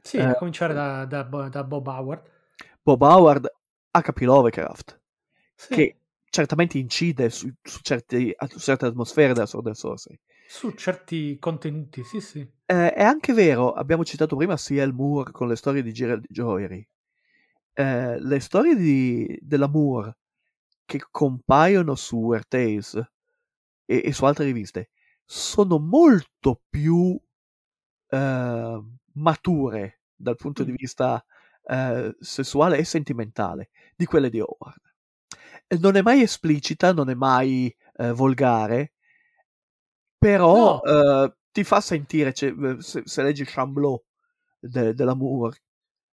Sì, 0.00 0.16
Eh. 0.16 0.22
a 0.22 0.34
cominciare 0.36 0.72
da, 0.74 1.04
da 1.04 1.24
Bo- 1.24 1.48
da 1.48 1.64
Bob 1.64 1.86
Howard. 1.86 2.30
Bob 2.80 3.02
Howard, 3.02 3.52
H.P. 3.90 4.20
Lovecraft, 4.20 5.00
Sì, 5.54 5.74
che 5.74 6.00
certamente 6.30 6.78
incide 6.78 7.28
su, 7.30 7.50
su 7.62 7.80
certi- 7.82 8.34
su 8.48 8.58
certe 8.58 8.86
atmosfere 8.86 9.32
della 9.32 9.46
Sword 9.46 9.66
and 9.66 9.76
Sorcery. 9.76 10.18
Su 10.46 10.70
certi 10.72 11.38
contenuti, 11.38 12.04
sì, 12.04 12.20
sì. 12.20 12.40
Eh, 12.64 12.92
è 12.94 13.02
anche 13.02 13.32
vero, 13.34 13.72
abbiamo 13.72 14.04
citato 14.04 14.36
prima 14.36 14.56
C.L. 14.56 14.92
Moore 14.94 15.30
con 15.30 15.48
le 15.48 15.56
storie 15.56 15.82
di 15.82 15.92
Gerald 15.92 16.24
Joyery. 16.28 16.86
Eh, 17.74 18.18
le 18.20 18.40
storie 18.40 18.74
di- 18.74 19.38
della 19.42 19.68
Moore 19.68 20.16
che 20.86 21.02
compaiono 21.10 21.94
su 21.96 22.16
Weird 22.18 22.46
Tales 22.48 22.94
e, 23.84 24.02
e 24.04 24.12
su 24.12 24.24
altre 24.24 24.44
riviste 24.46 24.88
sono 25.30 25.78
molto 25.78 26.62
più 26.70 27.20
eh, 28.08 28.82
mature 29.12 30.00
dal 30.14 30.36
punto 30.36 30.64
di 30.64 30.72
vista 30.72 31.22
eh, 31.64 32.16
sessuale 32.18 32.78
e 32.78 32.84
sentimentale 32.84 33.68
di 33.94 34.06
quelle 34.06 34.30
di 34.30 34.40
Howard. 34.40 34.80
Non 35.80 35.96
è 35.96 36.02
mai 36.02 36.22
esplicita, 36.22 36.94
non 36.94 37.10
è 37.10 37.14
mai 37.14 37.74
eh, 37.96 38.12
volgare, 38.12 38.94
però 40.16 40.80
No. 40.82 41.24
eh, 41.24 41.36
ti 41.52 41.62
fa 41.62 41.80
sentire, 41.82 42.32
cioè, 42.32 42.50
eh, 42.50 42.80
se, 42.80 43.02
se 43.04 43.22
leggi 43.22 43.44
Chamblot 43.44 44.02
de- 44.58 44.94
della 44.94 45.14
Moore, 45.14 45.60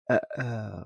eh, 0.05 0.21
eh, 0.37 0.83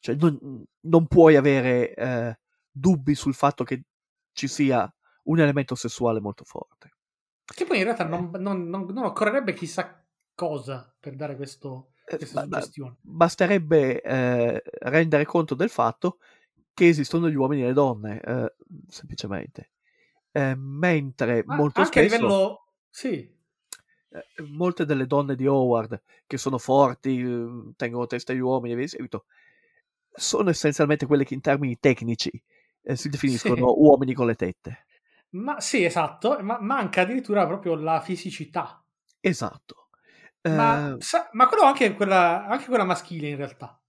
cioè 0.00 0.14
non, 0.16 0.64
non 0.80 1.06
puoi 1.06 1.36
avere 1.36 2.38
dubbi 2.70 3.14
sul 3.14 3.34
fatto 3.34 3.64
che 3.64 3.84
ci 4.32 4.48
sia 4.48 4.92
un 5.24 5.40
elemento 5.40 5.74
sessuale 5.74 6.20
molto 6.20 6.44
forte. 6.44 6.92
Che 7.54 7.64
poi 7.64 7.78
in 7.78 7.84
realtà 7.84 8.04
non, 8.04 8.30
non- 8.38 8.68
non- 8.68 8.86
non 8.86 9.04
occorrerebbe 9.04 9.54
chissà 9.54 10.04
cosa 10.34 10.94
per 11.00 11.16
dare 11.16 11.36
questo, 11.36 11.92
Eh, 12.04 12.16
questa 12.16 12.42
suggestione. 12.42 12.96
basterebbe 13.00 14.00
eh, 14.02 14.62
rendere 14.80 15.24
conto 15.24 15.54
del 15.54 15.68
fatto 15.70 16.18
che 16.74 16.88
esistono 16.88 17.28
gli 17.28 17.34
uomini 17.34 17.62
e 17.62 17.66
le 17.66 17.72
donne, 17.72 18.20
eh, 18.20 18.54
semplicemente. 18.88 19.70
Eh, 20.30 20.54
mentre 20.56 21.42
Ma 21.46 21.56
molto 21.56 21.80
anche 21.82 21.98
a 22.00 22.02
spesso 22.02 22.16
livello... 22.16 22.62
Sì, 22.90 23.36
eh, 24.10 24.42
molte 24.48 24.84
delle 24.84 25.06
donne 25.06 25.34
di 25.34 25.46
Howard 25.46 26.00
che 26.26 26.38
sono 26.38 26.58
forti, 26.58 27.20
eh, 27.20 27.72
tengono 27.76 28.06
testa 28.06 28.32
agli 28.32 28.38
uomini 28.40 28.72
e 28.72 28.76
via 28.76 28.84
di 28.84 28.90
seguito, 28.90 29.26
sono 30.12 30.50
essenzialmente 30.50 31.06
quelle 31.06 31.24
che 31.24 31.34
in 31.34 31.40
termini 31.40 31.78
tecnici 31.78 32.30
eh, 32.82 32.96
si 32.96 33.08
definiscono 33.08 33.68
Sì. 33.68 33.74
uomini 33.76 34.14
con 34.14 34.26
le 34.26 34.34
tette. 34.34 34.86
Ma 35.30 35.60
sì, 35.60 35.84
esatto, 35.84 36.38
ma 36.42 36.58
manca 36.60 37.00
addirittura 37.02 37.46
proprio 37.46 37.74
la 37.74 38.00
fisicità. 38.00 38.84
Esatto. 39.22 39.90
Ma, 40.50 40.94
Eh, 40.94 40.98
sa- 40.98 41.28
ma 41.32 41.46
quello 41.46 41.64
anche 41.64 41.92
quella, 41.94 42.46
anche 42.46 42.66
quella 42.66 42.84
maschile 42.84 43.28
in 43.28 43.36
realtà. 43.36 43.80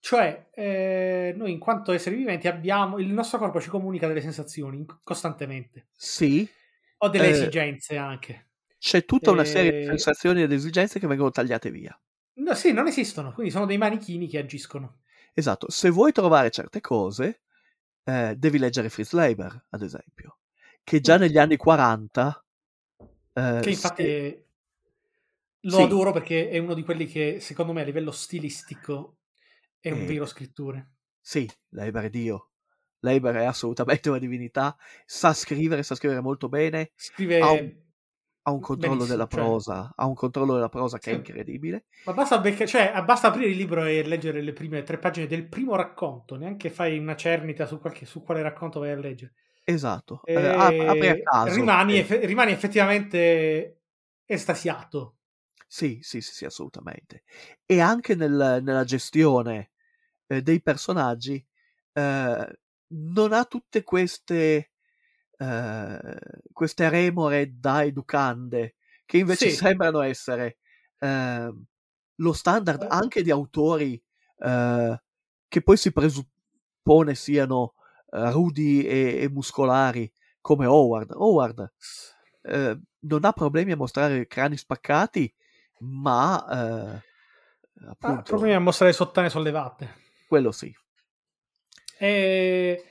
Cioè, 0.00 0.50
eh, 0.52 1.32
noi 1.36 1.52
in 1.52 1.58
quanto 1.58 1.92
esseri 1.92 2.16
viventi 2.16 2.48
abbiamo, 2.48 2.98
il 2.98 3.08
nostro 3.12 3.38
corpo 3.38 3.60
ci 3.60 3.70
comunica 3.70 4.06
delle 4.06 4.20
sensazioni 4.20 4.84
costantemente, 5.02 5.88
sì, 5.96 6.48
o 6.98 7.08
delle 7.08 7.28
Eh, 7.28 7.28
esigenze 7.28 7.96
anche. 7.96 8.48
c'è 8.78 9.04
tutta 9.04 9.32
una 9.32 9.44
serie 9.44 9.72
di 9.72 9.82
Eh, 9.82 9.96
sensazioni 9.96 10.42
ed 10.42 10.52
esigenze 10.52 11.00
che 11.00 11.08
vengono 11.08 11.32
tagliate 11.32 11.72
via. 11.72 12.00
No, 12.36 12.54
sì, 12.54 12.70
non 12.72 12.86
esistono, 12.86 13.32
quindi 13.32 13.50
sono 13.50 13.66
dei 13.66 13.76
manichini 13.76 14.28
che 14.28 14.38
agiscono. 14.38 15.00
Esatto, 15.32 15.70
se 15.70 15.90
vuoi 15.90 16.12
trovare 16.12 16.50
certe 16.50 16.80
cose, 16.80 17.42
eh, 18.04 18.34
devi 18.36 18.58
leggere 18.58 18.88
Fritz 18.88 19.12
Leiber, 19.12 19.66
ad 19.70 19.82
esempio, 19.82 20.38
che 20.84 21.00
già 21.00 21.16
negli 21.16 21.38
anni 21.38 21.56
40... 21.56 22.44
eh, 23.32 23.58
Che 23.62 23.70
infatti 23.70 24.02
si- 24.02 24.08
è- 24.08 24.42
lo 25.64 25.76
sì. 25.76 25.82
adoro 25.82 26.12
perché 26.12 26.50
è 26.50 26.58
uno 26.58 26.74
di 26.74 26.82
quelli 26.84 27.06
che 27.06 27.40
secondo 27.40 27.72
me 27.72 27.80
a 27.80 27.84
livello 27.84 28.10
stilistico 28.12 29.16
è 29.80 29.90
un 29.90 30.02
Eh, 30.02 30.04
vero 30.06 30.26
scrittore. 30.26 30.90
Sì, 31.20 31.50
Leiber 31.70 32.04
è 32.04 32.10
Dio. 32.10 32.50
Leiber 33.00 33.34
è 33.36 33.44
assolutamente 33.44 34.08
una 34.10 34.18
divinità, 34.18 34.76
sa 35.06 35.32
scrivere, 35.32 35.82
sa 35.82 35.94
scrivere 35.94 36.20
molto 36.20 36.48
bene, 36.48 36.92
Scrive 36.94 37.40
ha 37.40 37.50
un, 37.50 37.74
ha 38.42 38.50
un 38.50 38.60
controllo 38.60 39.04
della 39.06 39.26
cioè- 39.26 39.40
prosa, 39.40 39.92
ha 39.94 40.06
un 40.06 40.14
controllo 40.14 40.54
della 40.54 40.68
prosa 40.68 40.98
che 40.98 41.10
è 41.10 41.12
Sì. 41.14 41.18
incredibile. 41.18 41.86
Ma 42.04 42.12
basta, 42.12 42.38
becca- 42.38 42.66
cioè, 42.66 42.92
basta 43.04 43.28
aprire 43.28 43.48
il 43.50 43.56
libro 43.56 43.84
e 43.84 44.02
leggere 44.06 44.42
le 44.42 44.52
prime 44.52 44.82
tre 44.82 44.98
pagine 44.98 45.26
del 45.26 45.48
primo 45.48 45.74
racconto, 45.76 46.36
neanche 46.36 46.68
fai 46.70 46.98
una 46.98 47.16
cernita 47.16 47.64
su, 47.66 47.78
qualche- 47.80 48.04
su 48.06 48.22
quale 48.22 48.42
racconto 48.42 48.80
vai 48.80 48.90
a 48.90 48.96
leggere. 48.96 49.32
Esatto, 49.66 50.20
eh, 50.24 50.46
ap- 50.46 50.80
apri 50.86 51.08
a 51.08 51.16
caso. 51.16 51.54
rimani, 51.54 51.98
effe- 51.98 52.26
rimani 52.26 52.52
effettivamente 52.52 53.80
estasiato. 54.26 55.16
Sì, 55.66 55.98
sì, 56.02 56.20
sì, 56.20 56.32
sì, 56.34 56.44
assolutamente. 56.44 57.24
E 57.66 57.80
anche 57.80 58.14
nel- 58.14 58.60
nella 58.62 58.84
gestione 58.84 59.70
eh, 60.26 60.42
dei 60.42 60.62
personaggi 60.62 61.44
eh, 61.92 62.58
non 62.88 63.32
ha 63.32 63.44
tutte 63.44 63.82
queste, 63.82 64.70
eh, 65.38 66.18
queste 66.52 66.88
remore 66.88 67.58
da 67.58 67.84
educande 67.84 68.76
che 69.06 69.18
invece 69.18 69.48
Sì. 69.50 69.56
sembrano 69.56 70.00
essere 70.02 70.58
eh, 70.98 71.54
lo 72.16 72.32
standard 72.32 72.82
Eh. 72.82 72.86
anche 72.90 73.22
di 73.22 73.30
autori 73.30 74.02
eh, 74.38 75.02
che 75.48 75.62
poi 75.62 75.76
si 75.76 75.92
presuppone 75.92 77.14
siano 77.14 77.74
rudi 78.32 78.84
e, 78.86 79.18
e 79.22 79.28
muscolari 79.30 80.10
come 80.40 80.66
Howard. 80.66 81.10
Howard 81.12 81.72
eh, 82.42 82.80
non 83.00 83.24
ha 83.24 83.32
problemi 83.32 83.72
a 83.72 83.76
mostrare 83.76 84.26
crani 84.26 84.56
spaccati, 84.56 85.32
ma 85.80 86.46
eh, 86.96 87.02
Ah, 88.02 88.22
appunto 88.22 88.22
problemi 88.22 88.54
a 88.54 88.60
mostrare 88.60 88.92
sottane 88.92 89.28
sollevate. 89.30 89.94
quello 90.26 90.52
sì. 90.52 90.74
E 91.98 92.84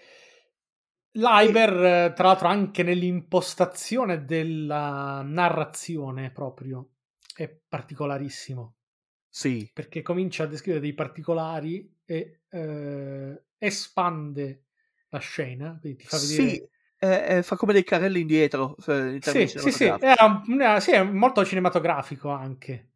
L'Iber, 1.15 1.73
eh, 2.09 2.13
tra 2.13 2.27
l'altro, 2.27 2.47
anche 2.47 2.81
nell'impostazione 2.81 4.25
della 4.25 5.21
narrazione 5.23 6.31
proprio 6.31 6.89
è 7.35 7.47
particolarissimo 7.49 8.75
Sì, 9.29 9.69
perché 9.71 10.01
comincia 10.01 10.43
a 10.43 10.47
descrivere 10.47 10.81
dei 10.81 10.93
particolari 10.93 11.91
e 12.05 12.41
eh, 12.49 13.43
espande 13.57 14.65
la 15.13 15.19
scena, 15.19 15.77
quindi 15.79 15.99
ti 15.99 16.05
fa 16.07 16.19
vedere. 16.19 16.41
sì, 16.41 16.65
eh, 16.97 17.37
eh, 17.37 17.43
fa 17.43 17.55
come 17.55 17.73
dei 17.73 17.83
carrelli 17.83 18.21
indietro 18.21 18.75
eh, 18.87 19.13
in 19.15 19.21
Sì, 19.21 19.53
sì, 19.55 19.71
sì, 19.71 19.85
è, 19.85 20.13
un- 20.21 20.77
sì, 20.81 20.91
è 20.91 21.01
molto 21.03 21.43
cinematografico 21.45 22.29
anche. 22.29 22.89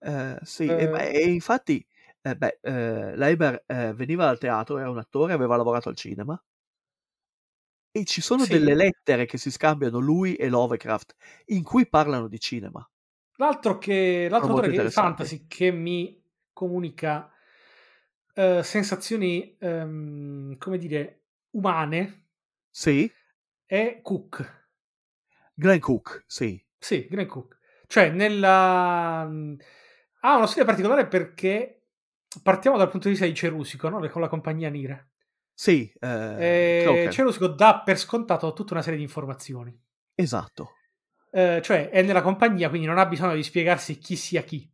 Eh, 0.00 0.38
sì, 0.42 0.72
Eh, 0.72 0.74
e, 0.74 0.88
beh, 0.88 1.10
e 1.10 1.32
infatti 1.32 1.84
eh, 2.22 2.36
beh, 2.36 2.58
eh, 2.62 3.16
Leiber 3.16 3.64
eh, 3.66 3.92
veniva 3.94 4.24
dal 4.26 4.38
teatro, 4.38 4.78
era 4.78 4.90
un 4.90 4.98
attore, 4.98 5.32
aveva 5.32 5.56
lavorato 5.56 5.88
al 5.88 5.96
cinema 5.96 6.40
e 7.90 8.06
ci 8.06 8.22
sono 8.22 8.46
Sì. 8.46 8.46
delle 8.46 8.74
lettere 8.74 9.26
che 9.26 9.36
si 9.36 9.50
scambiano 9.50 9.98
lui 9.98 10.34
e 10.36 10.48
Lovecraft 10.48 11.14
in 11.48 11.62
cui 11.62 11.86
parlano 11.86 12.26
di 12.26 12.40
cinema. 12.40 12.88
L'altro, 13.36 13.78
che, 13.78 14.26
l'altro 14.28 14.52
autore 14.52 14.68
che, 14.68 14.68
interessanti. 14.68 15.30
fantasy 15.30 15.46
che 15.46 15.70
mi 15.70 16.20
comunica 16.52 17.30
eh, 18.38 18.62
sensazioni, 18.62 19.56
ehm, 19.58 20.56
come 20.58 20.78
dire, 20.78 21.22
umane 21.50 22.26
Sì, 22.70 23.10
è 23.66 23.98
Cook. 24.00 24.66
Glenn 25.54 25.80
Cook, 25.80 26.22
sì, 26.24 26.64
Sì, 26.78 27.08
Graham 27.10 27.26
Cook. 27.26 27.58
Cioè, 27.88 28.10
nella... 28.10 29.22
ha 29.22 30.36
uno 30.36 30.46
stile 30.46 30.64
particolare 30.64 31.08
perché 31.08 31.86
partiamo 32.40 32.76
dal 32.76 32.90
punto 32.90 33.08
di 33.08 33.14
vista 33.14 33.26
di 33.26 33.34
Cerusico, 33.34 33.88
no? 33.88 34.06
con 34.08 34.20
la 34.20 34.28
compagnia 34.28 34.68
Nire. 34.68 35.08
sì, 35.52 35.92
eh, 35.98 36.80
Crocker, 36.84 37.12
Cerusico 37.12 37.48
dà 37.48 37.82
per 37.84 37.98
scontato 37.98 38.52
tutta 38.52 38.74
una 38.74 38.82
serie 38.82 38.98
di 38.98 39.04
informazioni. 39.04 39.76
esatto, 40.14 40.74
Eh, 41.32 41.60
cioè, 41.60 41.90
è 41.90 42.02
nella 42.02 42.22
compagnia, 42.22 42.68
quindi 42.68 42.86
non 42.86 42.98
ha 42.98 43.06
bisogno 43.06 43.34
di 43.34 43.42
spiegarsi 43.42 43.98
chi 43.98 44.14
sia 44.14 44.42
chi. 44.42 44.72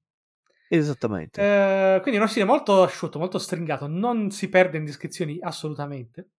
Esattamente. 0.68 1.48
Eh, 1.56 1.98
quindi 2.00 2.18
è 2.18 2.22
uno 2.22 2.30
stile 2.30 2.44
molto 2.44 2.82
asciutto, 2.84 3.18
molto 3.18 3.38
stringato, 3.38 3.88
non 3.88 4.30
si 4.30 4.48
perde 4.48 4.78
in 4.78 4.84
descrizioni 4.84 5.38
assolutamente, 5.40 6.30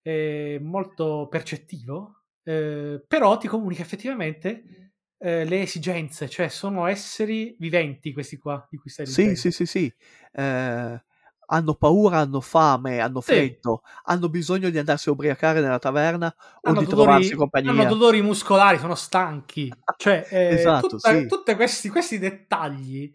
è 0.00 0.58
molto 0.60 1.26
percettivo, 1.30 2.22
eh, 2.42 3.04
però 3.06 3.36
ti 3.36 3.48
comunica 3.48 3.82
effettivamente 3.82 4.92
eh, 5.18 5.44
le 5.44 5.60
esigenze, 5.62 6.28
cioè 6.30 6.48
sono 6.48 6.86
esseri 6.86 7.54
viventi 7.58 8.12
questi 8.14 8.38
qua 8.38 8.66
di 8.70 8.78
cui 8.78 8.88
stai 8.90 9.06
Sì, 9.06 9.34
leggendo. 9.34 9.36
sì, 9.36 9.50
sì, 9.50 9.66
sì. 9.66 9.94
Eh, 10.32 11.02
hanno 11.46 11.74
paura, 11.74 12.18
hanno 12.20 12.40
fame, 12.40 13.00
hanno 13.00 13.20
Sì. 13.20 13.58
freddo, 13.60 13.82
hanno 14.04 14.30
bisogno 14.30 14.70
di 14.70 14.78
andarsi 14.78 15.08
a 15.10 15.12
ubriacare 15.12 15.60
nella 15.60 15.78
taverna 15.78 16.34
o 16.62 16.74
Hanno 16.76 16.82
di 16.82 16.86
dolori, 16.86 16.86
trovarsi 16.86 17.34
compagnia. 17.36 17.70
hanno 17.70 17.84
dolori 17.84 18.22
muscolari, 18.22 18.78
sono 18.78 18.94
stanchi. 18.94 19.84
Cioè, 19.96 20.26
eh, 20.30 20.74
Esatto, 20.78 20.98
tutta- 20.98 20.98
sì. 20.98 21.26
tutti 21.26 21.54
questi, 21.54 21.88
questi 21.90 22.18
dettagli 22.18 23.12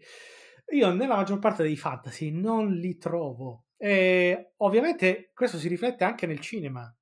io 0.70 0.92
nella 0.92 1.16
maggior 1.16 1.38
parte 1.38 1.62
dei 1.62 1.76
fantasy 1.76 2.30
non 2.30 2.72
li 2.72 2.96
trovo. 2.98 3.66
E 3.76 4.52
ovviamente 4.58 5.30
questo 5.34 5.58
si 5.58 5.68
riflette 5.68 6.04
anche 6.04 6.26
nel 6.26 6.40
cinema. 6.40 6.92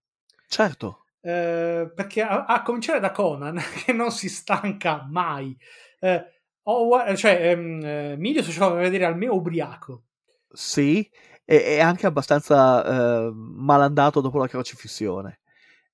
Certo, 0.49 1.05
Eh, 1.21 1.91
perché 1.95 2.23
a, 2.23 2.45
a 2.45 2.63
cominciare 2.63 3.01
da 3.01 3.11
Conan, 3.11 3.61
che 3.85 3.93
non 3.93 4.11
si 4.11 4.29
stanca 4.29 5.07
mai. 5.09 5.57
Eh, 6.01 6.25
ho- 6.63 7.17
cioè, 7.17 7.51
ehm, 7.51 7.81
eh, 7.85 8.17
Miglio 8.17 8.43
si 8.43 8.53
faceva 8.53 8.75
vedere 8.81 9.05
al 9.05 9.17
mio 9.17 9.35
ubriaco. 9.35 10.05
Sì, 10.51 11.09
e 11.45 11.77
è 11.77 11.81
anche 11.81 12.07
abbastanza 12.07 13.27
eh, 13.27 13.31
malandato 13.33 14.21
dopo 14.21 14.39
la 14.39 14.49
crocifissione. 14.49 15.41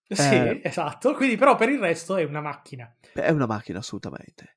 Sì, 0.09 0.35
Eh. 0.35 0.61
esatto. 0.63 1.15
Quindi, 1.15 1.37
però, 1.37 1.57
per 1.57 1.69
il 1.71 1.79
resto 1.79 2.17
è 2.17 2.25
una 2.25 2.41
macchina. 2.41 2.95
È 3.13 3.31
una 3.31 3.47
macchina, 3.47 3.79
assolutamente. 3.79 4.57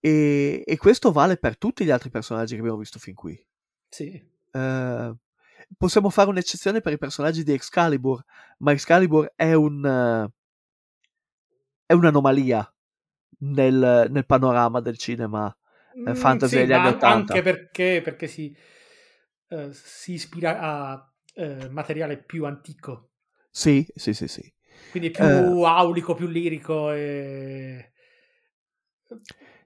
E, 0.00 0.62
e 0.66 0.76
questo 0.78 1.12
vale 1.12 1.36
per 1.36 1.58
tutti 1.58 1.84
gli 1.84 1.90
altri 1.90 2.10
personaggi 2.10 2.54
che 2.54 2.60
abbiamo 2.60 2.78
visto 2.78 2.98
fin 2.98 3.14
qui. 3.14 3.38
Sì. 3.88 4.22
Eh, 4.52 5.14
possiamo 5.76 6.10
fare 6.10 6.30
un'eccezione 6.30 6.80
per 6.80 6.92
i 6.92 6.98
personaggi 6.98 7.42
di 7.42 7.52
Excalibur, 7.52 8.24
ma 8.58 8.72
Excalibur 8.72 9.32
è 9.36 9.52
un 9.52 9.84
eh, 9.84 10.32
è 11.86 11.92
un'anomalia 11.92 12.72
nel, 13.40 14.06
nel 14.10 14.26
panorama 14.26 14.80
del 14.80 14.96
cinema 14.96 15.54
eh, 15.92 16.10
Mm, 16.10 16.14
fantasy 16.14 16.54
sì, 16.54 16.60
degli 16.60 16.72
anni 16.72 16.84
ma 16.84 16.90
80. 16.90 17.06
Anche 17.08 17.42
perché, 17.42 18.00
perché 18.02 18.26
si, 18.28 18.56
eh, 19.48 19.72
si 19.72 20.12
ispira 20.12 20.60
a 20.60 21.12
eh, 21.34 21.68
materiale 21.68 22.22
più 22.22 22.44
antico. 22.44 23.10
Sì, 23.50 23.84
sì, 23.94 24.14
sì, 24.14 24.28
sì. 24.28 24.54
Quindi 24.90 25.10
più 25.10 25.24
Eh. 25.24 25.66
aulico, 25.66 26.14
più 26.14 26.28
lirico. 26.28 26.92
E... 26.92 27.92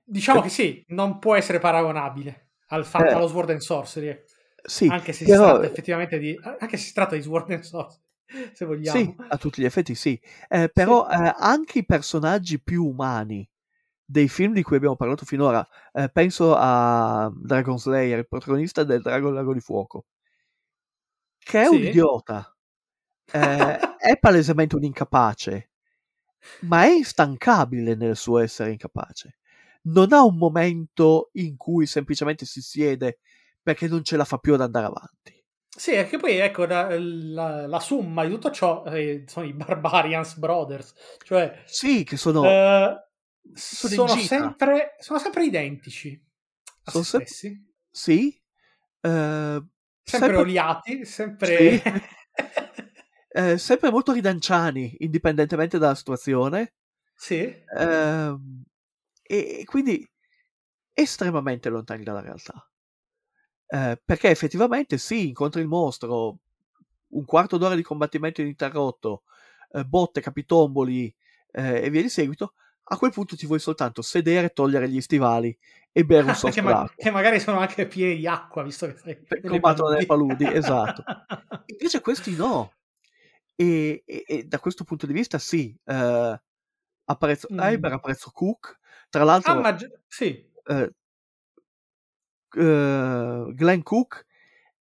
Diciamo 0.05 0.41
che 0.43 0.49
sì, 0.51 0.85
non 0.89 1.19
può 1.19 1.35
essere 1.35 1.59
paragonabile 1.59 2.51
al 2.69 2.85
fa- 2.85 3.07
Eh. 3.09 3.13
allo 3.13 3.27
Sword 3.27 3.51
and 3.51 3.61
Sorcery. 3.61 4.23
Sì, 4.63 4.87
anche 4.87 5.13
se 5.13 5.25
si 5.25 5.31
però- 5.31 5.53
tratta 5.53 5.67
effettivamente 5.67 6.19
di. 6.19 6.39
Anche 6.59 6.77
se 6.77 6.87
si 6.87 6.93
tratta 6.93 7.15
di 7.15 7.23
Sword 7.23 7.51
and 7.51 7.63
Sorcery, 7.63 8.03
se 8.53 8.65
vogliamo. 8.65 8.99
Sì, 8.99 9.15
a 9.29 9.37
tutti 9.37 9.61
gli 9.63 9.65
effetti 9.67 9.95
sì. 9.95 10.21
Eh, 10.49 10.69
però 10.73 11.07
eh, 11.09 11.35
anche 11.37 11.79
i 11.81 11.85
personaggi 11.87 12.61
più 12.63 12.85
umani 12.85 13.49
dei 14.07 14.29
film 14.29 14.53
di 14.53 14.63
cui 14.63 14.77
abbiamo 14.77 14.97
parlato 14.97 15.25
finora, 15.25 15.67
eh, 15.93 16.11
penso 16.11 16.55
a 16.57 17.31
Dragon 17.35 17.79
Slayer, 17.79 18.19
il 18.19 18.29
protagonista 18.29 18.85
del 18.85 19.01
Dragon 19.01 19.33
Lago 19.33 19.55
di 19.55 19.61
Fuoco, 19.61 20.05
che 21.39 21.63
è 21.63 21.67
un 21.67 21.79
Sì. 21.79 21.87
idiota, 21.89 22.55
eh, 23.33 23.33
è 23.99 24.19
palesemente 24.19 24.77
un 24.77 24.85
incapace, 24.85 25.71
ma 26.61 26.85
è 26.85 26.89
instancabile 26.91 27.95
nel 27.95 28.17
suo 28.17 28.39
essere 28.39 28.71
incapace. 28.73 29.39
Non 29.87 30.13
ha 30.13 30.23
un 30.25 30.37
momento 30.37 31.31
in 31.35 31.57
cui 31.57 31.87
semplicemente 31.87 32.45
si 32.47 32.61
siede 32.61 33.19
perché 33.63 33.89
non 33.89 34.05
ce 34.05 34.17
la 34.17 34.25
fa 34.25 34.39
più 34.39 34.55
ad 34.55 34.61
andare 34.61 34.87
avanti. 34.87 35.43
Sì, 35.77 35.91
è 35.93 36.07
che 36.09 36.19
poi 36.19 36.37
ecco 36.39 36.67
la, 36.67 36.89
la- 36.99 37.67
la 37.67 37.81
somma 37.81 38.25
di 38.25 38.31
tutto 38.31 38.51
ciò 38.53 38.85
eh, 38.85 39.25
sono 39.27 39.45
i 39.45 39.53
Barbarians 39.53 40.37
Brothers, 40.37 40.95
cioè 41.25 41.65
Sì, 41.67 42.05
che 42.05 42.17
sono... 42.17 42.45
eh, 42.49 43.05
sono 43.53 44.07
sono, 44.07 44.17
sempre, 44.17 44.95
sono 45.01 45.19
sempre 45.19 45.45
identici 45.45 46.21
a 46.85 46.91
Sono 46.91 47.05
se 47.05 47.19
stessi, 47.19 47.73
Sì. 47.91 48.41
eh, 49.01 49.63
sempre, 50.05 50.37
oliati, 50.37 51.05
sempre... 51.05 51.57
Sì. 51.57 51.83
eh, 53.29 53.59
sempre 53.59 53.91
molto 53.91 54.13
ridanciani, 54.13 54.97
indipendentemente 55.01 55.79
dalla 55.79 55.95
situazione. 55.95 56.75
sì, 57.17 57.55
ehm, 57.77 58.63
e, 59.27 59.61
e 59.61 59.65
quindi 59.65 60.07
estremamente 60.93 61.69
lontani 61.69 62.05
dalla 62.05 62.21
realtà. 62.21 62.69
Eh, 63.67 64.01
perché 64.05 64.29
effettivamente 64.31 64.99
sì, 64.99 65.29
incontri 65.29 65.61
il 65.61 65.67
mostro, 65.67 66.39
un 67.09 67.25
quarto 67.25 67.57
d'ora 67.57 67.75
di 67.75 67.83
combattimento 67.83 68.41
ininterrotto, 68.41 69.23
eh, 69.73 69.85
botte, 69.85 70.21
capitomboli 70.21 71.15
eh, 71.51 71.83
e 71.85 71.91
via 71.91 72.03
di 72.03 72.09
seguito. 72.09 72.55
A 72.89 72.99
quel 72.99 73.13
punto 73.13 73.35
ti 73.35 73.47
vuoi 73.47 73.59
soltanto 73.59 74.03
sedere, 74.03 74.51
togliere 74.51 74.89
gli 74.89 75.01
stivali 75.01 75.57
e 75.91 76.05
bere 76.05 76.25
un 76.25 76.35
sorso 76.35 76.63
ma- 76.63 76.87
che 76.95 77.11
magari 77.11 77.41
sono 77.41 77.59
anche 77.59 77.87
pieni 77.87 78.17
di 78.17 78.27
acqua, 78.27 78.63
visto 78.63 78.87
che 78.87 78.97
sei 78.99 79.41
combattono 79.43 79.91
nelle 79.91 80.07
paludi. 80.07 80.45
esatto. 80.53 81.03
Invece 81.67 82.01
questi 82.01 82.37
no. 82.37 82.73
E, 83.57 84.03
e- 84.05 84.25
e 84.27 84.45
da 84.45 84.59
questo 84.59 84.85
punto 84.85 85.07
di 85.07 85.13
vista 85.13 85.39
sì, 85.39 85.75
eh, 85.85 86.43
apprezzo 87.05 87.49
Mm. 87.53 87.57
Leiber, 87.57 87.93
apprezzo 87.93 88.31
Cook. 88.33 88.79
Tra 89.15 89.23
l'altro, 89.23 89.53
Ah, 89.53 89.61
ma 89.61 89.77
sì, 90.09 90.51
eh, 90.67 90.91
eh, 92.57 93.53
Glenn 93.55 93.81
Cook 93.83 94.27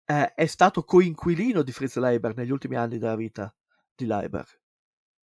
eh, 0.05 0.35
è 0.35 0.47
stato 0.47 0.85
coinquilino 0.85 1.63
di 1.63 1.73
Fritz 1.73 1.97
Leiber 1.97 2.35
negli 2.37 2.51
ultimi 2.51 2.77
anni 2.77 2.99
della 2.99 3.17
vita 3.17 3.55
di 3.95 4.05
Leiber. 4.05 4.47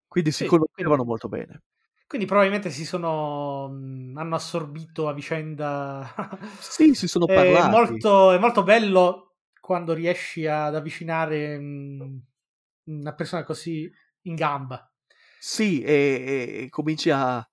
Quindi 0.08 0.32
si 0.32 0.43
Sì, 0.43 0.49
conoscevano 0.49 1.04
quindi- 1.04 1.10
molto 1.10 1.28
bene. 1.30 1.62
quindi 2.08 2.28
probabilmente 2.28 2.70
si 2.70 2.86
sono... 2.86 3.70
mh, 3.70 4.18
hanno 4.18 4.36
assorbito 4.36 5.08
a 5.08 5.14
vicenda... 5.14 6.14
Sì, 6.60 6.93
si 6.93 7.08
sono 7.08 7.26
È 7.32 7.34
parlati. 7.34 7.70
molto, 7.72 8.32
è 8.34 8.38
molto 8.38 8.64
bello 8.64 9.36
quando 9.60 9.93
riesci 9.93 10.45
ad 10.45 10.76
avvicinare 10.76 11.58
mm, 11.58 12.18
una 12.86 13.14
persona 13.14 13.43
così 13.43 13.89
in 14.24 14.36
gamba. 14.36 14.86
Sì, 15.39 15.82
e, 15.82 15.91
e- 15.93 16.64
e 16.66 16.70
cominci 16.70 17.10
a, 17.10 17.38
a 17.38 17.47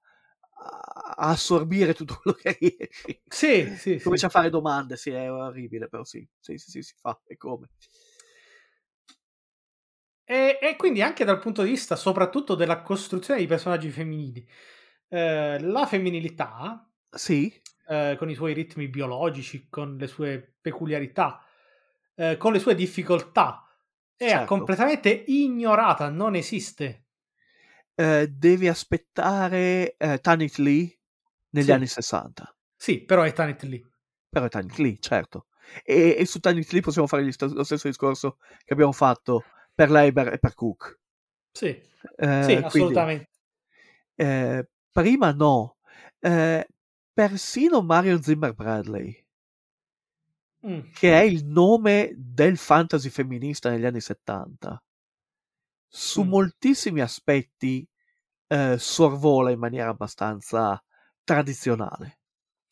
assorbire 1.18 1.94
tutto 1.94 2.18
quello 2.22 2.36
che 2.36 2.56
riesci. 2.60 3.20
Sì, 3.30 3.76
sì, 3.76 3.98
sì. 3.98 4.00
Comincia 4.02 4.26
a 4.26 4.30
fare 4.30 4.50
domande, 4.50 4.96
sì, 4.96 5.10
è 5.10 5.30
orribile, 5.30 5.88
però 5.88 6.04
sì, 6.04 6.26
sì, 6.38 6.56
sì, 6.58 6.70
sì, 6.70 6.82
si 6.82 6.94
fa, 6.98 7.20
e 7.26 7.36
come. 7.36 7.68
E, 10.24 10.58
e 10.60 10.76
quindi 10.76 11.00
anche 11.02 11.24
dal 11.24 11.38
punto 11.38 11.62
di 11.62 11.70
vista 11.70 11.96
soprattutto 11.96 12.54
della 12.54 12.82
costruzione 12.82 13.38
dei 13.40 13.48
personaggi 13.48 13.90
femminili. 13.90 14.46
Eh, 15.08 15.58
la 15.60 15.86
femminilità, 15.86 16.86
Sì, 17.16 17.52
eh, 17.88 18.16
con 18.18 18.28
i 18.30 18.34
suoi 18.34 18.52
ritmi 18.52 18.88
biologici, 18.88 19.68
con 19.68 19.96
le 19.96 20.06
sue 20.06 20.56
peculiarità, 20.60 21.42
eh, 22.14 22.36
con 22.36 22.52
le 22.52 22.58
sue 22.58 22.74
difficoltà, 22.74 23.64
è 24.16 24.30
Certo. 24.30 24.44
completamente 24.44 25.10
ignorata, 25.10 26.08
non 26.10 26.34
esiste. 26.34 27.06
eh, 27.96 28.28
devi 28.28 28.68
aspettare 28.68 29.96
eh, 29.96 30.18
Tanit 30.20 30.56
Lee 30.56 30.97
negli 31.50 31.64
Sì. 31.66 31.72
anni 31.72 31.86
60. 31.86 32.54
Sì, 32.76 33.04
però 33.04 33.22
è 33.22 33.32
Tanit 33.32 33.62
lì. 33.62 33.84
Però 34.28 34.44
è 34.46 34.48
Tanit 34.48 34.76
Lee, 34.78 34.96
certo. 35.00 35.46
E, 35.84 36.16
e 36.18 36.26
su 36.26 36.38
Tanit 36.40 36.70
Lee 36.72 36.80
possiamo 36.82 37.06
fare 37.06 37.30
st- 37.32 37.42
lo 37.52 37.64
stesso 37.64 37.88
discorso 37.88 38.38
che 38.64 38.72
abbiamo 38.72 38.92
fatto 38.92 39.44
per 39.74 39.90
Leiber 39.90 40.32
e 40.32 40.38
per 40.38 40.54
Cook. 40.54 40.98
Sì, 41.52 41.66
Eh, 41.66 41.82
sì, 42.06 42.10
quindi, 42.16 42.64
assolutamente. 42.64 43.30
eh, 44.14 44.68
prima 44.90 45.32
no. 45.32 45.76
Eh, 46.20 46.66
persino 47.12 47.82
Mario 47.82 48.20
Zimmer 48.22 48.52
Bradley, 48.54 49.24
Mm. 50.66 50.90
che 50.92 51.18
è 51.20 51.22
il 51.22 51.44
nome 51.46 52.12
del 52.16 52.56
fantasy 52.56 53.10
femminista 53.10 53.70
negli 53.70 53.84
anni 53.84 54.00
70, 54.00 54.82
su 55.88 56.22
Mm. 56.24 56.28
moltissimi 56.28 57.00
aspetti 57.00 57.86
eh, 58.50 58.76
sorvola 58.78 59.50
in 59.50 59.58
maniera 59.58 59.90
abbastanza 59.90 60.82
tradizionale. 61.28 62.16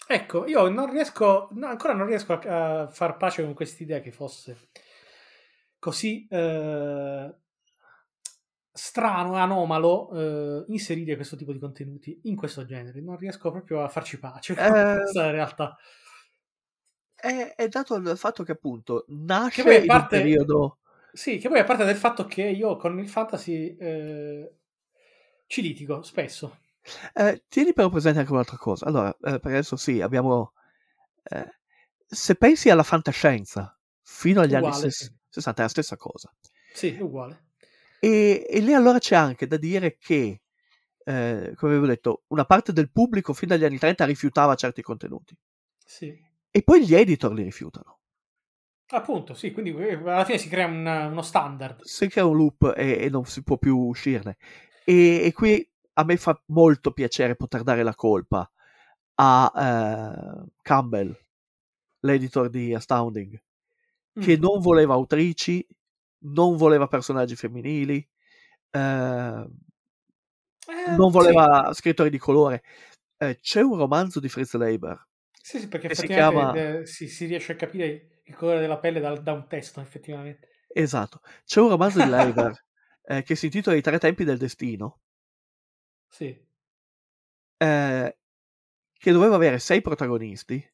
Ecco, 0.09 0.47
io 0.47 0.69
non 0.69 0.91
riesco, 0.91 1.49
no, 1.53 1.67
ancora 1.67 1.93
non 1.93 2.07
riesco 2.07 2.33
a, 2.33 2.83
a 2.83 2.89
far 2.89 3.17
pace 3.17 3.43
con 3.43 3.55
quest'idea 3.55 4.01
che 4.01 4.13
fosse 4.13 4.71
così 5.79 6.27
eh, 6.31 7.35
strano 8.73 9.37
e 9.37 9.41
anomalo 9.41 10.11
eh, 10.13 10.65
inserire 10.69 11.17
questo 11.17 11.37
tipo 11.37 11.53
di 11.53 11.59
contenuti 11.59 12.21
in 12.25 12.37
questo 12.37 12.65
genere. 12.65 13.03
Non 13.03 13.17
riesco 13.17 13.51
proprio 13.51 13.83
a 13.83 13.89
farci 13.89 14.19
pace 14.19 14.55
con 14.55 14.65
Eh, 14.65 14.97
questa 14.97 15.31
realtà. 15.31 15.77
È, 17.15 17.55
è 17.57 17.69
dato 17.69 17.99
dal 17.99 18.17
fatto 18.19 18.43
che 18.43 18.53
appunto 18.53 19.05
nasce 19.09 19.63
Che 19.63 19.77
in 19.77 19.87
parte- 19.87 20.17
un 20.17 20.23
periodo... 20.23 20.79
Sì, 21.13 21.39
che 21.39 21.49
poi 21.49 21.59
a 21.59 21.65
parte 21.65 21.85
del 21.85 21.97
fatto 21.97 22.27
che 22.27 22.43
io 22.43 22.77
con 22.77 22.99
il 22.99 23.09
fantasy 23.09 23.77
eh, 23.77 24.55
ci 25.47 25.63
litigo 25.63 26.03
spesso. 26.03 26.59
Eh, 27.15 27.45
tieni 27.49 27.73
però 27.73 27.89
presente 27.89 28.21
anche 28.21 28.33
un'altra 28.33 28.57
cosa. 28.57 28.87
Allora, 28.87 29.11
eh, 29.23 29.39
per 29.41 29.53
adesso 29.53 29.77
sì, 29.77 30.01
abbiamo... 30.01 30.53
eh, 31.25 31.59
se 32.07 32.35
pensi 32.37 32.71
alla 32.71 32.83
fantascienza, 32.83 33.77
fino 34.03 34.41
agli 34.41 34.55
anni 34.55 34.67
Uguale, 34.67 34.91
ses- 34.91 35.07
sì. 35.07 35.13
60 35.29 35.61
è 35.63 35.65
la 35.65 35.71
stessa 35.71 35.97
cosa. 35.97 36.33
Sì, 36.73 36.97
uguale. 37.01 37.45
E, 37.99 38.47
e 38.49 38.61
lì 38.61 38.73
allora 38.75 38.99
c'è 38.99 39.17
anche 39.17 39.47
da 39.47 39.57
dire 39.57 39.97
che, 39.99 40.43
eh, 41.05 41.53
come 41.57 41.73
avevo 41.73 41.87
detto, 41.87 42.23
una 42.29 42.45
parte 42.45 42.73
del 42.73 42.91
pubblico 42.91 43.33
fin 43.33 43.49
dagli 43.49 43.65
anni 43.65 43.79
30 43.79 44.05
rifiutava 44.05 44.55
certi 44.55 44.83
contenuti. 44.83 45.37
Sì. 45.85 46.17
E 46.51 46.63
poi 46.63 46.85
gli 46.87 46.95
editor 46.95 47.33
li 47.33 47.43
rifiutano. 47.43 47.99
Appunto, 48.89 49.35
sì, 49.35 49.53
quindi 49.53 49.75
eh, 49.77 49.95
alla 49.95 50.25
fine 50.25 50.39
si 50.39 50.49
crea 50.49 50.67
un- 50.67 50.87
uno 51.11 51.23
standard. 51.23 51.83
si 51.83 52.09
crea 52.09 52.25
un 52.27 52.37
loop 52.37 52.73
e, 52.77 53.05
e 53.05 53.09
non 53.09 53.25
si 53.25 53.43
può 53.43 53.59
più 53.59 53.77
uscirne. 53.77 54.37
E, 54.85 55.23
e 55.25 55.33
qui 55.33 55.69
a 55.99 56.05
me 56.05 56.17
fa 56.17 56.41
molto 56.47 56.93
piacere 56.93 57.37
poter 57.37 57.63
dare 57.63 57.83
la 57.83 57.95
colpa 57.95 58.51
a 59.17 59.53
eh, 59.57 60.45
Campbell, 60.63 61.17
l'editor 62.01 62.49
di 62.51 62.75
Astounding, 62.75 63.41
che 64.19 64.37
Mm. 64.37 64.41
non 64.41 64.61
voleva 64.61 64.95
autrici, 64.95 65.67
non 66.27 66.57
voleva 66.57 66.87
personaggi 66.89 67.37
femminili, 67.37 68.07
eh, 68.71 69.47
Eh, 70.69 70.91
non 70.97 71.11
voleva 71.11 71.71
scrittori 71.73 72.11
di 72.11 72.19
colore. 72.19 72.63
Eh, 73.19 73.39
c'è 73.41 73.61
un 73.63 73.77
romanzo 73.77 74.21
di 74.21 74.29
Fritz 74.29 74.55
Leiber 74.55 75.07
Sì, 75.41 75.61
sì, 75.61 75.69
perché 75.69 75.89
si 75.95 76.09
chiama- 76.09 76.85
si, 76.85 77.09
si 77.09 77.25
riesce 77.27 77.53
a 77.53 77.57
capire 77.57 78.21
il 78.25 78.35
colore 78.35 78.61
della 78.61 78.79
pelle 78.79 79.01
da, 79.01 79.15
da 79.17 79.33
un 79.33 79.47
testo, 79.49 79.81
effettivamente. 79.81 80.49
Esatto, 80.69 81.21
c'è 81.45 81.61
un 81.61 81.69
romanzo 81.71 82.01
di 82.01 82.09
Leiber 82.09 82.53
eh, 83.05 83.23
che 83.23 83.35
si 83.35 83.47
intitola 83.47 83.77
I 83.77 83.81
tre 83.83 83.99
tempi 83.99 84.25
del 84.25 84.39
destino, 84.39 85.01
Sì. 86.17 86.45
eh, 87.59 88.17
che 88.93 89.13
doveva 89.13 89.35
avere 89.37 89.59
sei 89.59 89.81
protagonisti 89.83 90.73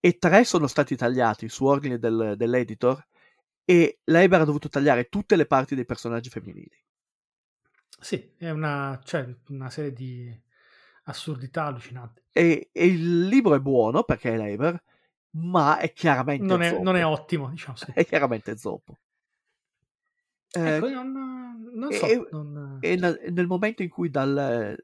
e 0.00 0.18
tre 0.18 0.44
sono 0.44 0.66
stati 0.66 0.96
tagliati 0.96 1.48
su 1.48 1.64
ordine 1.64 1.98
del- 1.98 2.34
dell'editor 2.36 3.06
e 3.64 4.00
Leiber 4.04 4.40
ha 4.40 4.44
dovuto 4.44 4.68
tagliare 4.68 5.08
tutte 5.08 5.36
le 5.36 5.46
parti 5.46 5.74
dei 5.74 5.86
personaggi 5.86 6.28
femminili. 6.28 6.84
Sì, 8.00 8.32
è 8.36 8.50
una, 8.50 9.00
cioè, 9.04 9.34
una 9.48 9.70
serie 9.70 9.92
di 9.92 10.40
assurdità 11.04 11.66
allucinanti. 11.66 12.20
E, 12.32 12.70
e 12.72 12.86
il 12.86 13.26
libro 13.28 13.54
è 13.54 13.60
buono 13.60 14.02
perché 14.02 14.32
è 14.32 14.36
Leiber, 14.36 14.82
ma 15.30 15.78
è 15.78 15.92
chiaramente 15.92 16.44
Non 16.44 16.62
è, 16.62 16.78
non 16.78 16.96
è 16.96 17.06
ottimo, 17.06 17.48
diciamo. 17.48 17.76
Sì. 17.76 17.92
È 17.94 18.04
chiaramente 18.04 18.56
zoppo. 18.56 18.98
Eh, 20.54 20.76
Ecco, 20.76 20.88
non, 20.88 21.12
non 21.74 21.92
so. 21.92 22.06
e- 22.06 22.28
non- 22.30 22.78
e 22.80 22.96
nel, 22.96 23.20
nel 23.30 23.46
momento 23.46 23.82
in 23.82 23.88
cui 23.88 24.10
dal- 24.10 24.76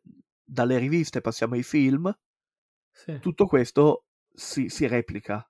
dalle 0.45 0.79
riviste 0.79 1.21
passiamo 1.21 1.55
ai 1.55 1.63
film, 1.63 2.13
sì. 2.93 3.19
tutto 3.21 3.47
questo 3.47 4.05
si, 4.35 4.69
si 4.69 4.87
replica. 4.87 5.47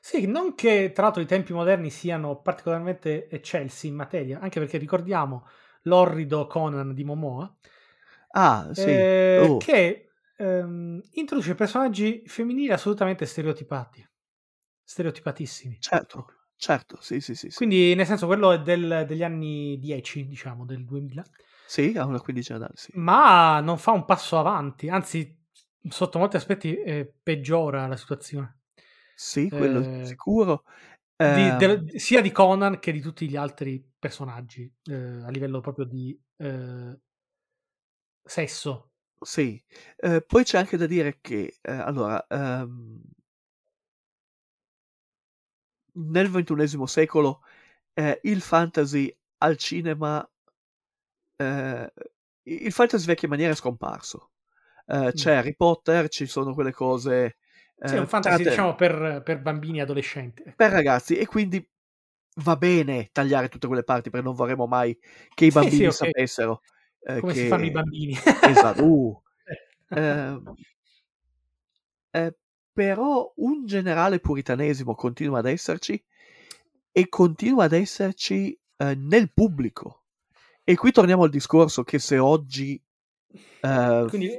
Sì, 0.00 0.26
non 0.26 0.54
che 0.54 0.92
tra 0.94 1.04
l'altro 1.04 1.20
i 1.22 1.26
tempi 1.26 1.52
moderni 1.52 1.90
siano 1.90 2.40
particolarmente 2.40 3.28
eccelsi 3.28 3.88
in 3.88 3.94
materia, 3.94 4.38
anche 4.40 4.58
perché 4.60 4.78
ricordiamo 4.78 5.46
l'orrido 5.82 6.46
Conan 6.46 6.94
di 6.94 7.04
Momoa, 7.04 7.54
Ah, 8.34 8.68
sì. 8.72 8.82
eh, 8.82 9.38
Oh. 9.40 9.58
che 9.58 10.10
ehm, 10.36 11.00
introduce 11.12 11.54
personaggi 11.54 12.22
femminili 12.26 12.70
assolutamente 12.70 13.26
stereotipati, 13.26 14.06
stereotipatissimi. 14.84 15.78
Certo, 15.80 16.26
certo, 16.58 17.00
sì, 17.00 17.20
sì, 17.20 17.34
sì. 17.34 17.50
Sì, 17.50 17.62
Quindi, 17.62 17.94
nel 17.94 18.06
senso, 18.06 18.26
quello 18.26 18.52
è 18.52 18.60
del- 18.62 19.04
degli 19.06 19.22
anni 19.24 19.78
10, 19.78 20.26
diciamo, 20.26 20.64
del 20.64 20.84
2000, 20.84 21.28
Sì, 21.64 21.94
ha 21.96 22.04
una 22.04 22.20
quindicina 22.20 22.58
d'anni, 22.58 22.74
sì. 22.76 22.92
ma 22.92 23.60
non 23.60 23.78
fa 23.78 23.92
un 23.92 24.04
passo 24.04 24.38
avanti, 24.38 24.88
anzi, 24.88 25.36
sotto 25.88 26.18
molti 26.18 26.36
aspetti 26.36 26.74
eh, 26.76 27.12
peggiora 27.22 27.86
la 27.86 27.96
situazione. 27.96 28.60
Sì, 29.14 29.50
quello 29.50 29.82
Eh, 29.82 30.00
sicuro. 30.00 30.64
Di- 31.20 31.54
Ehm, 31.56 31.56
del- 31.56 31.90
sia 32.00 32.20
di 32.22 32.30
Conan 32.32 32.78
che 32.78 32.92
di 32.92 33.00
tutti 33.00 33.28
gli 33.28 33.36
altri 33.36 33.84
personaggi 33.98 34.72
eh, 34.84 34.94
a 34.94 35.28
livello 35.30 35.60
proprio 35.60 35.84
di 35.84 36.18
eh, 36.36 36.98
sesso. 38.24 38.90
Sì, 39.20 39.60
Eh, 39.96 40.22
poi 40.22 40.44
c'è 40.44 40.58
anche 40.58 40.76
da 40.76 40.86
dire 40.86 41.18
che, 41.20 41.58
eh, 41.60 41.72
allora, 41.72 42.24
ehm, 42.28 43.00
nel 45.98 46.28
ventunesimo 46.30 46.86
secolo 46.86 47.42
eh, 47.94 48.20
il 48.24 48.40
fantasy 48.40 49.14
al 49.38 49.56
cinema, 49.56 50.28
eh, 51.36 51.92
il 52.42 52.72
fantasy 52.72 53.06
vecchia 53.06 53.28
maniera 53.28 53.52
è 53.52 53.56
scomparso. 53.56 54.30
Eh, 54.86 55.12
c'è 55.12 55.34
Harry 55.34 55.54
Potter, 55.54 56.08
ci 56.08 56.26
sono 56.26 56.54
quelle 56.54 56.72
cose 56.72 57.36
Sì, 57.82 57.94
è 57.94 57.98
eh, 57.98 58.00
un 58.00 58.06
fantasy, 58.06 58.42
tratte 58.42 58.50
diciamo, 58.50 58.74
per, 58.74 59.22
per 59.24 59.40
bambini 59.40 59.78
e 59.78 59.82
adolescenti. 59.82 60.42
ecco. 60.42 60.56
per 60.56 60.70
ragazzi 60.70 61.16
e 61.16 61.26
quindi 61.26 61.66
va 62.36 62.56
bene 62.56 63.08
tagliare 63.12 63.48
tutte 63.48 63.66
quelle 63.66 63.82
parti 63.84 64.10
perché 64.10 64.26
non 64.26 64.34
vorremmo 64.34 64.66
mai 64.66 64.96
che 65.34 65.46
i 65.46 65.50
Sì, 65.50 65.70
sì, 65.70 65.86
bambini 65.86 65.86
ok. 65.86 65.94
sapessero 65.94 66.62
eh, 67.00 67.20
Come 67.20 67.32
che... 67.32 67.40
si 67.40 67.46
fanno 67.46 67.64
i 67.64 67.70
bambini. 67.70 68.14
Esatto, 68.40 68.84
uh. 68.84 69.22
Ehm, 69.90 70.54
eh, 72.10 72.36
però 72.78 73.32
un 73.38 73.66
generale 73.66 74.20
puritanesimo 74.20 74.94
continua 74.94 75.40
ad 75.40 75.46
esserci 75.46 76.00
e 76.92 77.08
continua 77.08 77.64
ad 77.64 77.72
esserci 77.72 78.56
eh, 78.76 78.94
nel 78.94 79.32
pubblico. 79.32 80.04
E 80.62 80.76
qui 80.76 80.92
torniamo 80.92 81.24
al 81.24 81.28
discorso 81.28 81.82
che 81.82 81.98
se 81.98 82.18
oggi 82.18 82.80
eh, 83.62 84.04
Quindi, 84.08 84.30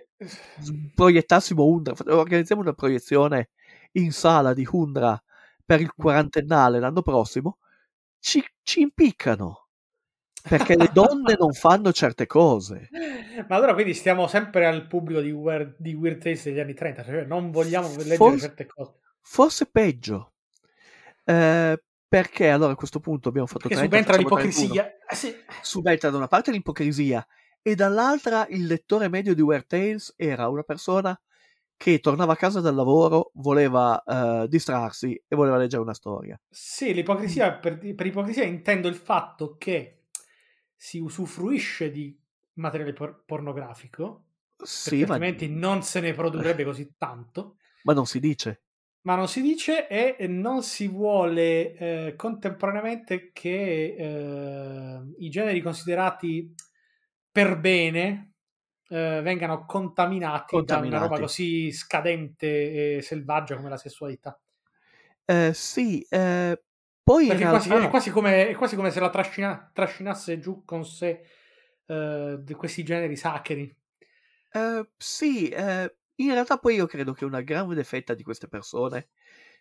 proiettassimo 0.95 1.65
Undra, 1.65 1.93
organizziamo 2.15 2.61
una 2.61 2.71
proiezione 2.71 3.49
in 3.93 4.13
sala 4.13 4.53
di 4.53 4.65
Undra 4.71 5.21
per 5.65 5.81
il 5.81 5.91
quarantennale 5.93 6.79
l'anno 6.79 7.01
prossimo, 7.01 7.57
ci, 8.19 8.41
ci 8.63 8.79
impiccano. 8.79 9.67
Perché 10.47 10.75
le 10.77 10.89
donne 10.93 11.35
non 11.37 11.53
fanno 11.53 11.91
certe 11.91 12.25
cose. 12.25 12.89
Ma 13.47 13.55
allora 13.55 13.73
quindi 13.73 13.93
stiamo 13.93 14.27
sempre 14.27 14.65
al 14.65 14.87
pubblico 14.87 15.21
di 15.21 15.31
Weird, 15.31 15.75
di 15.77 15.93
Weird 15.93 16.21
Tales 16.21 16.43
degli 16.43 16.59
anni 16.59 16.73
30, 16.73 17.03
cioè 17.03 17.23
non 17.25 17.51
vogliamo 17.51 17.87
leggere 17.89 18.15
Forse- 18.15 18.39
certe 18.39 18.65
cose. 18.65 18.93
Forse 19.21 19.65
peggio. 19.67 20.33
Eh, 21.23 21.81
perché 22.07 22.49
allora 22.49 22.71
a 22.71 22.75
questo 22.75 22.99
punto 22.99 23.29
abbiamo 23.29 23.47
fatto 23.47 23.67
30, 23.67 23.83
subentra 23.83 24.13
facciamo 24.13 24.35
31. 24.35 24.51
l'ipocrisia. 24.51 24.97
Eh 25.07 25.15
sì. 25.15 25.35
Subentra 25.61 26.09
da 26.09 26.17
una 26.17 26.27
parte 26.27 26.51
l'ipocrisia 26.51 27.25
e 27.61 27.75
dall'altra 27.75 28.47
il 28.49 28.65
lettore 28.65 29.09
medio 29.09 29.35
di 29.35 29.41
Weird 29.41 29.67
Tales 29.67 30.13
era 30.15 30.47
una 30.47 30.63
persona 30.63 31.19
che 31.77 31.99
tornava 31.99 32.33
a 32.33 32.35
casa 32.35 32.59
dal 32.59 32.75
lavoro, 32.75 33.31
voleva 33.35 34.03
eh, 34.03 34.47
distrarsi 34.49 35.21
e 35.27 35.35
voleva 35.35 35.55
leggere 35.55 35.81
una 35.81 35.93
storia. 35.93 36.37
Sì, 36.49 36.93
l'ipocrisia, 36.93 37.53
per, 37.53 37.77
per 37.77 38.05
ipocrisia 38.05 38.43
intendo 38.43 38.89
il 38.89 38.95
fatto 38.95 39.55
che 39.57 39.98
si 40.81 40.99
usufruisce 40.99 41.91
di 41.91 42.17
materiale 42.53 42.93
por- 42.93 43.23
pornografico, 43.25 44.27
Sì, 44.63 45.03
perché 45.03 45.05
ma, 45.05 45.19
altrimenti 45.19 45.49
non 45.49 45.83
se 45.83 45.99
ne 45.99 46.13
produrrebbe 46.13 46.63
così 46.63 46.95
tanto, 46.97 47.57
ma 47.83 47.93
non 47.93 48.05
si 48.05 48.19
dice. 48.21 48.61
ma 49.01 49.15
non 49.15 49.27
si 49.27 49.41
dice 49.41 49.87
e 49.87 50.27
non 50.27 50.61
si 50.61 50.87
vuole 50.87 51.73
eh, 52.07 52.15
contemporaneamente 52.15 53.31
che 53.31 53.95
eh, 53.97 55.13
i 55.19 55.29
generi 55.29 55.61
considerati 55.61 56.53
per 57.31 57.57
bene 57.59 58.33
eh, 58.89 59.21
vengano 59.23 59.65
contaminati, 59.65 60.65
da 60.65 60.79
una 60.79 60.97
Contaminati. 60.97 60.99
roba 60.99 61.17
così 61.19 61.71
scadente 61.71 62.97
e 62.97 63.01
selvaggia 63.01 63.55
come 63.55 63.69
la 63.69 63.77
sessualità. 63.77 64.39
Eh, 65.27 65.51
sì, 65.53 66.01
eh, 66.09 66.59
poi 67.09 67.27
Perché 67.27 67.43
è 67.43 67.47
quasi, 67.49 67.69
realtà... 67.69 67.87
è 67.87 67.89
quasi 67.89 68.09
come, 68.11 68.47
è 68.49 68.55
quasi 68.55 68.75
come 68.75 68.91
se 68.91 68.99
la 68.99 69.09
trascina- 69.09 69.69
trascinasse 69.73 70.39
giù 70.39 70.63
con 70.65 70.85
sé 70.85 71.21
eh, 71.85 72.37
di 72.39 72.53
questi 72.53 72.83
generi 72.83 73.15
sacri. 73.15 73.75
Eh, 74.51 74.89
sì, 74.97 75.49
eh, 75.49 75.95
in 76.15 76.31
realtà 76.31 76.57
poi 76.57 76.75
io 76.75 76.85
credo 76.87 77.13
che 77.13 77.25
una 77.25 77.41
grande 77.41 77.83
fetta 77.83 78.13
di 78.13 78.23
queste 78.23 78.47
persone 78.47 79.09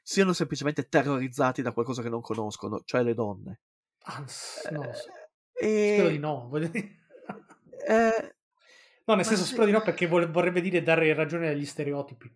siano 0.03 0.33
semplicemente 0.33 0.89
terrorizzati 0.89 1.63
da 1.63 1.73
qualcosa 1.73 2.03
che 2.03 2.09
non 2.09 2.21
conoscono, 2.21 2.83
cioè 2.85 3.03
le 3.03 3.15
donne. 3.15 3.61
Ah, 4.05 4.27
s- 4.27 4.69
non 4.71 4.87
lo 4.87 4.93
so. 4.93 5.09
E, 5.53 5.93
Spero 5.95 6.09
di 6.09 6.19
no. 6.19 6.49
voglio 6.49 6.69
dire. 6.69 6.99
eh, 7.87 8.35
No, 9.07 9.15
nel 9.15 9.25
senso 9.25 9.45
sì. 9.45 9.51
spero 9.53 9.65
di 9.67 9.73
no 9.73 9.81
perché 9.83 10.07
vorrebbe 10.07 10.61
dire 10.61 10.83
dare 10.83 11.13
ragione 11.15 11.49
agli 11.49 11.65
stereotipi. 11.65 12.31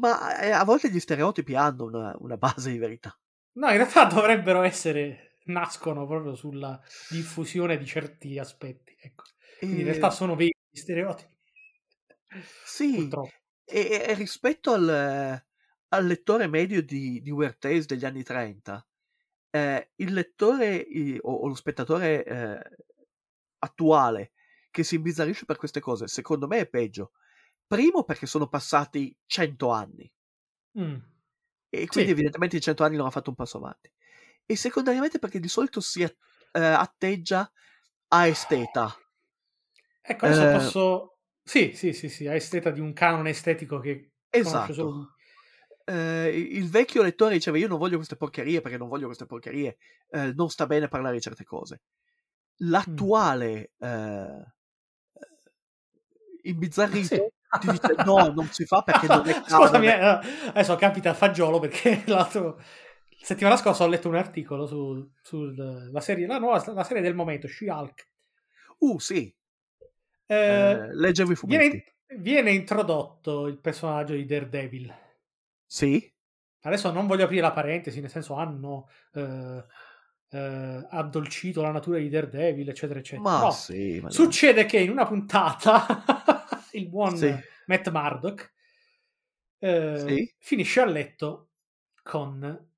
ma 0.00 0.38
eh, 0.40 0.50
a 0.50 0.64
volte 0.64 0.90
gli 0.90 1.00
stereotipi 1.00 1.54
hanno 1.54 1.84
una, 1.84 2.14
una 2.18 2.36
base 2.36 2.70
di 2.70 2.78
verità. 2.78 3.16
No, 3.54 3.68
in 3.70 3.76
realtà 3.76 4.04
dovrebbero 4.06 4.62
essere, 4.62 5.38
nascono 5.44 6.06
proprio 6.06 6.34
sulla 6.34 6.80
diffusione 7.10 7.76
di 7.76 7.86
certi 7.86 8.38
aspetti. 8.38 8.96
Ecco. 9.00 9.24
Quindi 9.58 9.80
in 9.80 9.88
E- 9.88 9.90
realtà 9.90 10.10
sono 10.10 10.34
veri 10.34 10.52
stereotipi. 10.72 11.32
sì, 12.64 12.94
Purtroppo. 12.96 13.30
e, 13.64 14.04
e 14.08 14.14
rispetto 14.14 14.72
al, 14.72 14.88
al 15.88 16.06
lettore 16.06 16.46
medio 16.48 16.82
di, 16.82 17.20
di 17.20 17.30
Weird 17.30 17.58
Tales 17.58 17.86
degli 17.86 18.04
anni 18.04 18.22
30, 18.22 18.86
eh, 19.50 19.90
il 19.96 20.12
lettore 20.12 20.86
o, 21.20 21.32
o 21.32 21.46
lo 21.48 21.54
spettatore 21.54 22.24
eh, 22.24 22.60
attuale 23.58 24.32
che 24.70 24.82
si 24.82 24.96
imbizzarisce 24.96 25.44
per 25.44 25.56
queste 25.56 25.80
cose, 25.80 26.08
secondo 26.08 26.46
me 26.46 26.58
è 26.58 26.66
peggio. 26.68 27.12
Primo 27.66 28.04
perché 28.04 28.26
sono 28.26 28.48
passati 28.48 29.16
100 29.26 29.70
anni 29.70 30.10
Mm. 30.76 30.96
E 31.80 31.86
quindi 31.86 32.10
Sì. 32.10 32.10
evidentemente 32.10 32.56
in 32.56 32.62
100 32.62 32.84
anni 32.84 32.96
non 32.96 33.06
ha 33.06 33.10
fatto 33.10 33.30
un 33.30 33.36
passo 33.36 33.58
avanti. 33.58 33.90
E 34.46 34.56
secondariamente 34.56 35.18
perché 35.18 35.40
di 35.40 35.48
solito 35.48 35.80
si 35.80 36.02
eh, 36.02 36.12
atteggia 36.52 37.50
a 38.08 38.26
esteta. 38.26 38.94
Ecco, 40.00 40.26
adesso 40.26 40.42
Eh, 40.42 40.50
posso... 40.50 41.18
Sì, 41.42 41.72
sì, 41.74 41.92
sì, 41.92 42.08
sì, 42.08 42.26
a 42.26 42.34
esteta 42.34 42.70
di 42.70 42.80
un 42.80 42.92
canone 42.92 43.30
estetico 43.30 43.78
che 43.78 44.12
conosce 44.40 44.72
solo. 44.72 45.08
Esatto. 45.08 45.14
Eh, 45.86 46.28
il 46.52 46.70
vecchio 46.70 47.02
lettore 47.02 47.34
diceva 47.34 47.58
io 47.58 47.68
non 47.68 47.78
voglio 47.78 47.96
queste 47.96 48.16
porcherie 48.16 48.62
perché 48.62 48.78
non 48.78 48.88
voglio 48.88 49.04
queste 49.06 49.26
porcherie, 49.26 49.76
eh, 50.10 50.32
non 50.34 50.48
sta 50.48 50.66
bene 50.66 50.88
parlare 50.88 51.16
di 51.16 51.20
certe 51.20 51.44
cose. 51.44 51.82
L'attuale 52.58 53.72
eh, 53.78 54.42
imbizzarrito 56.44 57.14
Ah, 57.14 57.28
sì. 57.28 57.32
Ti 57.60 57.70
dice 57.70 57.94
no, 58.04 58.32
non 58.34 58.46
si 58.50 58.64
fa 58.64 58.82
perché 58.82 59.06
non 59.06 59.26
è 59.28 59.32
Scusami, 59.46 59.86
canone. 59.86 60.20
eh, 60.22 60.48
adesso 60.48 60.76
capita 60.76 61.10
a 61.10 61.14
fagiolo 61.14 61.58
perché 61.58 62.02
l'altro... 62.08 62.60
settimana 63.22 63.56
scorsa 63.56 63.84
ho 63.84 63.88
letto 63.88 64.08
un 64.08 64.16
articolo 64.16 64.66
sulla 65.22 66.00
serie, 66.00 66.26
la 66.26 66.38
nuova 66.38 66.62
la 66.72 66.84
serie 66.84 67.02
del 67.02 67.14
momento, 67.14 67.46
She-Hulk. 67.48 68.08
Uh, 68.78 68.98
sì, 68.98 69.34
Eh, 70.26 70.34
Eh, 70.36 70.94
leggevo 70.94 71.32
i 71.32 71.34
fumetti. 71.36 71.68
viene, 71.68 72.22
viene 72.22 72.50
introdotto 72.52 73.46
il 73.46 73.58
personaggio 73.58 74.14
di 74.14 74.24
Daredevil. 74.24 74.92
Sì? 75.66 76.10
Adesso 76.62 76.90
non 76.92 77.06
voglio 77.06 77.24
aprire 77.24 77.42
la 77.42 77.52
parentesi, 77.52 78.00
nel 78.00 78.10
senso 78.10 78.34
hanno 78.34 78.88
eh, 79.12 79.64
eh, 80.30 80.86
addolcito 80.90 81.60
la 81.62 81.70
natura 81.70 81.98
di 81.98 82.08
Daredevil, 82.08 82.68
eccetera, 82.70 82.98
eccetera. 82.98 83.22
Ma 83.28 83.40
No, 83.40 83.50
sì. 83.50 84.00
ma. 84.02 84.10
Succede 84.10 84.64
che 84.64 84.78
in 84.78 84.90
una 84.90 85.06
puntata 85.06 85.84
il 86.76 86.88
buon 86.88 87.16
Sì. 87.16 87.34
Matt 87.66 87.88
Murdock 87.90 88.52
eh, 89.58 90.04
Sì. 90.06 90.34
finisce 90.38 90.80
a 90.80 90.84
letto 90.86 91.50
con 92.02 92.68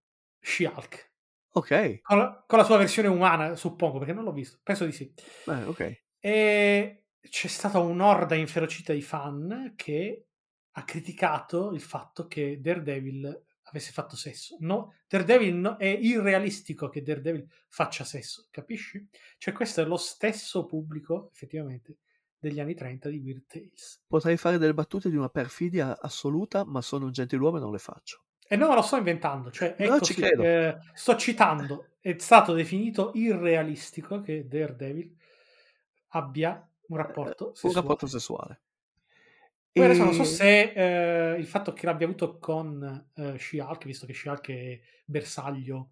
She-Hulk. 0.40 1.12
Ok, 1.56 2.00
Con 2.02 2.18
la, 2.18 2.44
con 2.46 2.58
la 2.58 2.64
sua 2.64 2.76
versione 2.76 3.08
umana, 3.08 3.56
suppongo, 3.56 3.98
perché 3.98 4.12
non 4.12 4.24
l'ho 4.24 4.32
visto. 4.32 4.58
Penso 4.62 4.84
di 4.84 4.92
sì. 4.92 5.10
beh, 5.44 5.62
ok. 5.64 6.02
E 6.20 7.04
c'è 7.20 7.48
stata 7.48 7.78
un'orda 7.78 8.34
inferocita 8.34 8.92
di 8.92 9.00
fan 9.02 9.72
che 9.74 10.26
ha 10.72 10.84
criticato 10.84 11.72
il 11.72 11.80
fatto 11.80 12.26
che 12.26 12.60
Daredevil 12.60 13.44
avesse 13.62 13.90
fatto 13.92 14.16
sesso. 14.16 14.56
No, 14.60 14.94
Daredevil 15.08 15.54
no- 15.54 15.76
è 15.78 15.86
irrealistico 15.86 16.88
che 16.90 17.02
Daredevil 17.02 17.48
faccia 17.68 18.04
sesso, 18.04 18.46
capisci? 18.50 19.08
Cioè 19.38 19.54
questo 19.54 19.80
è 19.80 19.84
lo 19.86 19.96
stesso 19.96 20.66
pubblico, 20.66 21.30
effettivamente, 21.32 21.96
degli 22.38 22.60
anni 22.60 22.74
30 22.74 23.08
di 23.08 23.18
Weird 23.18 23.46
Tales. 23.46 24.00
Potrei 24.08 24.36
fare 24.36 24.58
delle 24.58 24.74
battute 24.74 25.10
di 25.10 25.14
una 25.16 25.28
perfidia 25.28 25.96
assoluta, 26.00 26.64
ma 26.64 26.82
sono 26.82 27.04
un 27.04 27.12
gentiluomo 27.12 27.58
e 27.58 27.60
non 27.60 27.70
le 27.70 27.78
faccio. 27.78 28.24
E 28.48 28.54
non 28.56 28.68
me 28.68 28.74
lo 28.76 28.82
sto 28.82 28.96
inventando, 28.96 29.50
cioè 29.50 29.74
No, 29.78 29.98
così, 29.98 30.00
ci 30.00 30.14
credo. 30.14 30.44
eh, 30.44 30.76
sto 30.94 31.16
citando, 31.16 31.96
è 32.00 32.14
stato 32.18 32.52
definito 32.52 33.10
irrealistico 33.14 34.20
che 34.20 34.46
Daredevil 34.46 35.16
abbia 36.10 36.68
un 36.88 36.96
rapporto 36.96 37.54
Eh, 37.60 37.66
un 37.66 37.72
sessuale. 37.72 37.74
rapporto 37.74 38.06
sessuale. 38.06 38.62
Poi 39.72 39.84
adesso 39.84 40.04
non 40.04 40.14
so 40.14 40.24
se 40.24 40.72
eh, 41.34 41.38
il 41.38 41.46
fatto 41.46 41.74
che 41.74 41.84
l'abbia 41.84 42.06
avuto 42.06 42.38
con 42.38 43.08
eh, 43.14 43.38
She-Hulk, 43.38 43.84
visto 43.84 44.06
che 44.06 44.14
She-Hulk 44.14 44.48
è 44.50 44.80
bersaglio. 45.04 45.90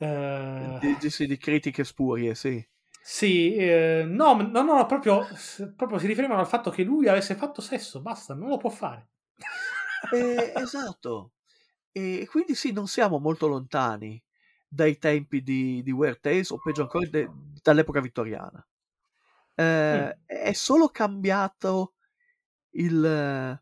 eh, 0.00 0.80
Di, 0.80 0.96
di- 0.96 1.10
sì, 1.10 1.26
di 1.26 1.36
critiche 1.36 1.84
spurie, 1.84 2.34
sì. 2.34 2.66
Sì, 3.06 3.54
eh, 3.54 4.04
no, 4.06 4.34
no, 4.34 4.62
no, 4.62 4.86
proprio, 4.86 5.26
proprio 5.76 5.98
si 5.98 6.06
riferivano 6.06 6.40
al 6.40 6.46
fatto 6.48 6.70
che 6.70 6.82
lui 6.82 7.06
avesse 7.06 7.34
fatto 7.34 7.60
sesso, 7.60 8.00
basta, 8.00 8.34
non 8.34 8.48
lo 8.48 8.56
può 8.56 8.70
fare. 8.70 9.08
Eh, 10.12 10.52
esatto. 10.56 11.32
E 11.92 12.26
quindi 12.30 12.54
sì, 12.54 12.72
non 12.72 12.86
siamo 12.86 13.18
molto 13.18 13.46
lontani 13.46 14.22
dai 14.68 14.98
tempi 14.98 15.42
di, 15.42 15.82
di 15.82 15.90
Weird 15.92 16.20
Tales, 16.20 16.50
o 16.50 16.58
peggio 16.58 16.82
ancora 16.82 17.08
de- 17.08 17.30
dall'epoca 17.62 18.00
vittoriana. 18.00 18.66
Eh, 19.54 20.18
È 20.26 20.52
solo 20.52 20.88
cambiato 20.88 21.94
il, 22.72 23.60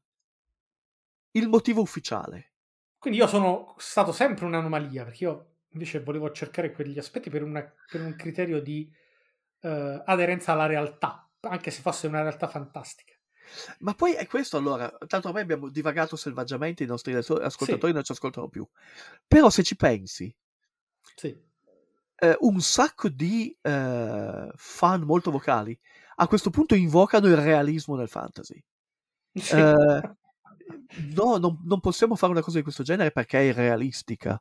il 1.32 1.48
motivo 1.48 1.82
ufficiale. 1.82 2.52
Quindi 2.98 3.18
io 3.18 3.26
sono 3.26 3.74
stato 3.78 4.12
sempre 4.12 4.44
un'anomalia, 4.46 5.04
perché 5.04 5.24
io 5.24 5.46
invece 5.72 6.02
volevo 6.02 6.30
cercare 6.30 6.72
quegli 6.72 6.98
aspetti 6.98 7.30
per, 7.30 7.42
una- 7.42 7.62
per 7.90 8.00
un 8.00 8.14
criterio 8.16 8.60
di 8.62 8.90
eh, 9.62 10.02
aderenza 10.04 10.52
alla 10.52 10.66
realtà, 10.66 11.28
anche 11.40 11.70
se 11.70 11.80
fosse 11.80 12.06
una 12.06 12.20
realtà 12.22 12.48
fantastica. 12.48 13.14
Ma 13.80 13.94
poi 13.94 14.12
è 14.14 14.26
questo 14.26 14.56
allora, 14.56 14.90
tanto 15.06 15.28
ormai 15.28 15.42
abbiamo 15.42 15.68
divagato 15.68 16.16
selvaggiamente, 16.16 16.84
i 16.84 16.86
nostri 16.86 17.14
ascoltatori 17.14 17.92
non 17.92 18.02
ci 18.02 18.12
ascoltano 18.12 18.48
più. 18.48 18.66
Però 19.26 19.50
se 19.50 19.62
ci 19.62 19.76
pensi, 19.76 20.34
Sì. 21.14 21.36
eh, 22.16 22.36
un 22.40 22.60
sacco 22.60 23.08
di 23.08 23.56
eh, 23.60 24.50
fan 24.54 25.02
molto 25.02 25.30
vocali 25.30 25.78
a 26.16 26.26
questo 26.28 26.50
punto 26.50 26.74
invocano 26.74 27.26
il 27.26 27.36
realismo 27.36 27.96
nel 27.96 28.08
fantasy. 28.08 28.62
Sì. 29.34 29.56
Eh, 29.56 30.16
no, 31.14 31.36
non, 31.36 31.58
non 31.64 31.80
possiamo 31.80 32.16
fare 32.16 32.32
una 32.32 32.42
cosa 32.42 32.58
di 32.58 32.62
questo 32.62 32.82
genere 32.82 33.10
perché 33.10 33.38
è 33.38 33.42
irrealistica. 33.42 34.40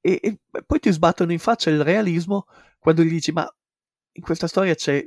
E, 0.00 0.20
e 0.22 0.38
poi 0.64 0.78
ti 0.78 0.90
sbattono 0.90 1.32
in 1.32 1.38
faccia 1.38 1.70
il 1.70 1.82
realismo 1.82 2.46
quando 2.78 3.02
gli 3.02 3.10
dici: 3.10 3.32
Ma 3.32 3.48
in 4.18 4.22
questa 4.22 4.46
storia 4.48 4.74
c'è, 4.74 5.04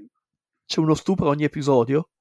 c'è 0.65 0.79
uno 0.79 0.95
stupro 0.95 1.27
ogni 1.29 1.43
episodio? 1.43 2.11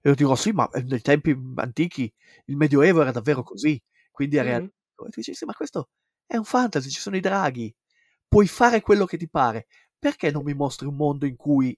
E 0.00 0.10
io 0.10 0.14
dico: 0.14 0.34
Sì, 0.36 0.52
ma 0.52 0.68
eh, 0.70 0.82
nei 0.82 1.00
tempi 1.00 1.36
antichi 1.56 2.12
il 2.46 2.56
Medioevo 2.56 3.02
era 3.02 3.10
davvero 3.12 3.42
così, 3.42 3.80
quindi 4.10 4.36
è 4.36 4.42
Mhm. 4.42 4.42
realistico. 4.42 5.06
E 5.06 5.10
tu 5.10 5.20
dici: 5.20 5.34
Sì, 5.34 5.44
ma 5.44 5.52
questo 5.54 5.90
è 6.26 6.36
un 6.36 6.44
fantasy, 6.44 6.88
ci 6.90 7.00
sono 7.00 7.16
i 7.16 7.20
draghi, 7.20 7.74
puoi 8.28 8.46
fare 8.48 8.80
quello 8.80 9.06
che 9.06 9.16
ti 9.18 9.28
pare. 9.28 9.66
Perché 9.98 10.30
non 10.30 10.44
mi 10.44 10.54
mostri 10.54 10.86
un 10.86 10.96
mondo 10.96 11.26
in 11.26 11.36
cui 11.36 11.76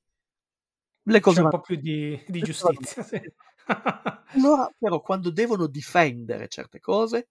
le 1.07 1.21
cose 1.21 1.39
C'è 1.39 1.43
un 1.43 1.49
po' 1.49 1.61
più 1.61 1.77
di, 1.77 2.21
di 2.27 2.43
giustizia. 2.43 2.97
Allora, 4.35 4.71
però, 4.79 5.01
quando 5.01 5.31
devono 5.31 5.67
difendere 5.67 6.49
certe 6.49 6.81
cose, 6.81 7.29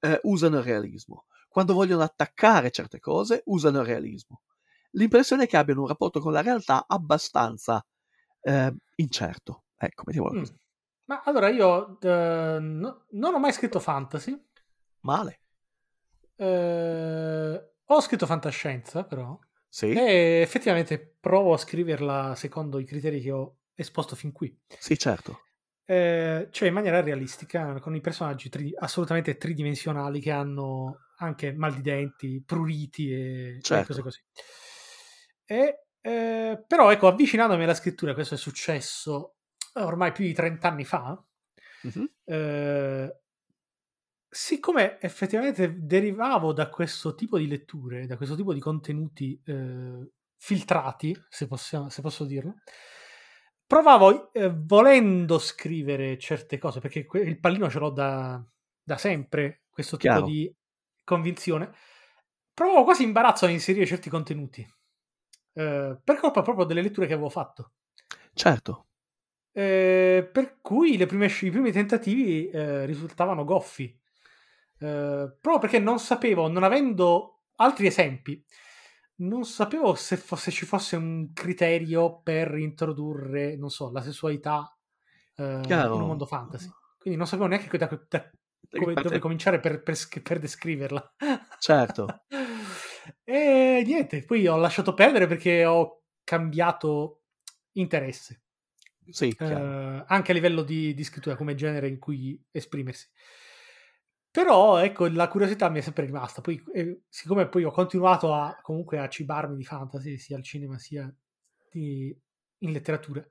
eh, 0.00 0.20
usano 0.24 0.58
il 0.58 0.62
realismo. 0.64 1.26
Quando 1.48 1.74
vogliono 1.74 2.02
attaccare 2.02 2.70
certe 2.70 2.98
cose, 3.00 3.42
usano 3.46 3.80
il 3.80 3.86
realismo. 3.86 4.42
L'impressione 4.92 5.44
è 5.44 5.46
che 5.48 5.56
abbiano 5.56 5.82
un 5.82 5.88
rapporto 5.88 6.20
con 6.20 6.32
la 6.32 6.42
realtà 6.42 6.84
abbastanza 6.86 7.84
eh, 8.42 8.74
incerto. 8.96 9.64
Ecco, 9.76 10.02
mettiamola 10.06 10.34
Mm. 10.34 10.38
così. 10.38 10.54
Ma 11.06 11.22
allora 11.24 11.48
io 11.50 11.98
eh, 12.00 12.58
no- 12.60 13.06
non 13.10 13.34
ho 13.34 13.38
mai 13.38 13.52
scritto 13.52 13.78
fantasy, 13.80 14.36
Male. 15.02 15.38
eh, 16.36 17.70
ho 17.84 18.00
scritto 18.00 18.26
fantascienza 18.26 19.04
però, 19.04 19.38
Sì, 19.68 19.92
e 19.92 20.40
effettivamente 20.42 21.16
provo 21.20 21.52
a 21.54 21.58
scriverla 21.58 22.34
secondo 22.34 22.78
i 22.78 22.84
criteri 22.84 23.20
che 23.20 23.30
ho 23.30 23.58
esposto 23.74 24.16
fin 24.16 24.32
qui. 24.32 24.56
sì, 24.78 24.96
certo. 24.98 25.40
Eh, 25.88 26.48
cioè 26.50 26.68
in 26.68 26.74
maniera 26.74 27.00
realistica, 27.00 27.78
con 27.78 27.94
i 27.94 28.00
personaggi 28.00 28.48
tri- 28.48 28.74
assolutamente 28.76 29.36
tridimensionali 29.36 30.20
che 30.20 30.32
hanno 30.32 30.98
anche 31.18 31.52
mal 31.52 31.74
di 31.74 31.80
denti, 31.82 32.42
pruriti 32.44 33.12
e, 33.12 33.56
e 33.56 33.62
Certo. 33.62 33.84
cose 33.84 34.02
così. 34.02 34.20
E, 35.46 35.84
eh, 36.00 36.64
però 36.66 36.90
ecco, 36.90 37.06
avvicinandomi 37.08 37.62
alla 37.64 37.74
scrittura, 37.74 38.14
questo 38.14 38.34
è 38.34 38.38
successo 38.38 39.36
ormai 39.74 40.12
più 40.12 40.24
di 40.24 40.32
30 40.32 40.68
anni 40.68 40.84
fa, 40.84 41.22
Mhm. 41.82 42.10
eh, 42.24 43.16
siccome 44.28 45.00
effettivamente 45.00 45.74
derivavo 45.86 46.52
da 46.52 46.68
questo 46.68 47.14
tipo 47.14 47.38
di 47.38 47.46
letture, 47.48 48.06
da 48.06 48.16
questo 48.16 48.34
tipo 48.36 48.52
di 48.52 48.60
contenuti 48.60 49.40
eh, 49.44 50.10
filtrati, 50.36 51.16
se, 51.28 51.46
possiamo- 51.46 51.88
se 51.88 52.02
posso 52.02 52.24
dirlo, 52.24 52.56
provavo, 53.66 54.32
eh, 54.32 54.50
volendo 54.54 55.38
scrivere 55.38 56.18
certe 56.18 56.58
cose, 56.58 56.80
perché 56.80 57.04
que- 57.04 57.20
il 57.20 57.38
pallino 57.40 57.68
ce 57.70 57.78
l'ho 57.78 57.90
da, 57.90 58.42
da 58.82 58.96
sempre, 58.96 59.64
questo 59.70 59.96
tipo 59.96 60.12
Chiaro. 60.14 60.26
di 60.26 60.52
convinzione, 61.04 61.72
provavo 62.52 62.84
quasi 62.84 63.02
imbarazzo 63.04 63.46
a 63.46 63.50
inserire 63.50 63.86
certi 63.86 64.08
contenuti, 64.10 64.66
eh, 65.56 65.98
per 66.02 66.16
colpa 66.18 66.42
proprio 66.42 66.66
delle 66.66 66.82
letture 66.82 67.06
che 67.06 67.14
avevo 67.14 67.30
fatto. 67.30 67.72
Certo. 68.34 68.86
Eh, 69.52 70.28
per 70.30 70.58
cui 70.60 70.98
le 70.98 71.06
prime 71.06 71.26
i 71.26 71.50
primi 71.50 71.72
tentativi 71.72 72.48
eh, 72.50 72.84
risultavano 72.84 73.44
goffi. 73.44 73.84
Eh, 74.78 75.36
proprio 75.40 75.58
perché 75.58 75.78
non 75.78 75.98
sapevo, 75.98 76.48
non 76.48 76.62
avendo 76.62 77.44
altri 77.56 77.86
esempi, 77.86 78.44
non 79.16 79.46
sapevo 79.46 79.94
se, 79.94 80.18
fosse- 80.18 80.50
ci 80.50 80.66
fosse 80.66 80.96
un 80.96 81.32
criterio 81.32 82.20
per 82.20 82.54
introdurre, 82.58 83.56
non 83.56 83.70
so, 83.70 83.90
la 83.90 84.02
sessualità 84.02 84.76
eh, 85.36 85.60
in 85.64 85.90
un 85.90 86.06
mondo 86.06 86.26
fantasy. 86.26 86.68
Quindi 86.98 87.18
non 87.18 87.26
sapevo 87.26 87.48
neanche 87.48 87.78
da, 87.78 87.86
da- 87.86 88.30
come, 88.68 88.92
parte- 88.92 89.08
dove 89.08 89.18
cominciare 89.20 89.58
per, 89.58 89.82
per 89.82 89.96
per 90.22 90.38
descriverla. 90.38 91.14
Certo. 91.58 92.06
e 93.24 93.82
niente, 93.84 94.24
poi 94.24 94.46
ho 94.46 94.56
lasciato 94.56 94.94
perdere 94.94 95.26
perché 95.26 95.64
ho 95.64 96.04
cambiato 96.24 97.22
interesse 97.72 98.42
Sì, 99.10 99.36
eh, 99.38 100.04
anche 100.06 100.30
a 100.32 100.34
livello 100.34 100.62
di, 100.62 100.94
di 100.94 101.04
scrittura 101.04 101.36
come 101.36 101.54
genere 101.54 101.88
in 101.88 101.98
cui 101.98 102.42
esprimersi. 102.50 103.08
Però 104.30 104.76
ecco, 104.78 105.08
la 105.08 105.28
curiosità 105.28 105.70
mi 105.70 105.78
è 105.78 105.82
sempre 105.82 106.04
rimasta. 106.04 106.42
Poi, 106.42 106.62
eh, 106.74 107.04
siccome 107.08 107.48
poi 107.48 107.64
ho 107.64 107.70
continuato 107.70 108.34
a 108.34 108.58
comunque 108.60 108.98
a 108.98 109.08
cibarmi 109.08 109.56
di 109.56 109.64
fantasy, 109.64 110.18
sia 110.18 110.36
al 110.36 110.42
cinema 110.42 110.78
sia 110.78 111.12
di- 111.70 112.14
in 112.58 112.72
letteratura, 112.72 113.26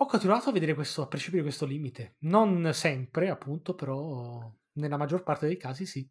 ho 0.00 0.06
continuato 0.06 0.48
a 0.48 0.52
vedere 0.52 0.74
questo, 0.74 1.02
a 1.02 1.06
percepire 1.06 1.42
questo 1.42 1.64
limite. 1.66 2.16
Non 2.20 2.72
sempre, 2.72 3.28
appunto, 3.30 3.74
però 3.76 4.52
nella 4.72 4.96
maggior 4.96 5.22
parte 5.22 5.46
dei 5.46 5.56
casi 5.56 5.86
sì. 5.86 6.10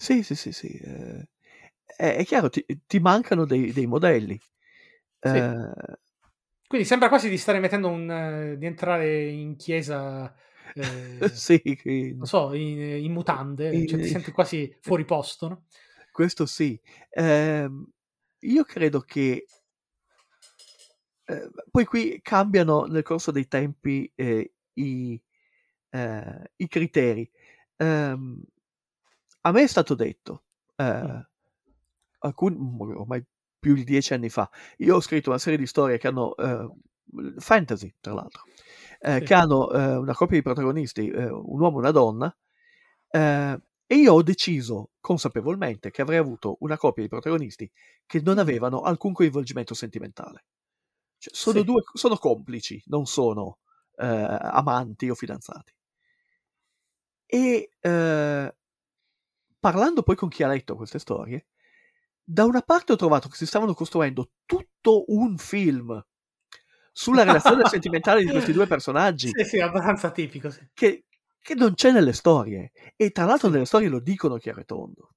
Sì, 0.00 0.22
sì, 0.22 0.34
sì, 0.34 0.52
sì. 0.52 0.68
eh, 0.68 1.28
è, 1.84 2.16
è 2.16 2.24
chiaro, 2.24 2.48
ti, 2.48 2.64
ti 2.86 2.98
mancano 3.00 3.44
dei, 3.44 3.72
dei 3.72 3.86
modelli. 3.86 4.40
Sì. 5.24 5.42
Eh, 5.42 5.98
Quindi 6.66 6.86
sembra 6.86 7.08
quasi 7.08 7.28
di 7.28 7.36
stare 7.36 7.58
mettendo 7.58 7.88
un. 7.88 8.08
eh, 8.10 8.56
di 8.58 8.66
entrare 8.66 9.28
in 9.28 9.56
chiesa. 9.56 10.32
eh, 10.72 11.20
sì, 11.34 11.60
che- 11.60 12.14
non 12.16 12.26
so, 12.26 12.54
in, 12.54 12.78
in 13.04 13.12
mutande, 13.12 13.74
In- 13.74 13.86
cioè 13.86 13.98
ti 14.00 14.08
senti 14.08 14.30
quasi 14.30 14.76
fuori 14.80 15.04
posto, 15.04 15.48
no? 15.48 15.64
questo 16.10 16.46
sì. 16.46 16.78
Ehm, 17.10 17.86
io 18.40 18.64
credo 18.64 19.00
che 19.00 19.46
eh, 21.24 21.50
poi 21.70 21.84
qui 21.84 22.20
cambiano 22.22 22.84
nel 22.84 23.02
corso 23.02 23.30
dei 23.30 23.46
tempi 23.48 24.10
eh, 24.14 24.52
i, 24.74 25.20
eh, 25.90 26.50
i 26.56 26.68
criteri. 26.68 27.30
Ehm, 27.76 28.42
a 29.42 29.52
me 29.52 29.62
è 29.62 29.66
stato 29.66 29.94
detto, 29.94 30.44
eh, 30.76 30.84
Mm. 31.04 31.20
alcuni, 32.20 32.56
ormai 32.94 33.24
più 33.58 33.74
di 33.74 33.84
dieci 33.84 34.14
anni 34.14 34.28
fa, 34.30 34.50
io 34.78 34.96
ho 34.96 35.00
scritto 35.00 35.30
una 35.30 35.38
serie 35.38 35.58
di 35.58 35.66
storie 35.66 35.98
che 35.98 36.08
hanno, 36.08 36.34
eh, 36.36 36.70
fantasy 37.38 37.94
tra 38.00 38.12
l'altro, 38.14 38.44
eh, 39.00 39.20
Sì. 39.20 39.22
che 39.22 39.34
hanno 39.34 39.70
eh, 39.72 39.96
una 39.96 40.14
coppia 40.14 40.36
di 40.36 40.42
protagonisti, 40.42 41.08
eh, 41.08 41.28
un 41.30 41.60
uomo 41.60 41.76
e 41.76 41.80
una 41.80 41.90
donna, 41.90 42.36
eh, 43.10 43.60
e 43.86 43.96
io 43.96 44.12
ho 44.14 44.22
deciso 44.22 44.92
consapevolmente 45.00 45.90
che 45.90 46.02
avrei 46.02 46.18
avuto 46.18 46.56
una 46.60 46.76
coppia 46.76 47.02
di 47.02 47.08
protagonisti 47.08 47.70
che 48.06 48.20
non 48.20 48.38
avevano 48.38 48.82
alcun 48.82 49.12
coinvolgimento 49.12 49.74
sentimentale. 49.74 50.44
Cioè, 51.18 51.34
sono, 51.34 51.62
Sì. 51.62 51.64
due, 51.64 51.82
sono 51.94 52.16
complici, 52.16 52.82
non 52.86 53.06
sono 53.06 53.58
amanti 53.96 55.10
o 55.10 55.14
fidanzati. 55.14 55.72
E 57.42 57.70
eh, 57.80 58.54
parlando 59.60 60.02
poi 60.02 60.16
con 60.16 60.28
chi 60.30 60.42
ha 60.42 60.48
letto 60.48 60.76
queste 60.76 60.98
storie, 60.98 61.46
da 62.24 62.44
una 62.44 62.62
parte 62.62 62.92
ho 62.92 62.96
trovato 62.96 63.28
che 63.28 63.36
si 63.36 63.46
stavano 63.46 63.74
costruendo 63.74 64.30
tutto 64.46 65.04
un 65.08 65.36
film 65.38 66.02
sulla 66.92 67.24
relazione 67.24 67.64
sentimentale 67.66 68.22
di 68.22 68.30
questi 68.30 68.52
due 68.52 68.66
personaggi 68.66 69.36
Sì, 69.36 69.44
sì, 69.44 69.60
abbastanza 69.60 70.10
tipico, 70.10 70.50
sì. 70.50 70.66
che, 70.72 71.04
che 71.40 71.54
non 71.54 71.74
c'è 71.74 71.92
nelle 71.92 72.12
storie. 72.12 72.72
E 72.96 73.10
tra 73.10 73.24
l'altro 73.24 73.48
nelle 73.48 73.64
storie 73.66 73.88
lo 73.88 74.00
dicono 74.00 74.36
chiaro 74.36 74.60
e 74.60 74.64
tondo. 74.64 75.10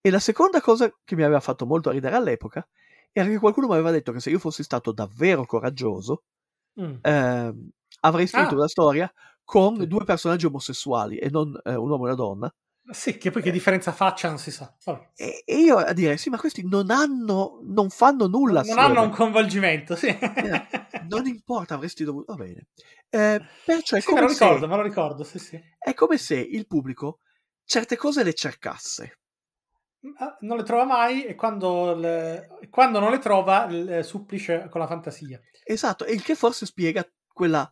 E 0.00 0.10
la 0.10 0.18
seconda 0.20 0.60
cosa 0.60 0.90
che 1.04 1.14
mi 1.16 1.22
aveva 1.22 1.40
fatto 1.40 1.66
molto 1.66 1.90
ridere 1.90 2.14
all'epoca 2.16 2.66
era 3.12 3.28
che 3.28 3.38
qualcuno 3.38 3.66
mi 3.66 3.72
aveva 3.74 3.90
detto 3.90 4.12
che 4.12 4.20
se 4.20 4.30
io 4.30 4.38
fossi 4.38 4.62
stato 4.62 4.92
davvero 4.92 5.44
coraggioso 5.46 6.24
Mm. 6.80 6.94
ehm, 7.02 7.70
avrei 8.02 8.26
scritto 8.28 8.54
Ah. 8.54 8.58
una 8.58 8.68
storia 8.68 9.12
con 9.44 9.76
due 9.88 10.04
personaggi 10.04 10.46
omosessuali 10.46 11.18
e 11.18 11.30
non 11.30 11.58
eh, 11.64 11.74
un 11.74 11.90
uomo 11.90 12.04
e 12.04 12.06
una 12.08 12.14
donna. 12.16 12.54
Sì, 12.90 13.18
che 13.18 13.30
poi 13.30 13.42
che 13.42 13.50
differenza 13.50 13.92
faccia 13.92 14.28
non 14.28 14.38
si 14.38 14.50
sa. 14.50 14.74
Vabbè. 14.84 15.10
E, 15.14 15.44
io 15.46 15.76
a 15.76 15.92
dire, 15.92 16.16
sì, 16.16 16.30
ma 16.30 16.38
questi 16.38 16.66
non 16.66 16.90
hanno, 16.90 17.60
non 17.64 17.90
fanno 17.90 18.26
nulla 18.26 18.62
Non 18.62 18.78
hanno 18.78 19.02
un 19.02 19.10
coinvolgimento, 19.10 19.94
sì. 19.94 20.06
Eh, 20.06 20.66
non 21.08 21.26
importa, 21.26 21.74
avresti 21.74 22.04
dovuto... 22.04 22.32
Va 22.34 22.44
bene. 22.44 22.68
Eh, 23.10 23.42
perciò 23.64 23.96
è 23.96 24.00
Sì, 24.00 24.12
me 24.12 24.14
come, 24.14 24.20
lo 24.22 24.32
ricordo, 24.32 24.60
se, 24.60 24.66
me 24.66 24.76
lo 24.76 24.82
ricordo, 24.82 25.24
sì, 25.24 25.38
sì. 25.38 25.60
è 25.78 25.94
come 25.94 26.16
se 26.18 26.36
il 26.36 26.66
pubblico 26.66 27.20
certe 27.64 27.96
cose 27.96 28.22
le 28.22 28.34
cercasse. 28.34 29.18
Ah, 30.16 30.36
Non 30.40 30.56
le 30.56 30.62
trova 30.62 30.84
mai 30.84 31.24
e 31.24 31.34
quando, 31.34 31.94
le- 31.94 32.48
quando 32.70 33.00
non 33.00 33.10
le 33.10 33.18
trova 33.18 33.66
le 33.66 34.02
supplisce 34.02 34.68
con 34.70 34.80
la 34.80 34.86
fantasia. 34.86 35.40
Esatto, 35.64 36.04
e 36.04 36.12
il 36.12 36.22
che 36.22 36.34
forse 36.34 36.64
spiega 36.66 37.06
quella 37.30 37.70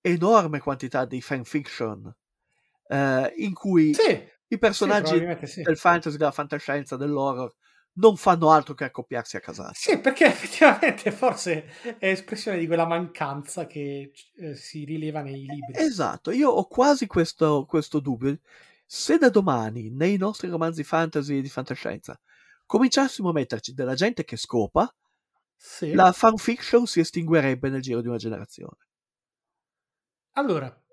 enorme 0.00 0.60
quantità 0.60 1.04
di 1.06 1.20
fanfiction 1.20 2.14
eh, 2.86 3.32
in 3.36 3.54
cui 3.54 3.94
Sì, 3.94 4.22
i 4.54 4.58
sì, 4.58 4.58
personaggi 4.58 5.02
probabilmente 5.02 5.46
sì. 5.46 5.62
del 5.62 5.76
fantasy, 5.76 6.16
della 6.16 6.30
fantascienza, 6.30 6.96
dell'horror 6.96 7.54
non 7.96 8.16
fanno 8.16 8.50
altro 8.50 8.74
che 8.74 8.84
accoppiarsi 8.84 9.36
a 9.36 9.40
casaccio. 9.40 9.90
Sì, 9.90 9.98
perché 9.98 10.26
effettivamente 10.26 11.10
forse 11.10 11.66
è 11.98 12.08
espressione 12.08 12.58
di 12.58 12.66
quella 12.66 12.86
mancanza 12.86 13.66
che 13.66 14.12
eh, 14.36 14.54
si 14.54 14.84
rileva 14.84 15.20
nei 15.20 15.44
libri. 15.44 15.72
Esatto, 15.74 16.30
io 16.30 16.50
ho 16.50 16.66
quasi 16.66 17.06
questo, 17.06 17.64
questo 17.66 18.00
dubbio. 18.00 18.38
Se 18.86 19.18
da 19.18 19.28
domani 19.28 19.90
nei 19.90 20.16
nostri 20.16 20.48
romanzi 20.48 20.84
fantasy 20.84 21.38
e 21.38 21.42
di 21.42 21.48
fantascienza 21.48 22.18
cominciassimo 22.66 23.30
a 23.30 23.32
metterci 23.32 23.74
della 23.74 23.94
gente 23.94 24.24
che 24.24 24.36
scopa, 24.36 24.92
Sì. 25.56 25.92
la 25.92 26.12
fanfiction 26.12 26.86
si 26.86 27.00
estinguerebbe 27.00 27.68
nel 27.68 27.80
giro 27.80 28.00
di 28.00 28.08
una 28.08 28.16
generazione. 28.16 28.78
Allora, 30.36 30.83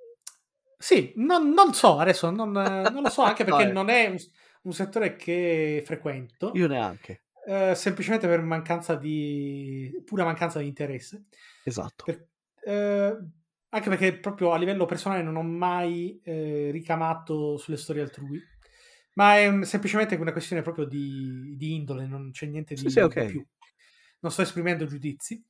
sì, 0.81 1.13
non, 1.17 1.49
non 1.51 1.73
so, 1.73 1.97
adesso 1.99 2.29
non, 2.31 2.51
non 2.51 3.01
lo 3.03 3.09
so, 3.09 3.21
anche 3.23 3.43
perché 3.43 3.65
No, 3.65 3.71
non 3.71 3.89
è 3.89 4.07
un, 4.07 4.17
un 4.63 4.73
settore 4.73 5.15
che 5.15 5.83
frequento, 5.85 6.51
Io 6.61 6.67
neanche. 6.67 7.21
eh, 7.47 7.75
semplicemente 7.75 8.27
per 8.27 8.41
mancanza 8.41 8.95
di, 8.95 9.91
pura 10.05 10.23
mancanza 10.23 10.59
di 10.59 10.67
interesse. 10.67 11.25
Esatto. 11.65 12.05
Per- 12.05 12.27
eh, 12.65 13.17
anche 13.69 13.89
perché 13.89 14.17
proprio 14.19 14.51
a 14.53 14.57
livello 14.57 14.85
personale 14.85 15.21
non 15.23 15.35
ho 15.37 15.43
mai 15.43 16.19
eh, 16.23 16.69
ricamato 16.71 17.57
sulle 17.57 17.77
storie 17.77 18.01
altrui, 18.01 18.41
ma 19.13 19.37
è 19.37 19.63
semplicemente 19.65 20.15
una 20.15 20.31
questione 20.31 20.61
proprio 20.61 20.85
di, 20.85 21.55
di 21.57 21.73
indole, 21.75 22.05
non 22.07 22.31
c'è 22.31 22.45
niente 22.47 22.75
di, 22.75 22.81
Sì, 22.81 22.89
sì, 22.89 22.99
ok. 22.99 23.15
di 23.15 23.23
più. 23.23 23.45
Non 24.19 24.31
sto 24.31 24.41
esprimendo 24.41 24.85
giudizi. 24.85 25.43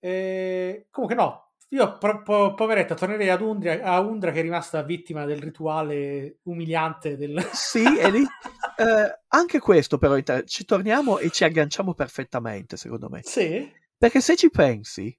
Eh, 0.00 0.86
comunque 0.90 1.16
no, 1.16 1.47
io 1.70 1.98
po- 1.98 2.22
po- 2.22 2.54
poveretta 2.54 2.94
tornerei 2.94 3.28
ad 3.28 3.40
Undra, 3.40 3.82
a 3.82 4.00
Undra 4.00 4.32
che 4.32 4.38
è 4.40 4.42
rimasta 4.42 4.82
vittima 4.82 5.24
del 5.24 5.40
rituale 5.40 6.38
umiliante 6.44 7.16
del... 7.16 7.38
Sì, 7.52 7.84
e 7.98 8.10
lì 8.10 8.22
eh, 8.22 9.20
anche 9.28 9.58
questo 9.58 9.98
però 9.98 10.18
ci 10.44 10.64
torniamo 10.64 11.18
e 11.18 11.30
ci 11.30 11.44
agganciamo 11.44 11.94
perfettamente, 11.94 12.76
secondo 12.76 13.08
me. 13.08 13.20
sì, 13.22 13.70
Perché 13.96 14.20
se 14.20 14.36
ci 14.36 14.50
pensi, 14.50 15.16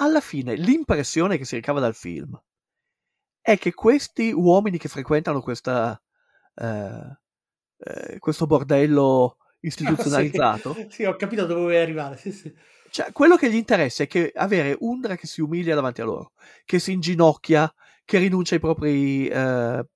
alla 0.00 0.20
fine 0.20 0.54
l'impressione 0.54 1.38
che 1.38 1.44
si 1.44 1.54
ricava 1.54 1.80
dal 1.80 1.94
film 1.94 2.38
è 3.40 3.56
che 3.56 3.72
questi 3.72 4.30
uomini 4.30 4.76
che 4.76 4.88
frequentano 4.88 5.40
questa, 5.40 6.00
eh, 6.54 7.18
eh, 7.78 8.18
questo 8.18 8.46
bordello 8.46 9.38
istituzionalizzato, 9.60 10.74
sì, 10.74 10.86
sì, 10.90 11.04
ho 11.04 11.16
capito 11.16 11.46
dove 11.46 11.60
vuoi 11.60 11.76
arrivare, 11.78 12.16
sì, 12.18 12.30
sì. 12.30 12.54
Cioè 12.90 13.12
quello 13.12 13.36
che 13.36 13.50
gli 13.50 13.56
interessa 13.56 14.02
è 14.02 14.06
che 14.06 14.32
avere 14.34 14.76
Undra 14.80 15.16
che 15.16 15.26
si 15.26 15.40
umilia 15.40 15.74
davanti 15.74 16.00
a 16.00 16.04
loro, 16.04 16.32
che 16.64 16.78
si 16.78 16.92
inginocchia, 16.92 17.72
che 18.04 18.18
rinuncia 18.18 18.54
ai 18.54 18.60
propri 18.60 19.28
eh, 19.28 19.34
Alla 19.36 19.86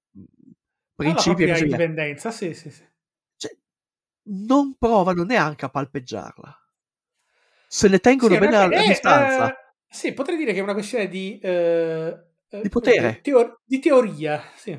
principi 0.97 1.43
e 1.43 1.47
propria 1.47 1.53
così 1.55 1.65
via. 1.65 1.77
indipendenza, 1.77 2.31
sì, 2.31 2.55
sì, 2.55 2.71
sì. 2.71 2.85
Cioè, 3.37 3.57
non 4.25 4.77
provano 4.79 5.25
neanche 5.25 5.65
a 5.65 5.69
palpeggiarla. 5.71 6.57
Se 7.67 7.89
ne 7.89 7.99
tengono 7.99 8.35
Sì, 8.35 8.41
bene 8.41 8.57
a, 8.57 8.63
a 8.63 8.69
eh, 8.69 8.83
distanza. 8.87 9.49
eh, 9.49 9.55
sì, 9.89 10.13
potrei 10.13 10.37
dire 10.37 10.53
che 10.53 10.59
è 10.59 10.63
una 10.63 10.75
questione 10.75 11.09
di... 11.09 11.39
eh, 11.43 12.25
eh, 12.49 12.61
Di 12.61 12.69
potere. 12.69 12.97
come 12.97 13.09
dire, 13.09 13.21
teo- 13.23 13.61
di 13.65 13.79
teoria, 13.79 14.43
sì. 14.57 14.79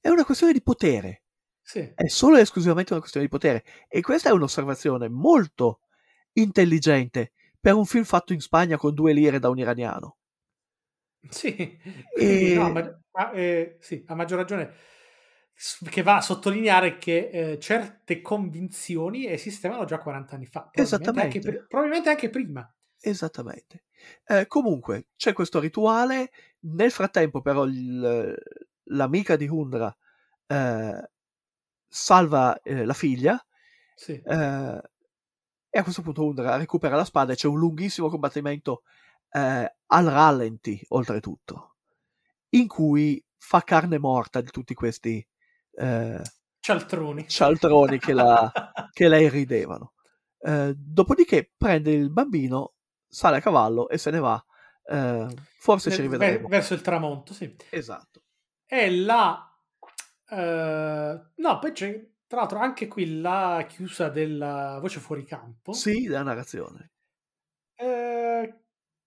È 0.00 0.08
una 0.08 0.24
questione 0.24 0.52
di 0.52 0.62
potere. 0.62 1.22
sì. 1.62 1.90
È 1.94 2.08
solo 2.08 2.36
e 2.36 2.40
esclusivamente 2.40 2.92
una 2.92 3.00
questione 3.00 3.26
di 3.26 3.32
potere. 3.32 3.64
E 3.88 4.00
questa 4.00 4.28
è 4.30 4.32
un'osservazione 4.32 5.08
molto 5.08 5.80
intelligente 6.32 7.32
per 7.62 7.74
un 7.76 7.86
film 7.86 8.04
fatto 8.04 8.34
in 8.34 8.40
Spagna 8.42 8.76
con 8.76 8.92
due 8.94 9.14
lire 9.14 9.38
da 9.38 9.48
un 9.48 9.58
iraniano. 9.58 10.18
Sì, 11.28 11.78
E- 12.16 12.52
no, 12.52 12.70
ma- 12.70 13.00
ma, 13.12 13.30
eh, 13.32 13.76
sì, 13.80 14.04
ha 14.06 14.14
maggior 14.14 14.38
ragione. 14.38 14.72
Che 15.88 16.02
va 16.02 16.16
a 16.16 16.20
sottolineare 16.20 16.98
che 16.98 17.28
eh, 17.52 17.58
certe 17.60 18.20
convinzioni 18.20 19.26
esistevano 19.26 19.84
già 19.84 19.98
40 19.98 20.34
anni 20.34 20.46
fa, 20.46 20.62
probabilmente 20.62 21.20
anche, 21.20 21.40
Esattamente. 21.40 21.42
pri- 21.42 21.64
probabilmente 21.68 22.08
anche 22.10 22.30
prima. 22.30 22.74
Esattamente. 23.00 23.84
Eh, 24.24 24.46
comunque, 24.46 25.08
c'è 25.16 25.32
questo 25.32 25.58
rituale. 25.60 26.30
Nel 26.60 26.90
frattempo, 26.90 27.40
però, 27.40 27.64
il- 27.64 28.34
l'amica 28.84 29.36
di 29.36 29.48
Hundra 29.48 29.94
eh, 30.46 31.10
salva 31.88 32.60
eh, 32.62 32.84
la 32.84 32.94
figlia. 32.94 33.44
Sì. 33.96 34.22
E 35.74 35.78
a 35.78 35.82
questo 35.82 36.02
punto 36.02 36.22
Hundra 36.26 36.56
recupera 36.56 36.96
la 36.96 37.04
spada 37.04 37.32
e 37.32 37.36
c'è 37.36 37.48
un 37.48 37.58
lunghissimo 37.58 38.10
combattimento 38.10 38.82
eh, 39.30 39.74
al 39.86 40.04
rallenti, 40.04 40.78
oltretutto, 40.88 41.76
in 42.50 42.68
cui 42.68 43.24
fa 43.38 43.62
carne 43.62 43.98
morta 43.98 44.42
di 44.42 44.50
tutti 44.50 44.74
questi 44.74 45.26
eh, 45.78 46.20
Cialtroni. 46.60 47.26
cialtroni 47.26 47.98
che 47.98 48.12
la, 48.12 48.52
che 48.92 49.08
la 49.08 49.18
irridevano. 49.18 49.94
Eh, 50.40 50.74
dopodiché 50.76 51.52
prende 51.56 51.90
il 51.92 52.10
bambino, 52.10 52.74
sale 53.08 53.38
a 53.38 53.40
cavallo 53.40 53.88
e 53.88 53.96
se 53.96 54.10
ne 54.10 54.18
va. 54.18 54.44
Eh, 54.84 55.26
forse 55.58 55.90
ci 55.90 56.02
Nel- 56.02 56.10
rivedremo. 56.10 56.38
ver- 56.40 56.48
verso 56.50 56.74
il 56.74 56.82
tramonto, 56.82 57.32
sì. 57.32 57.56
Esatto. 57.70 58.22
E 58.66 58.90
la... 58.94 59.50
eh, 60.28 61.20
no, 61.34 61.58
poi 61.58 61.72
c'è, 61.72 62.10
tra 62.32 62.40
l'altro, 62.40 62.60
anche 62.60 62.88
qui 62.88 63.20
la 63.20 63.66
chiusa 63.68 64.08
della 64.08 64.78
voce 64.80 65.00
fuori 65.00 65.22
campo. 65.26 65.72
Sì, 65.72 66.06
la 66.06 66.22
narrazione. 66.22 66.92
eh, 67.76 68.60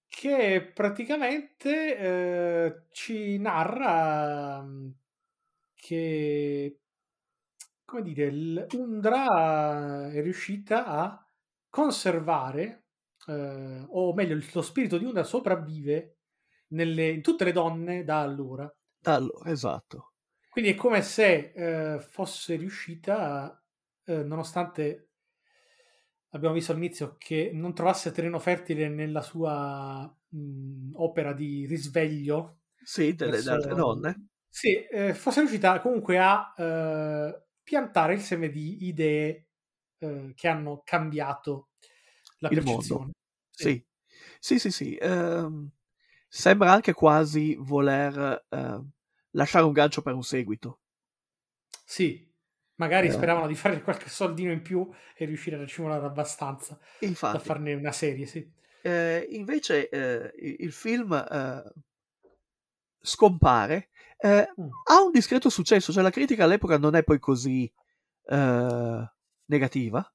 che 0.08 0.72
praticamente 0.74 1.98
eh, 1.98 2.84
ci 2.92 3.38
narra 3.38 4.62
mm, 4.62 4.90
che 5.74 6.80
come 7.84 8.02
dire 8.02 8.26
il- 8.26 8.68
Undra 8.74 10.10
è 10.12 10.22
riuscita 10.22 10.86
a 10.86 11.28
conservare 11.70 12.84
eh, 13.28 13.86
o 13.88 14.14
meglio 14.14 14.40
lo 14.54 14.62
spirito 14.62 14.98
di 14.98 15.06
Undra 15.06 15.24
sopravvive 15.24 16.18
nelle- 16.70 17.10
in 17.12 17.22
tutte 17.22 17.44
le 17.44 17.52
donne 17.52 18.04
da 18.04 18.22
allora 18.22 18.72
Allora, 19.06 19.50
esatto. 19.52 20.12
Quindi 20.56 20.72
è 20.72 20.76
come 20.76 21.02
se 21.02 21.52
eh, 21.96 22.00
fosse 22.00 22.56
riuscita 22.56 23.62
eh, 24.06 24.24
nonostante 24.24 25.10
abbiamo 26.32 26.54
visto 26.56 26.72
all'inizio, 26.72 27.16
che 27.18 27.52
non 27.54 27.74
trovasse 27.74 28.12
terreno 28.12 28.40
fertile 28.40 28.90
nella 28.90 29.22
sua 29.22 30.04
mh, 30.30 30.92
opera 30.96 31.34
di 31.34 31.66
risveglio. 31.66 32.60
Sì, 32.82 33.14
delle, 33.16 33.42
verso- 33.42 33.58
delle 33.58 33.74
donne. 33.74 34.28
Sì, 34.50 34.86
eh, 34.88 35.14
fosse 35.14 35.42
riuscita 35.42 35.82
comunque 35.82 36.18
a 36.20 36.54
eh, 36.58 37.44
piantare 37.64 38.14
il 38.14 38.22
seme 38.22 38.50
di 38.50 38.86
idee 38.88 39.48
eh, 40.00 40.32
che 40.36 40.48
hanno 40.48 40.82
cambiato 40.86 41.72
la 42.40 42.52
Il 42.52 42.62
percezione. 42.62 43.12
mondo. 43.12 43.12
Sì, 43.52 43.84
sì, 44.40 44.60
sì, 44.60 44.72
sì. 44.72 44.96
ehm, 44.98 45.70
sembra 46.28 46.72
anche 46.74 46.94
quasi 46.94 47.56
voler 47.60 48.46
eh, 48.50 48.82
lasciare 49.36 49.66
un 49.66 49.72
gancio 49.74 50.02
per 50.02 50.14
un 50.14 50.24
seguito. 50.24 50.80
Sì, 51.86 52.28
magari 52.76 53.08
Eh. 53.08 53.12
speravano 53.12 53.48
di 53.48 53.56
fare 53.56 53.82
qualche 53.82 54.10
soldino 54.10 54.52
in 54.52 54.62
più 54.62 54.90
e 55.16 55.26
riuscire 55.26 55.56
a 55.56 55.60
racimolare 55.60 56.06
abbastanza 56.06 56.78
da 57.00 57.08
Infatti, 57.08 57.46
farne 57.46 57.74
una 57.74 57.92
serie, 57.92 58.26
sì. 58.26 58.52
eh, 58.82 59.28
invece 59.32 59.90
eh, 59.90 60.32
il 60.40 60.56
il 60.60 60.72
film 60.72 61.14
eh, 61.14 61.64
scompare, 63.02 63.90
eh, 64.18 64.48
Mm. 64.60 64.68
ha 64.88 65.02
un 65.04 65.12
discreto 65.12 65.50
successo, 65.50 65.92
cioè 65.92 66.04
la 66.04 66.10
critica 66.10 66.44
all'epoca 66.44 66.78
non 66.78 66.96
è 66.96 67.04
poi 67.04 67.20
così 67.20 67.72
eh, 68.28 69.12
negativa. 69.46 70.14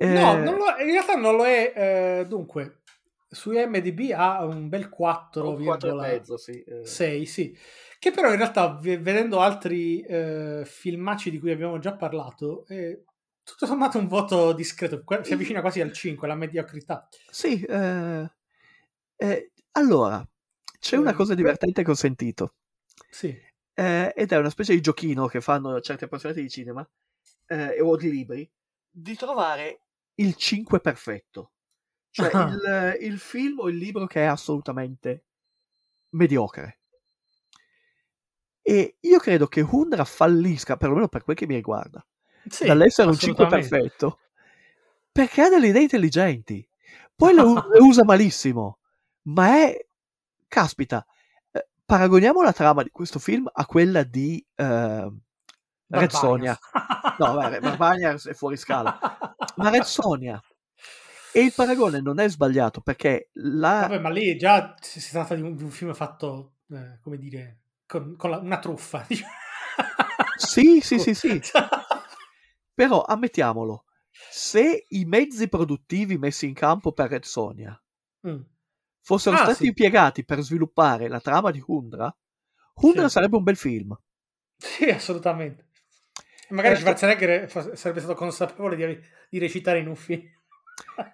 No, 0.00 0.36
lo- 0.56 0.76
in 0.78 0.90
realtà 0.90 1.14
non 1.14 1.36
lo 1.36 1.44
è. 1.44 2.24
dunque, 2.26 2.82
su 3.28 3.52
IMDb 3.52 4.12
ha 4.14 4.44
un 4.44 4.68
bel 4.68 4.88
4,6, 4.88 6.34
sì. 6.36 6.62
eh. 6.62 7.26
sì. 7.26 7.56
Che 7.98 8.10
però 8.12 8.30
in 8.30 8.36
realtà, 8.36 8.78
vedendo 8.80 9.40
altri 9.40 10.00
eh, 10.02 10.62
filmacci 10.64 11.30
di 11.30 11.38
cui 11.38 11.50
abbiamo 11.50 11.78
già 11.78 11.96
parlato, 11.96 12.64
è 12.66 12.96
tutto 13.42 13.66
sommato 13.66 13.98
un 13.98 14.06
voto 14.06 14.52
discreto. 14.52 15.02
Si 15.22 15.32
avvicina 15.32 15.60
quasi 15.60 15.80
al 15.80 15.92
5, 15.92 16.28
la 16.28 16.34
mediocrità. 16.36 17.08
Sì, 17.30 17.62
eh, 17.62 18.30
eh, 19.16 19.52
allora, 19.72 20.26
c'è 20.78 20.96
una 20.96 21.12
Eh, 21.12 21.14
cosa 21.14 21.34
divertente 21.34 21.82
che 21.82 21.90
ho 21.90 21.94
sentito. 21.94 22.54
Sì. 23.10 23.28
eh, 23.74 24.12
ed 24.16 24.32
è 24.32 24.36
una 24.36 24.50
specie 24.50 24.74
di 24.74 24.80
giochino 24.80 25.26
che 25.26 25.40
fanno 25.40 25.80
certi 25.80 26.04
appassionati 26.04 26.42
di 26.42 26.50
cinema 26.50 26.88
eh, 27.46 27.80
o 27.80 27.96
di 27.96 28.10
libri 28.10 28.50
di 28.90 29.14
trovare 29.16 29.82
il 30.16 30.34
5 30.34 30.80
perfetto 30.80 31.52
cioè 32.10 32.30
Ah. 32.32 32.48
il, 32.98 33.06
il 33.12 33.18
film 33.18 33.60
o 33.60 33.68
il 33.68 33.76
libro 33.76 34.06
che 34.06 34.22
è 34.22 34.24
assolutamente 34.26 35.24
mediocre 36.10 36.78
e 38.62 38.96
io 39.00 39.18
credo 39.18 39.46
che 39.46 39.60
Hundra 39.62 40.04
fallisca 40.04 40.76
perlomeno 40.76 41.08
per 41.08 41.22
quel 41.24 41.36
che 41.36 41.46
mi 41.46 41.54
riguarda 41.54 42.04
Sì, 42.48 42.66
dall'essere 42.66 43.08
un 43.08 43.16
5 43.16 43.44
assolutamente. 43.44 43.68
perfetto 43.76 44.18
perché 45.10 45.42
ha 45.42 45.48
delle 45.48 45.68
idee 45.68 45.82
intelligenti 45.82 46.66
poi 47.14 47.34
le, 47.34 47.42
usa 47.80 48.04
malissimo 48.04 48.78
ma 49.22 49.48
è 49.62 49.86
caspita 50.46 51.04
eh, 51.50 51.68
paragoniamo 51.84 52.42
la 52.42 52.52
trama 52.52 52.82
di 52.82 52.90
questo 52.90 53.18
film 53.18 53.48
a 53.52 53.64
quella 53.66 54.02
di 54.02 54.44
eh, 54.54 55.12
Red. 55.90 56.10
Sonja 56.10 56.58
no 57.18 57.32
vabbè, 57.34 57.60
Barbarian 57.60 58.18
è 58.22 58.32
fuori 58.34 58.56
scala 58.56 58.98
ma 59.56 59.70
Red 59.70 59.82
Sonja 59.88 60.40
e 61.32 61.40
il 61.42 61.52
paragone 61.54 62.00
non 62.00 62.18
è 62.18 62.28
sbagliato 62.28 62.80
perché 62.80 63.30
la 63.34 63.80
Vabbè, 63.80 63.98
ma 64.00 64.10
lì 64.10 64.36
già 64.36 64.74
si, 64.80 65.00
tratta 65.10 65.34
di 65.34 65.42
un, 65.42 65.54
di 65.54 65.62
un 65.62 65.70
film 65.70 65.94
fatto, 65.94 66.56
eh, 66.70 66.98
come 67.00 67.16
dire, 67.18 67.60
con, 67.86 68.16
con 68.16 68.30
la- 68.30 68.38
una 68.38 68.58
truffa. 68.58 69.06
Sì, 70.34 70.80
sì, 70.80 70.98
sì, 70.98 71.14
sì. 71.14 71.40
però 72.74 73.02
ammettiamolo 73.02 73.84
se 74.10 74.86
i 74.88 75.04
mezzi 75.04 75.48
produttivi 75.48 76.16
messi 76.16 76.46
in 76.46 76.54
campo 76.54 76.92
per 76.92 77.10
Red 77.10 77.24
Sonja 77.24 77.78
Mm. 78.24 78.44
fossero 79.00 79.34
Ah, 79.34 79.44
stati 79.44 79.64
sì. 79.64 79.66
impiegati 79.66 80.24
per 80.24 80.40
sviluppare 80.40 81.08
la 81.08 81.18
trama 81.20 81.50
di 81.50 81.60
Hundra, 81.66 82.16
Hundra 82.74 83.08
Sì. 83.08 83.12
sarebbe 83.12 83.36
un 83.36 83.42
bel 83.42 83.56
film. 83.56 83.98
Sì, 84.56 84.84
assolutamente. 84.84 85.66
Magari 86.50 86.74
Eh, 86.74 86.80
Schwarzenegger 86.80 87.50
sarebbe 87.76 88.00
stato 88.00 88.14
consapevole 88.14 88.76
di, 88.76 89.00
di 89.30 89.38
recitare 89.38 89.80
in 89.80 89.88
un 89.88 89.96
film. 89.96 90.22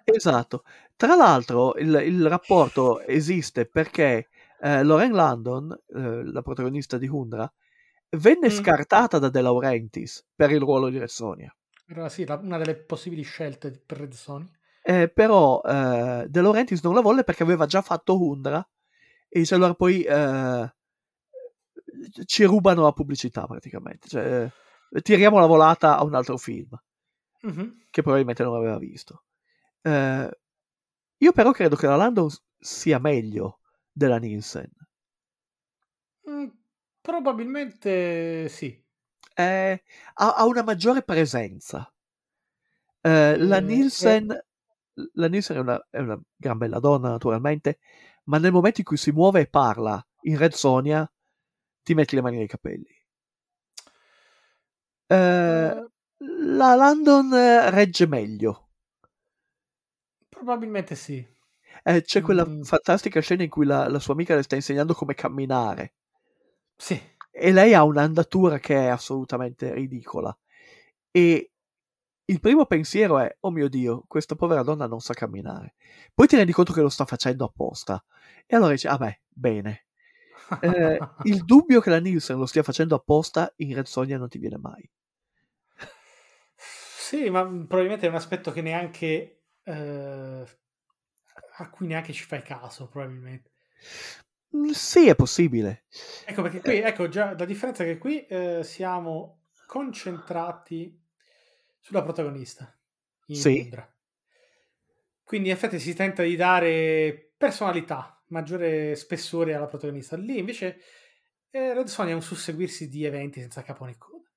Esatto. 0.03 0.63
Tra 0.95 1.15
l'altro, 1.15 1.75
il, 1.77 1.93
il 2.05 2.27
rapporto 2.27 3.01
esiste 3.01 3.65
perché 3.65 4.29
eh, 4.61 4.83
Lauren 4.83 5.11
Landon, 5.11 5.71
eh, 5.93 6.23
la 6.23 6.41
protagonista 6.41 6.97
di 6.97 7.07
Hundra, 7.07 7.51
venne 8.11 8.47
Mm. 8.47 8.51
scartata 8.51 9.19
da 9.19 9.29
De 9.29 9.41
Laurentiis 9.41 10.25
per 10.35 10.51
il 10.51 10.59
ruolo 10.59 10.89
di 10.89 10.97
Red 10.99 11.09
Sonja. 11.09 11.53
Era 11.87 12.07
sì, 12.09 12.25
una 12.27 12.57
delle 12.57 12.75
possibili 12.75 13.21
scelte 13.23 13.71
per 13.85 13.99
Red 13.99 14.13
Sony. 14.13 14.49
Eh, 14.81 15.09
però 15.09 15.61
eh, 15.61 16.25
De 16.29 16.41
Laurentiis 16.41 16.81
non 16.83 16.93
la 16.93 17.01
volle 17.01 17.23
perché 17.23 17.43
aveva 17.43 17.65
già 17.65 17.81
fatto 17.81 18.19
Hundra 18.21 18.65
e 19.27 19.39
dice 19.39 19.55
allora 19.55 19.73
poi 19.73 20.03
eh, 20.03 20.73
ci 22.25 22.43
rubano 22.43 22.83
la 22.83 22.91
pubblicità 22.91 23.45
praticamente. 23.45 24.07
Cioè, 24.07 24.51
eh, 24.91 25.01
tiriamo 25.01 25.39
la 25.39 25.45
volata 25.45 25.97
a 25.97 26.03
un 26.03 26.13
altro 26.15 26.37
film. 26.37 26.69
Mhm. 27.41 27.85
che 27.91 28.01
probabilmente 28.01 28.43
non 28.43 28.55
aveva 28.55 28.77
visto. 28.79 29.23
Eh, 29.85 30.29
io 31.19 31.31
però 31.33 31.51
credo 31.51 31.75
che 31.75 31.87
la 31.87 31.95
Landon 31.95 32.29
s- 32.29 32.41
sia 32.59 32.99
meglio 32.99 33.59
della 33.91 34.17
Nielsen. 34.19 34.69
Mm, 36.29 36.47
probabilmente 37.01 38.47
sì. 38.49 38.83
Eh, 39.37 39.81
ha, 40.15 40.33
ha 40.35 40.45
una 40.45 40.63
maggiore 40.63 41.01
presenza. 41.03 41.89
Eh, 43.03 43.37
la 43.37 43.59
Eh, 43.59 43.61
Nielsen, 43.61 44.27
la 45.13 45.27
Nielsen 45.27 45.57
è, 45.57 45.59
una, 45.59 45.87
è 45.89 45.99
una 45.99 46.19
gran 46.35 46.57
bella 46.57 46.79
donna 46.79 47.09
naturalmente, 47.09 47.79
ma 48.25 48.37
nel 48.39 48.51
momento 48.51 48.79
in 48.79 48.85
cui 48.85 48.97
si 48.97 49.11
muove 49.11 49.41
e 49.41 49.47
parla 49.47 50.03
in 50.21 50.37
Red 50.37 50.53
Sonia 50.53 51.09
ti 51.83 51.93
metti 51.93 52.15
le 52.15 52.21
mani 52.21 52.37
nei 52.37 52.47
capelli. 52.47 52.87
Eh, 55.45 55.71
Eh, 55.71 55.81
la 56.57 56.75
Landon 56.75 57.33
eh, 57.33 57.69
regge 57.71 58.05
meglio. 58.07 58.64
Probabilmente 60.45 60.95
sì. 60.95 61.25
Eh, 61.83 62.01
c'è 62.01 62.21
quella 62.21 62.45
Mm. 62.45 62.61
fantastica 62.63 63.21
scena 63.21 63.43
in 63.43 63.49
cui 63.49 63.65
la, 63.65 63.87
la 63.87 63.99
sua 63.99 64.13
amica 64.13 64.35
le 64.35 64.43
sta 64.43 64.55
insegnando 64.55 64.93
come 64.93 65.13
camminare 65.13 65.93
Sì. 66.77 66.99
e 67.31 67.51
lei 67.51 67.73
ha 67.73 67.83
un'andatura 67.83 68.59
che 68.59 68.75
è 68.75 68.87
assolutamente 68.87 69.73
ridicola. 69.73 70.35
E 71.11 71.51
il 72.25 72.39
primo 72.39 72.65
pensiero 72.65 73.19
è: 73.19 73.35
oh 73.41 73.51
mio 73.51 73.69
dio, 73.69 74.03
questa 74.07 74.35
povera 74.35 74.63
donna 74.63 74.87
non 74.87 75.01
sa 75.01 75.13
camminare. 75.13 75.75
Poi 76.13 76.27
ti 76.27 76.35
rendi 76.37 76.51
conto 76.53 76.73
che 76.73 76.81
lo 76.81 76.89
sta 76.89 77.05
facendo 77.05 77.45
apposta. 77.45 78.03
E 78.45 78.55
allora 78.55 78.71
dici: 78.71 78.87
ah 78.87 78.97
beh, 78.97 79.21
bene. 79.29 79.85
Eh, 80.59 81.05
il 81.23 81.43
dubbio 81.45 81.81
che 81.81 81.89
la 81.89 81.99
Nielsen 81.99 82.37
lo 82.39 82.45
stia 82.47 82.63
facendo 82.63 82.95
apposta 82.95 83.53
in 83.57 83.75
Red 83.75 83.85
Sonja 83.85 84.17
non 84.17 84.29
ti 84.29 84.39
viene 84.39 84.57
mai. 84.57 84.89
Sì, 86.57 87.29
ma 87.29 87.43
probabilmente 87.43 88.05
è 88.05 88.09
un 88.09 88.15
aspetto 88.15 88.51
che 88.51 88.61
neanche 88.61 89.44
eh, 89.65 90.45
a 91.57 91.69
cui 91.69 91.87
neanche 91.87 92.13
ci 92.13 92.23
fai 92.23 92.41
caso, 92.41 92.87
probabilmente. 92.87 93.51
Mm, 94.55 94.71
Sì, 94.71 95.07
è 95.07 95.13
possibile. 95.15 95.83
Ecco 96.23 96.41
perché 96.41 96.61
qui, 96.61 96.79
ecco 96.79 97.07
già 97.07 97.35
la 97.37 97.45
differenza 97.45 97.83
è 97.83 97.87
che 97.87 97.97
qui 97.97 98.25
eh, 98.25 98.63
siamo 98.63 99.43
concentrati 99.67 100.99
sulla 101.79 102.01
protagonista 102.03 102.75
in 103.27 103.41
Sì. 103.41 103.55
Londra. 103.57 103.87
Quindi 105.23 105.49
in 105.49 105.55
effetti 105.55 105.79
si 105.79 105.93
tenta 105.93 106.21
di 106.23 106.35
dare 106.35 107.33
personalità, 107.35 108.21
maggiore 108.27 108.95
spessore 108.95 109.53
alla 109.55 109.65
protagonista. 109.67 110.15
Lì 110.15 110.37
invece 110.37 110.79
eh, 111.49 111.73
Red 111.73 111.87
Sonja 111.87 112.11
è 112.11 112.15
un 112.15 112.21
susseguirsi 112.21 112.87
di 112.89 113.03
eventi 113.05 113.41
senza 113.41 113.63
capo 113.63 113.85
né 113.85 113.97
coda. 113.97 114.29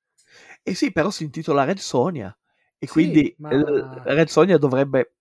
E 0.63 0.75
sì, 0.75 0.93
però 0.93 1.11
si 1.11 1.25
intitola 1.25 1.65
Red 1.65 1.79
Sonja. 1.79 2.37
E 2.79 2.87
Sì, 2.87 3.25
quindi 3.27 3.37
ma- 3.37 3.63
eh, 3.63 4.01
Red 4.05 4.29
Sonja 4.29 4.59
dovrebbe. 4.59 5.15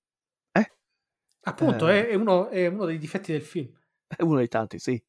Appunto, 1.41 1.87
Eh. 1.87 2.09
è, 2.09 2.13
uno, 2.15 2.49
è 2.49 2.67
uno 2.67 2.85
dei 2.85 2.97
difetti 2.97 3.31
del 3.31 3.41
film. 3.41 3.71
è 4.07 4.21
uno 4.23 4.37
dei 4.37 4.47
tanti, 4.47 4.79
sì. 4.79 5.01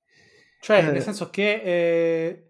Cioè, 0.61 0.79
Eh. 0.79 0.91
nel 0.91 1.03
senso 1.03 1.31
che 1.31 1.53
eh, 1.63 2.45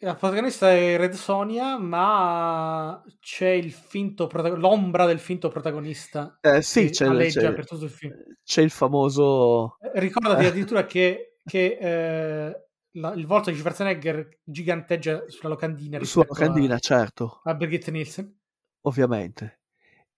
la 0.00 0.14
protagonista 0.14 0.70
è 0.70 0.96
Red 0.96 1.12
Sonia, 1.14 1.78
ma 1.78 3.02
c'è 3.20 3.48
il 3.48 3.72
finto 3.72 4.26
protago- 4.26 4.56
l'ombra 4.56 5.06
del 5.06 5.18
finto 5.18 5.48
protagonista 5.48 6.38
Eh, 6.42 6.60
sì, 6.62 6.86
che 6.86 6.90
c'è, 6.90 7.26
c'è- 7.30 7.52
per 7.54 7.66
tutto 7.66 7.84
il 7.84 7.90
film. 7.90 8.14
c'è 8.44 8.62
il 8.62 8.70
famoso. 8.70 9.78
Eh, 9.80 9.98
Ricordati 10.00 10.44
addirittura 10.46 10.84
che, 10.84 11.38
che, 11.44 11.78
eh, 11.80 12.66
la- 12.92 13.12
il 13.14 13.26
volto 13.26 13.50
di 13.50 13.56
Schwarzenegger 13.56 14.40
giganteggia 14.44 15.24
sulla 15.28 15.48
locandina 15.50 15.96
Sua 16.04 16.22
rispetto 16.22 16.32
a- 16.32 16.46
locandina, 16.46 16.78
certo, 16.78 17.40
a, 17.44 17.54
Birgit 17.54 17.88
Nielsen. 17.90 18.38
ovviamente. 18.82 19.55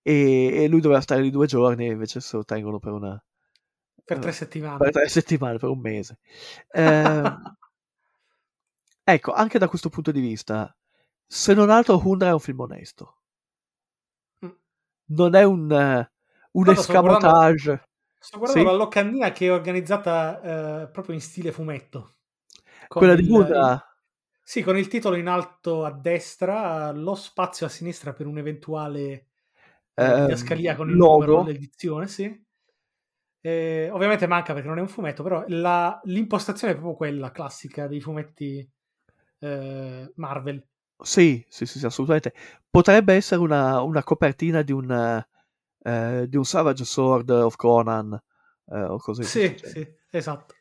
E, 0.09 0.63
e 0.65 0.69
lui 0.69 0.81
doveva 0.81 1.03
stare 1.03 1.21
lì 1.21 1.29
due 1.31 1.47
giorni, 1.47 1.87
e 1.87 1.91
invece 1.91 2.21
se 2.21 2.37
lo 2.39 2.45
tengono 2.45 2.79
per 2.79 2.93
una. 2.93 3.23
Per 4.05 4.17
eh, 4.17 4.21
tre 4.21 4.33
settimane. 4.33 4.79
per 4.79 4.91
tre 4.91 5.09
settimane, 5.09 5.59
per 5.59 5.69
un 5.69 5.81
mese. 5.81 6.19
Ehm, 6.73 7.57
ecco, 9.05 9.33
anche 9.33 9.59
da 9.59 9.69
questo 9.69 9.89
punto 9.91 10.11
di 10.11 10.21
vista, 10.21 10.75
se 11.27 11.53
non 11.53 11.69
altro, 11.69 12.01
Hundra 12.03 12.29
è 12.29 12.33
un 12.33 12.41
film 12.41 12.61
onesto. 12.61 13.17
non 15.11 15.35
è 15.35 15.43
un, 15.43 15.71
eh, 15.73 16.11
un 16.53 16.63
Guarda, 16.63 16.83
sto 16.83 16.93
guardando- 17.01 17.27
escamotage. 17.27 17.89
Sto 18.19 18.39
guardando 18.39 18.69
Sì. 18.69 18.77
la 18.77 18.83
locandina 18.83 19.33
che 19.33 19.47
è 19.47 19.53
organizzata 19.53 20.83
eh, 20.83 20.89
proprio 20.89 21.15
in 21.15 21.21
stile 21.21 21.53
fumetto. 21.53 22.17
Quella 22.89 23.15
di 23.15 23.23
il- 23.23 23.29
Buddha. 23.29 23.83
Sì, 24.43 24.63
con 24.63 24.77
il 24.79 24.89
titolo 24.89 25.17
in 25.17 25.27
alto 25.29 25.85
a 25.85 25.93
destra, 25.93 26.91
lo 26.93 27.15
spazio 27.15 27.67
a 27.67 27.69
sinistra 27.69 28.15
per 28.15 28.27
un'eventuale 28.27 29.28
eh, 29.99 30.21
didascalia 30.21 30.77
con 30.77 30.89
il 30.91 30.97
logo. 30.97 31.25
numero 31.25 31.43
dell'edizione, 31.43 32.07
sì. 32.09 32.47
Eh, 33.41 33.89
ovviamente 33.93 34.27
manca 34.27 34.53
perché 34.53 34.69
non 34.69 34.79
è 34.79 34.81
un 34.81 34.89
fumetto, 34.89 35.23
però 35.23 35.45
la- 35.49 36.01
l'impostazione 36.05 36.73
è 36.73 36.77
proprio 36.77 36.97
quella 36.97 37.31
classica 37.31 37.87
dei 37.87 38.01
fumetti 38.01 38.69
eh, 39.41 40.13
Marvel. 40.17 40.67
Sì, 41.01 41.45
sì, 41.49 41.65
sì, 41.65 41.79
sì, 41.79 41.87
assolutamente. 41.87 42.35
Potrebbe 42.69 43.15
essere 43.15 43.41
una, 43.41 43.81
una 43.83 44.03
copertina 44.03 44.63
di 44.63 44.73
un, 44.73 45.25
eh, 45.83 46.27
di 46.29 46.37
un 46.37 46.45
Savage 46.45 46.85
Sword 46.85 47.31
of 47.31 47.55
Conan 47.57 48.21
eh, 48.67 48.83
o 48.83 48.99
cose 48.99 49.23
di 49.23 49.29
Sì, 49.29 49.55
sì, 49.63 49.87
esatto. 50.11 50.55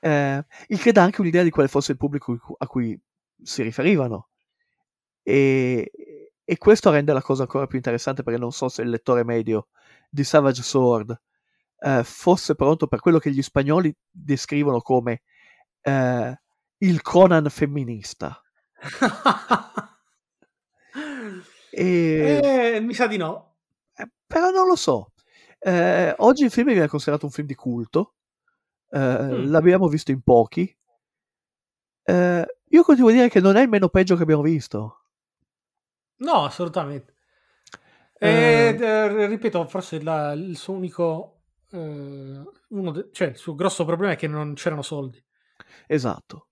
Eh, 0.00 0.44
il 0.68 0.80
che 0.80 0.92
dà 0.92 1.02
anche 1.02 1.20
un'idea 1.20 1.42
di 1.42 1.50
quale 1.50 1.68
fosse 1.68 1.92
il 1.92 1.98
pubblico 1.98 2.38
a 2.58 2.66
cui 2.66 2.98
si 3.42 3.62
riferivano. 3.62 4.28
E, 5.22 5.90
e 6.50 6.58
questo 6.58 6.90
rende 6.90 7.12
la 7.12 7.22
cosa 7.22 7.42
ancora 7.42 7.66
più 7.68 7.76
interessante 7.76 8.24
perché 8.24 8.40
non 8.40 8.50
so 8.50 8.68
se 8.68 8.82
il 8.82 8.88
lettore 8.90 9.22
medio 9.24 9.68
di 10.08 10.24
Savage 10.24 10.62
Sword 10.62 11.16
eh, 11.78 12.02
fosse 12.02 12.56
pronto 12.56 12.88
per 12.88 12.98
quello 12.98 13.18
che 13.20 13.30
gli 13.30 13.40
spagnoli 13.40 13.94
descrivono 14.10 14.80
come 14.80 15.22
eh, 15.80 16.40
il 16.78 17.02
Conan 17.02 17.48
femminista. 17.48 18.42
E, 21.72 22.40
Eh, 22.42 22.80
mi 22.80 22.94
sa 22.94 23.06
di 23.06 23.16
no. 23.16 23.58
eh, 23.94 24.10
però 24.26 24.50
non 24.50 24.66
lo 24.66 24.74
so. 24.74 25.12
Eh, 25.60 26.12
oggi 26.18 26.42
il 26.44 26.50
film 26.50 26.66
viene 26.72 26.88
considerato 26.88 27.26
un 27.26 27.32
film 27.32 27.46
di 27.46 27.54
culto. 27.54 28.14
Eh, 28.90 28.98
Mm. 28.98 29.50
L'abbiamo 29.50 29.86
visto 29.86 30.10
in 30.10 30.20
pochi. 30.22 30.76
Io 32.72 32.82
continuo 32.82 33.10
a 33.10 33.12
dire 33.12 33.28
che 33.28 33.40
non 33.40 33.54
è 33.56 33.62
il 33.62 33.68
meno 33.68 33.88
peggio 33.88 34.16
che 34.16 34.22
abbiamo 34.22 34.42
visto. 34.42 34.99
No, 36.20 36.44
assolutamente. 36.44 37.12
Ed, 38.18 38.80
eh, 38.82 39.26
ripeto, 39.26 39.66
forse 39.66 40.02
la- 40.02 40.32
il 40.32 40.56
suo 40.56 40.74
unico, 40.74 41.40
eh, 41.70 42.42
uno 42.68 42.90
de- 42.90 43.08
cioè 43.12 43.28
il 43.28 43.36
suo 43.36 43.54
grosso 43.54 43.84
problema 43.84 44.12
è 44.12 44.16
che 44.16 44.26
non 44.26 44.54
c'erano 44.54 44.82
soldi. 44.82 45.22
Esatto. 45.86 46.48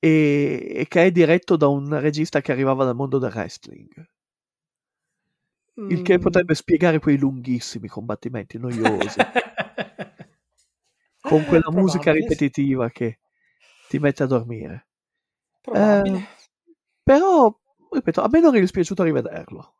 E, 0.00 0.72
e 0.76 0.86
che 0.88 1.04
è 1.06 1.10
diretto 1.12 1.56
da 1.56 1.68
un 1.68 1.98
regista 1.98 2.40
che 2.40 2.52
arrivava 2.52 2.84
dal 2.84 2.94
mondo 2.96 3.18
del 3.18 3.32
wrestling. 3.32 4.06
Il 5.86 6.02
che 6.02 6.18
Mm. 6.18 6.20
potrebbe 6.20 6.54
spiegare 6.54 6.98
quei 6.98 7.16
lunghissimi 7.16 7.88
combattimenti 7.88 8.58
noiosi. 8.58 9.18
con 11.22 11.44
quella 11.44 11.70
musica 11.70 12.12
Probabile, 12.12 12.28
ripetitiva 12.28 12.90
che 12.90 13.18
ti 13.88 13.98
mette 13.98 14.22
a 14.22 14.26
dormire. 14.26 14.86
Eh, 15.72 16.24
però, 17.02 17.54
ripeto, 17.94 18.22
a 18.22 18.28
me 18.30 18.40
non 18.40 18.54
è 18.56 18.60
dispiaciuto 18.60 19.02
rivederlo. 19.02 19.74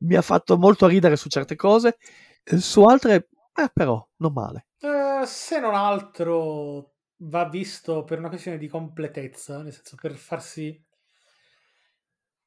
Mi 0.00 0.14
ha 0.14 0.22
fatto 0.22 0.58
molto 0.58 0.86
ridere 0.86 1.16
su 1.16 1.28
certe 1.28 1.56
cose, 1.56 1.96
eh, 2.44 2.58
su 2.58 2.82
altre, 2.82 3.28
eh, 3.54 3.70
però, 3.72 4.06
non 4.16 4.32
male. 4.32 4.66
Eh, 4.78 5.24
se 5.24 5.58
non 5.58 5.74
altro 5.74 6.92
va 7.18 7.48
visto 7.48 8.04
per 8.04 8.18
una 8.18 8.28
questione 8.28 8.58
di 8.58 8.68
completezza, 8.68 9.62
nel 9.62 9.72
senso 9.72 9.96
per 10.00 10.14
farsi... 10.14 10.84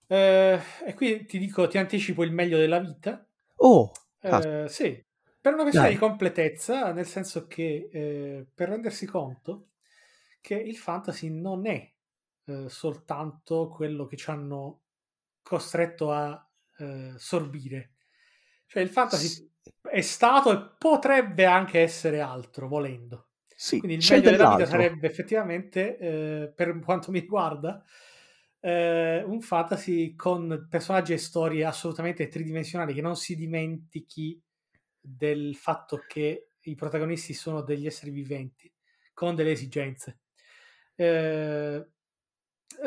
Eh, 0.06 0.60
e 0.86 0.94
qui 0.94 1.26
ti 1.26 1.40
dico, 1.40 1.68
ti 1.68 1.78
anticipo 1.78 2.24
il 2.24 2.32
meglio 2.32 2.58
della 2.58 2.80
vita. 2.80 3.26
Oh, 3.58 3.92
ah, 4.22 4.68
sì, 4.68 5.04
per 5.42 5.54
una 5.54 5.64
questione 5.64 5.90
Dai. 5.90 5.98
di 5.98 6.02
completezza, 6.02 6.92
nel 6.92 7.06
senso 7.06 7.48
che 7.48 7.90
eh, 7.92 8.48
per 8.54 8.70
rendersi 8.70 9.06
conto 9.06 9.70
che 10.42 10.56
il 10.56 10.78
fantasy 10.78 11.30
non 11.30 11.68
è 11.68 11.92
soltanto 12.68 13.68
quello 13.68 14.08
che 14.08 14.18
ci 14.18 14.32
hanno 14.32 14.80
costretto 15.42 16.12
a 16.12 16.48
eh, 16.78 17.14
sorbire. 17.18 17.94
Cioè 18.68 18.84
il 18.84 18.90
fantasy 18.90 19.50
è 19.82 20.02
stato 20.02 20.52
e 20.52 20.76
potrebbe 20.78 21.46
anche 21.46 21.80
essere 21.80 22.22
altro, 22.22 22.68
volendo. 22.68 23.30
sì, 23.48 23.80
Quindi 23.80 23.98
il 23.98 24.06
meglio 24.10 24.32
della 24.32 24.50
vita 24.50 24.66
sarebbe 24.66 25.08
effettivamente, 25.08 25.98
eh, 25.98 26.54
per 26.56 26.80
quanto 26.80 27.12
mi 27.12 27.20
riguarda, 27.20 27.84
eh, 28.60 29.24
un 29.24 29.42
fantasy 29.42 30.16
con 30.16 30.68
personaggi 30.70 31.14
e 31.14 31.18
storie 31.18 31.64
assolutamente 31.66 32.28
tridimensionali 32.28 32.94
che 32.94 33.02
non 33.02 33.16
si 33.16 33.36
dimentichi 33.36 34.42
del 35.00 35.56
fatto 35.56 36.04
che 36.08 36.52
i 36.62 36.76
protagonisti 36.76 37.34
sono 37.34 37.62
degli 37.62 37.86
esseri 37.86 38.12
viventi 38.12 38.72
con 39.14 39.36
delle 39.36 39.52
esigenze. 39.52 40.20
Eh, 40.96 41.88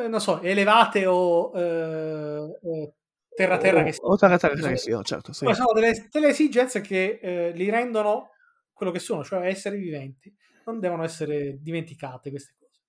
non 0.08 0.20
so, 0.20 0.40
elevate 0.40 1.06
o 1.06 1.52
eh, 1.54 2.58
eh, 2.62 2.92
terra-terra 3.34 3.82
che 3.82 3.96
O, 4.00 4.12
o 4.12 4.16
terra 4.16 4.38
terra 4.38 4.56
sono- 4.56 4.68
che 4.68 4.76
sia, 4.76 5.02
certo, 5.02 5.32
sì. 5.32 5.44
poi 5.44 5.54
sono 5.54 5.72
delle, 5.72 6.08
delle 6.10 6.28
esigenze 6.28 6.80
che 6.80 7.18
eh, 7.22 7.52
li 7.52 7.70
rendono 7.70 8.30
quello 8.72 8.92
che 8.92 8.98
sono, 8.98 9.22
cioè 9.24 9.46
esseri 9.46 9.78
viventi. 9.78 10.34
Non 10.64 10.78
devono 10.78 11.02
essere 11.02 11.58
dimenticate 11.60 12.30
queste 12.30 12.54
cose. 12.58 12.80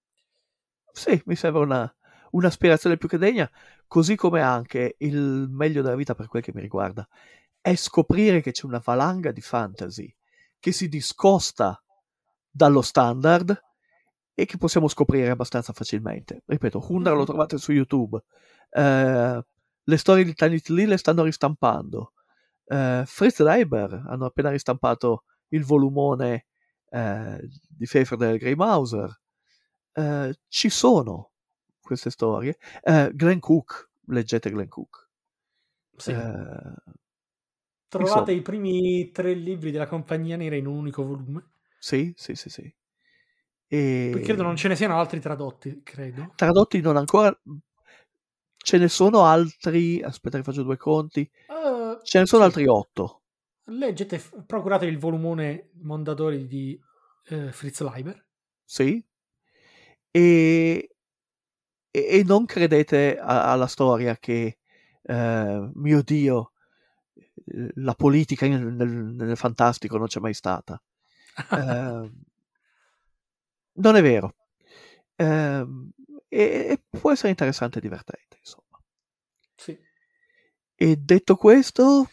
Sì, 0.92 1.22
mi 1.26 1.36
sembra 1.36 1.62
una, 1.62 1.96
un'aspirazione 2.32 2.98
più 2.98 3.08
che 3.08 3.18
degna, 3.18 3.50
così 3.88 4.16
come 4.16 4.42
anche 4.42 4.96
il 5.00 5.48
meglio 5.50 5.82
della 5.82 5.96
vita 5.96 6.14
per 6.14 6.28
quel 6.28 6.44
che 6.44 6.52
mi 6.54 6.62
riguarda 6.62 7.08
è 7.64 7.76
scoprire 7.76 8.42
che 8.42 8.52
c'è 8.52 8.66
una 8.66 8.82
valanga 8.84 9.32
di 9.32 9.40
fantasy 9.40 10.14
che 10.60 10.74
si 10.74 10.90
discosta 10.90 11.82
dallo 12.50 12.82
standard 12.82 13.58
e 14.34 14.46
che 14.46 14.58
possiamo 14.58 14.88
scoprire 14.88 15.30
abbastanza 15.30 15.74
facilmente. 15.74 16.44
Ripeto, 16.46 16.84
Hundar 16.90 17.16
lo 17.16 17.26
trovate 17.26 17.58
su 17.58 17.72
YouTube. 17.72 18.22
Eh, 18.70 19.46
le 19.84 19.98
storie 19.98 20.24
di 20.24 20.34
Tiny 20.34 20.60
Lee 20.68 20.88
le 20.88 20.98
stanno 20.98 21.24
ristampando. 21.24 22.14
Eh, 22.66 23.04
Fritz 23.06 23.40
Leiber 23.40 24.04
hanno 24.08 24.26
appena 24.26 24.50
ristampato 24.50 25.26
il 25.50 25.64
volumone 25.64 26.48
eh, 26.90 27.50
di 27.68 27.86
Pfeffer 27.86 28.18
del 28.18 28.38
Grey 28.38 28.56
Mauser. 28.56 29.22
Eh, 29.92 30.36
ci 30.48 30.70
sono 30.70 31.32
queste 31.80 32.10
storie. 32.10 32.58
Eh, 32.82 33.12
Glenn 33.14 33.40
Cook, 33.40 33.92
leggete 34.08 34.50
Glenn 34.50 34.68
Cook. 34.68 35.10
Sì. 35.96 36.12
Eh, 36.12 36.74
Trovate 37.88 38.32
insomma. 38.32 38.32
i 38.32 38.42
primi 38.42 39.12
tre 39.12 39.34
libri 39.34 39.70
della 39.70 39.86
Compagnia 39.86 40.36
Nera 40.36 40.56
in 40.56 40.66
un 40.66 40.78
unico 40.78 41.06
volume. 41.06 41.52
sì, 41.78 42.12
sì, 42.16 42.34
sì, 42.34 42.50
sì. 42.50 42.76
E... 43.74 44.10
Poi 44.12 44.22
credo 44.22 44.44
non 44.44 44.56
ce 44.56 44.68
ne 44.68 44.76
siano 44.76 45.00
altri 45.00 45.20
tradotti, 45.20 45.82
credo. 45.82 46.34
tradotti 46.36 46.80
non 46.80 46.96
ancora. 46.96 47.36
Ce 48.56 48.78
ne 48.78 48.88
sono 48.88 49.24
altri 49.24 50.00
aspetta 50.00 50.38
che 50.38 50.44
faccio 50.44 50.62
due 50.62 50.78
conti. 50.78 51.22
Eh, 51.22 51.98
ce 52.04 52.20
ne 52.20 52.26
sono 52.28 52.44
altri 52.44 52.68
otto. 52.68 53.24
Leggete, 53.66 54.22
procuratevi 54.46 54.92
il 54.92 55.00
volumone 55.00 55.72
Mondadori 55.82 56.46
di 56.46 56.80
eh, 57.30 57.52
Fritz 57.52 57.82
Leiber. 57.82 58.24
sì. 58.64 59.04
E, 60.16 60.90
e, 61.90 62.00
e 62.20 62.24
non 62.24 62.46
credete 62.46 63.18
a- 63.18 63.52
alla 63.52 63.66
storia 63.66 64.16
che 64.18 64.60
eh, 65.02 65.70
mio 65.74 66.04
dio 66.04 66.52
eh, 67.16 67.72
la 67.78 67.96
politica 67.96 68.48
nel, 68.48 68.62
nel- 68.72 69.16
nel 69.16 69.36
fantastico 69.36 69.98
non 69.98 70.06
c'è 70.06 70.20
mai 70.20 70.36
stata. 70.36 70.80
Eh, 71.50 72.12
non 73.76 73.96
è 73.96 74.02
vero 74.02 74.36
Ehm, 75.16 75.92
e, 76.28 76.44
e 76.72 76.84
può 77.00 77.12
essere 77.12 77.30
interessante 77.30 77.78
e 77.78 77.82
divertente 77.82 78.38
insomma 78.40 78.80
Sì. 79.58 79.78
e 80.80 80.96
detto 80.98 81.36
questo 81.36 82.08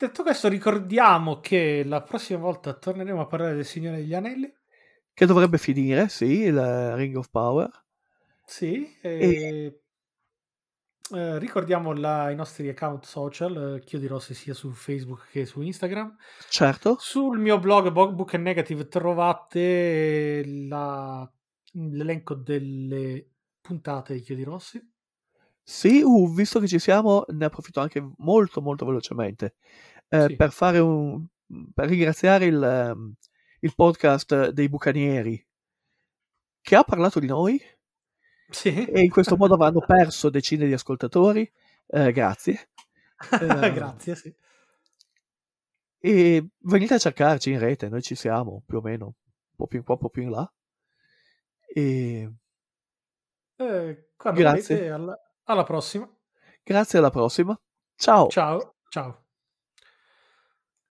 Detto 0.00 0.22
questo, 0.24 0.48
ricordiamo 0.48 1.38
che 1.40 1.84
la 1.84 2.02
prossima 2.02 2.38
volta 2.40 2.74
torneremo 2.74 3.20
a 3.20 3.26
parlare 3.26 3.54
del 3.54 3.64
Signore 3.64 3.98
degli 3.98 4.14
Anelli. 4.14 4.52
che 5.18 5.26
dovrebbe 5.26 5.58
finire 5.58 6.08
sì 6.08 6.40
il 6.44 6.94
Ring 6.96 7.16
of 7.16 7.28
Power 7.30 7.68
Sì, 8.46 8.96
e... 9.00 9.81
eh, 11.12 11.38
ricordiamo 11.38 11.92
la- 11.92 12.30
i 12.30 12.34
nostri 12.34 12.68
account 12.68 13.04
social, 13.04 13.76
eh, 13.76 13.84
Chiodi 13.84 14.06
Rossi 14.06 14.34
sia 14.34 14.54
su 14.54 14.70
Facebook 14.72 15.28
che 15.30 15.44
su 15.46 15.60
Instagram. 15.60 16.16
certo 16.48 16.96
Sul 16.98 17.38
mio 17.38 17.58
blog 17.58 17.90
Bo- 17.90 18.12
Book 18.12 18.34
and 18.34 18.44
Negative 18.44 18.88
trovate 18.88 20.42
la- 20.68 21.30
l'elenco 21.74 22.34
delle 22.34 23.28
puntate 23.60 24.14
di 24.14 24.20
Chiodi 24.20 24.42
Rossi. 24.44 24.90
Sì, 25.64 26.02
uh, 26.04 26.32
visto 26.34 26.58
che 26.58 26.66
ci 26.66 26.78
siamo, 26.80 27.24
ne 27.28 27.44
approfitto 27.44 27.80
anche 27.80 28.04
molto 28.18 28.60
molto 28.60 28.84
velocemente 28.84 29.54
eh, 30.08 30.26
Sì. 30.28 30.36
per 30.36 30.50
fare 30.50 30.78
un 30.80 31.24
per 31.74 31.86
ringraziare 31.88 32.46
il, 32.46 32.62
ehm, 32.62 33.12
il 33.60 33.74
podcast 33.74 34.48
dei 34.50 34.68
Bucanieri 34.70 35.46
che 36.62 36.76
ha 36.76 36.82
parlato 36.82 37.20
di 37.20 37.26
noi 37.26 37.60
Sì. 38.52 38.84
e 38.84 39.00
in 39.00 39.10
questo 39.10 39.36
modo 39.36 39.54
avranno 39.54 39.80
perso 39.80 40.30
decine 40.30 40.66
di 40.66 40.72
ascoltatori. 40.72 41.50
Eh, 41.86 42.12
grazie. 42.12 42.68
Eh, 43.40 43.72
Grazie, 43.72 44.16
sì. 44.16 44.34
E 46.00 46.48
venite 46.62 46.94
a 46.94 46.98
cercarci 46.98 47.52
in 47.52 47.60
rete, 47.60 47.88
noi 47.88 48.02
ci 48.02 48.16
siamo 48.16 48.62
più 48.66 48.78
o 48.78 48.80
meno, 48.80 49.04
un 49.06 49.12
po' 49.54 49.66
più 49.68 49.78
in 49.78 49.84
qua, 49.84 49.94
un 49.94 50.00
po' 50.00 50.08
più 50.08 50.22
in 50.22 50.30
là. 50.30 50.52
E 51.74 52.28
Eh, 53.58 54.08
Grazie. 54.16 54.90
alla, 54.90 55.16
alla 55.44 55.62
prossima. 55.62 56.08
grazie 56.64 56.98
alla 56.98 57.10
prossima. 57.10 57.56
Ciao. 57.94 58.26
Ciao, 58.28 58.74
ciao. 58.88 59.21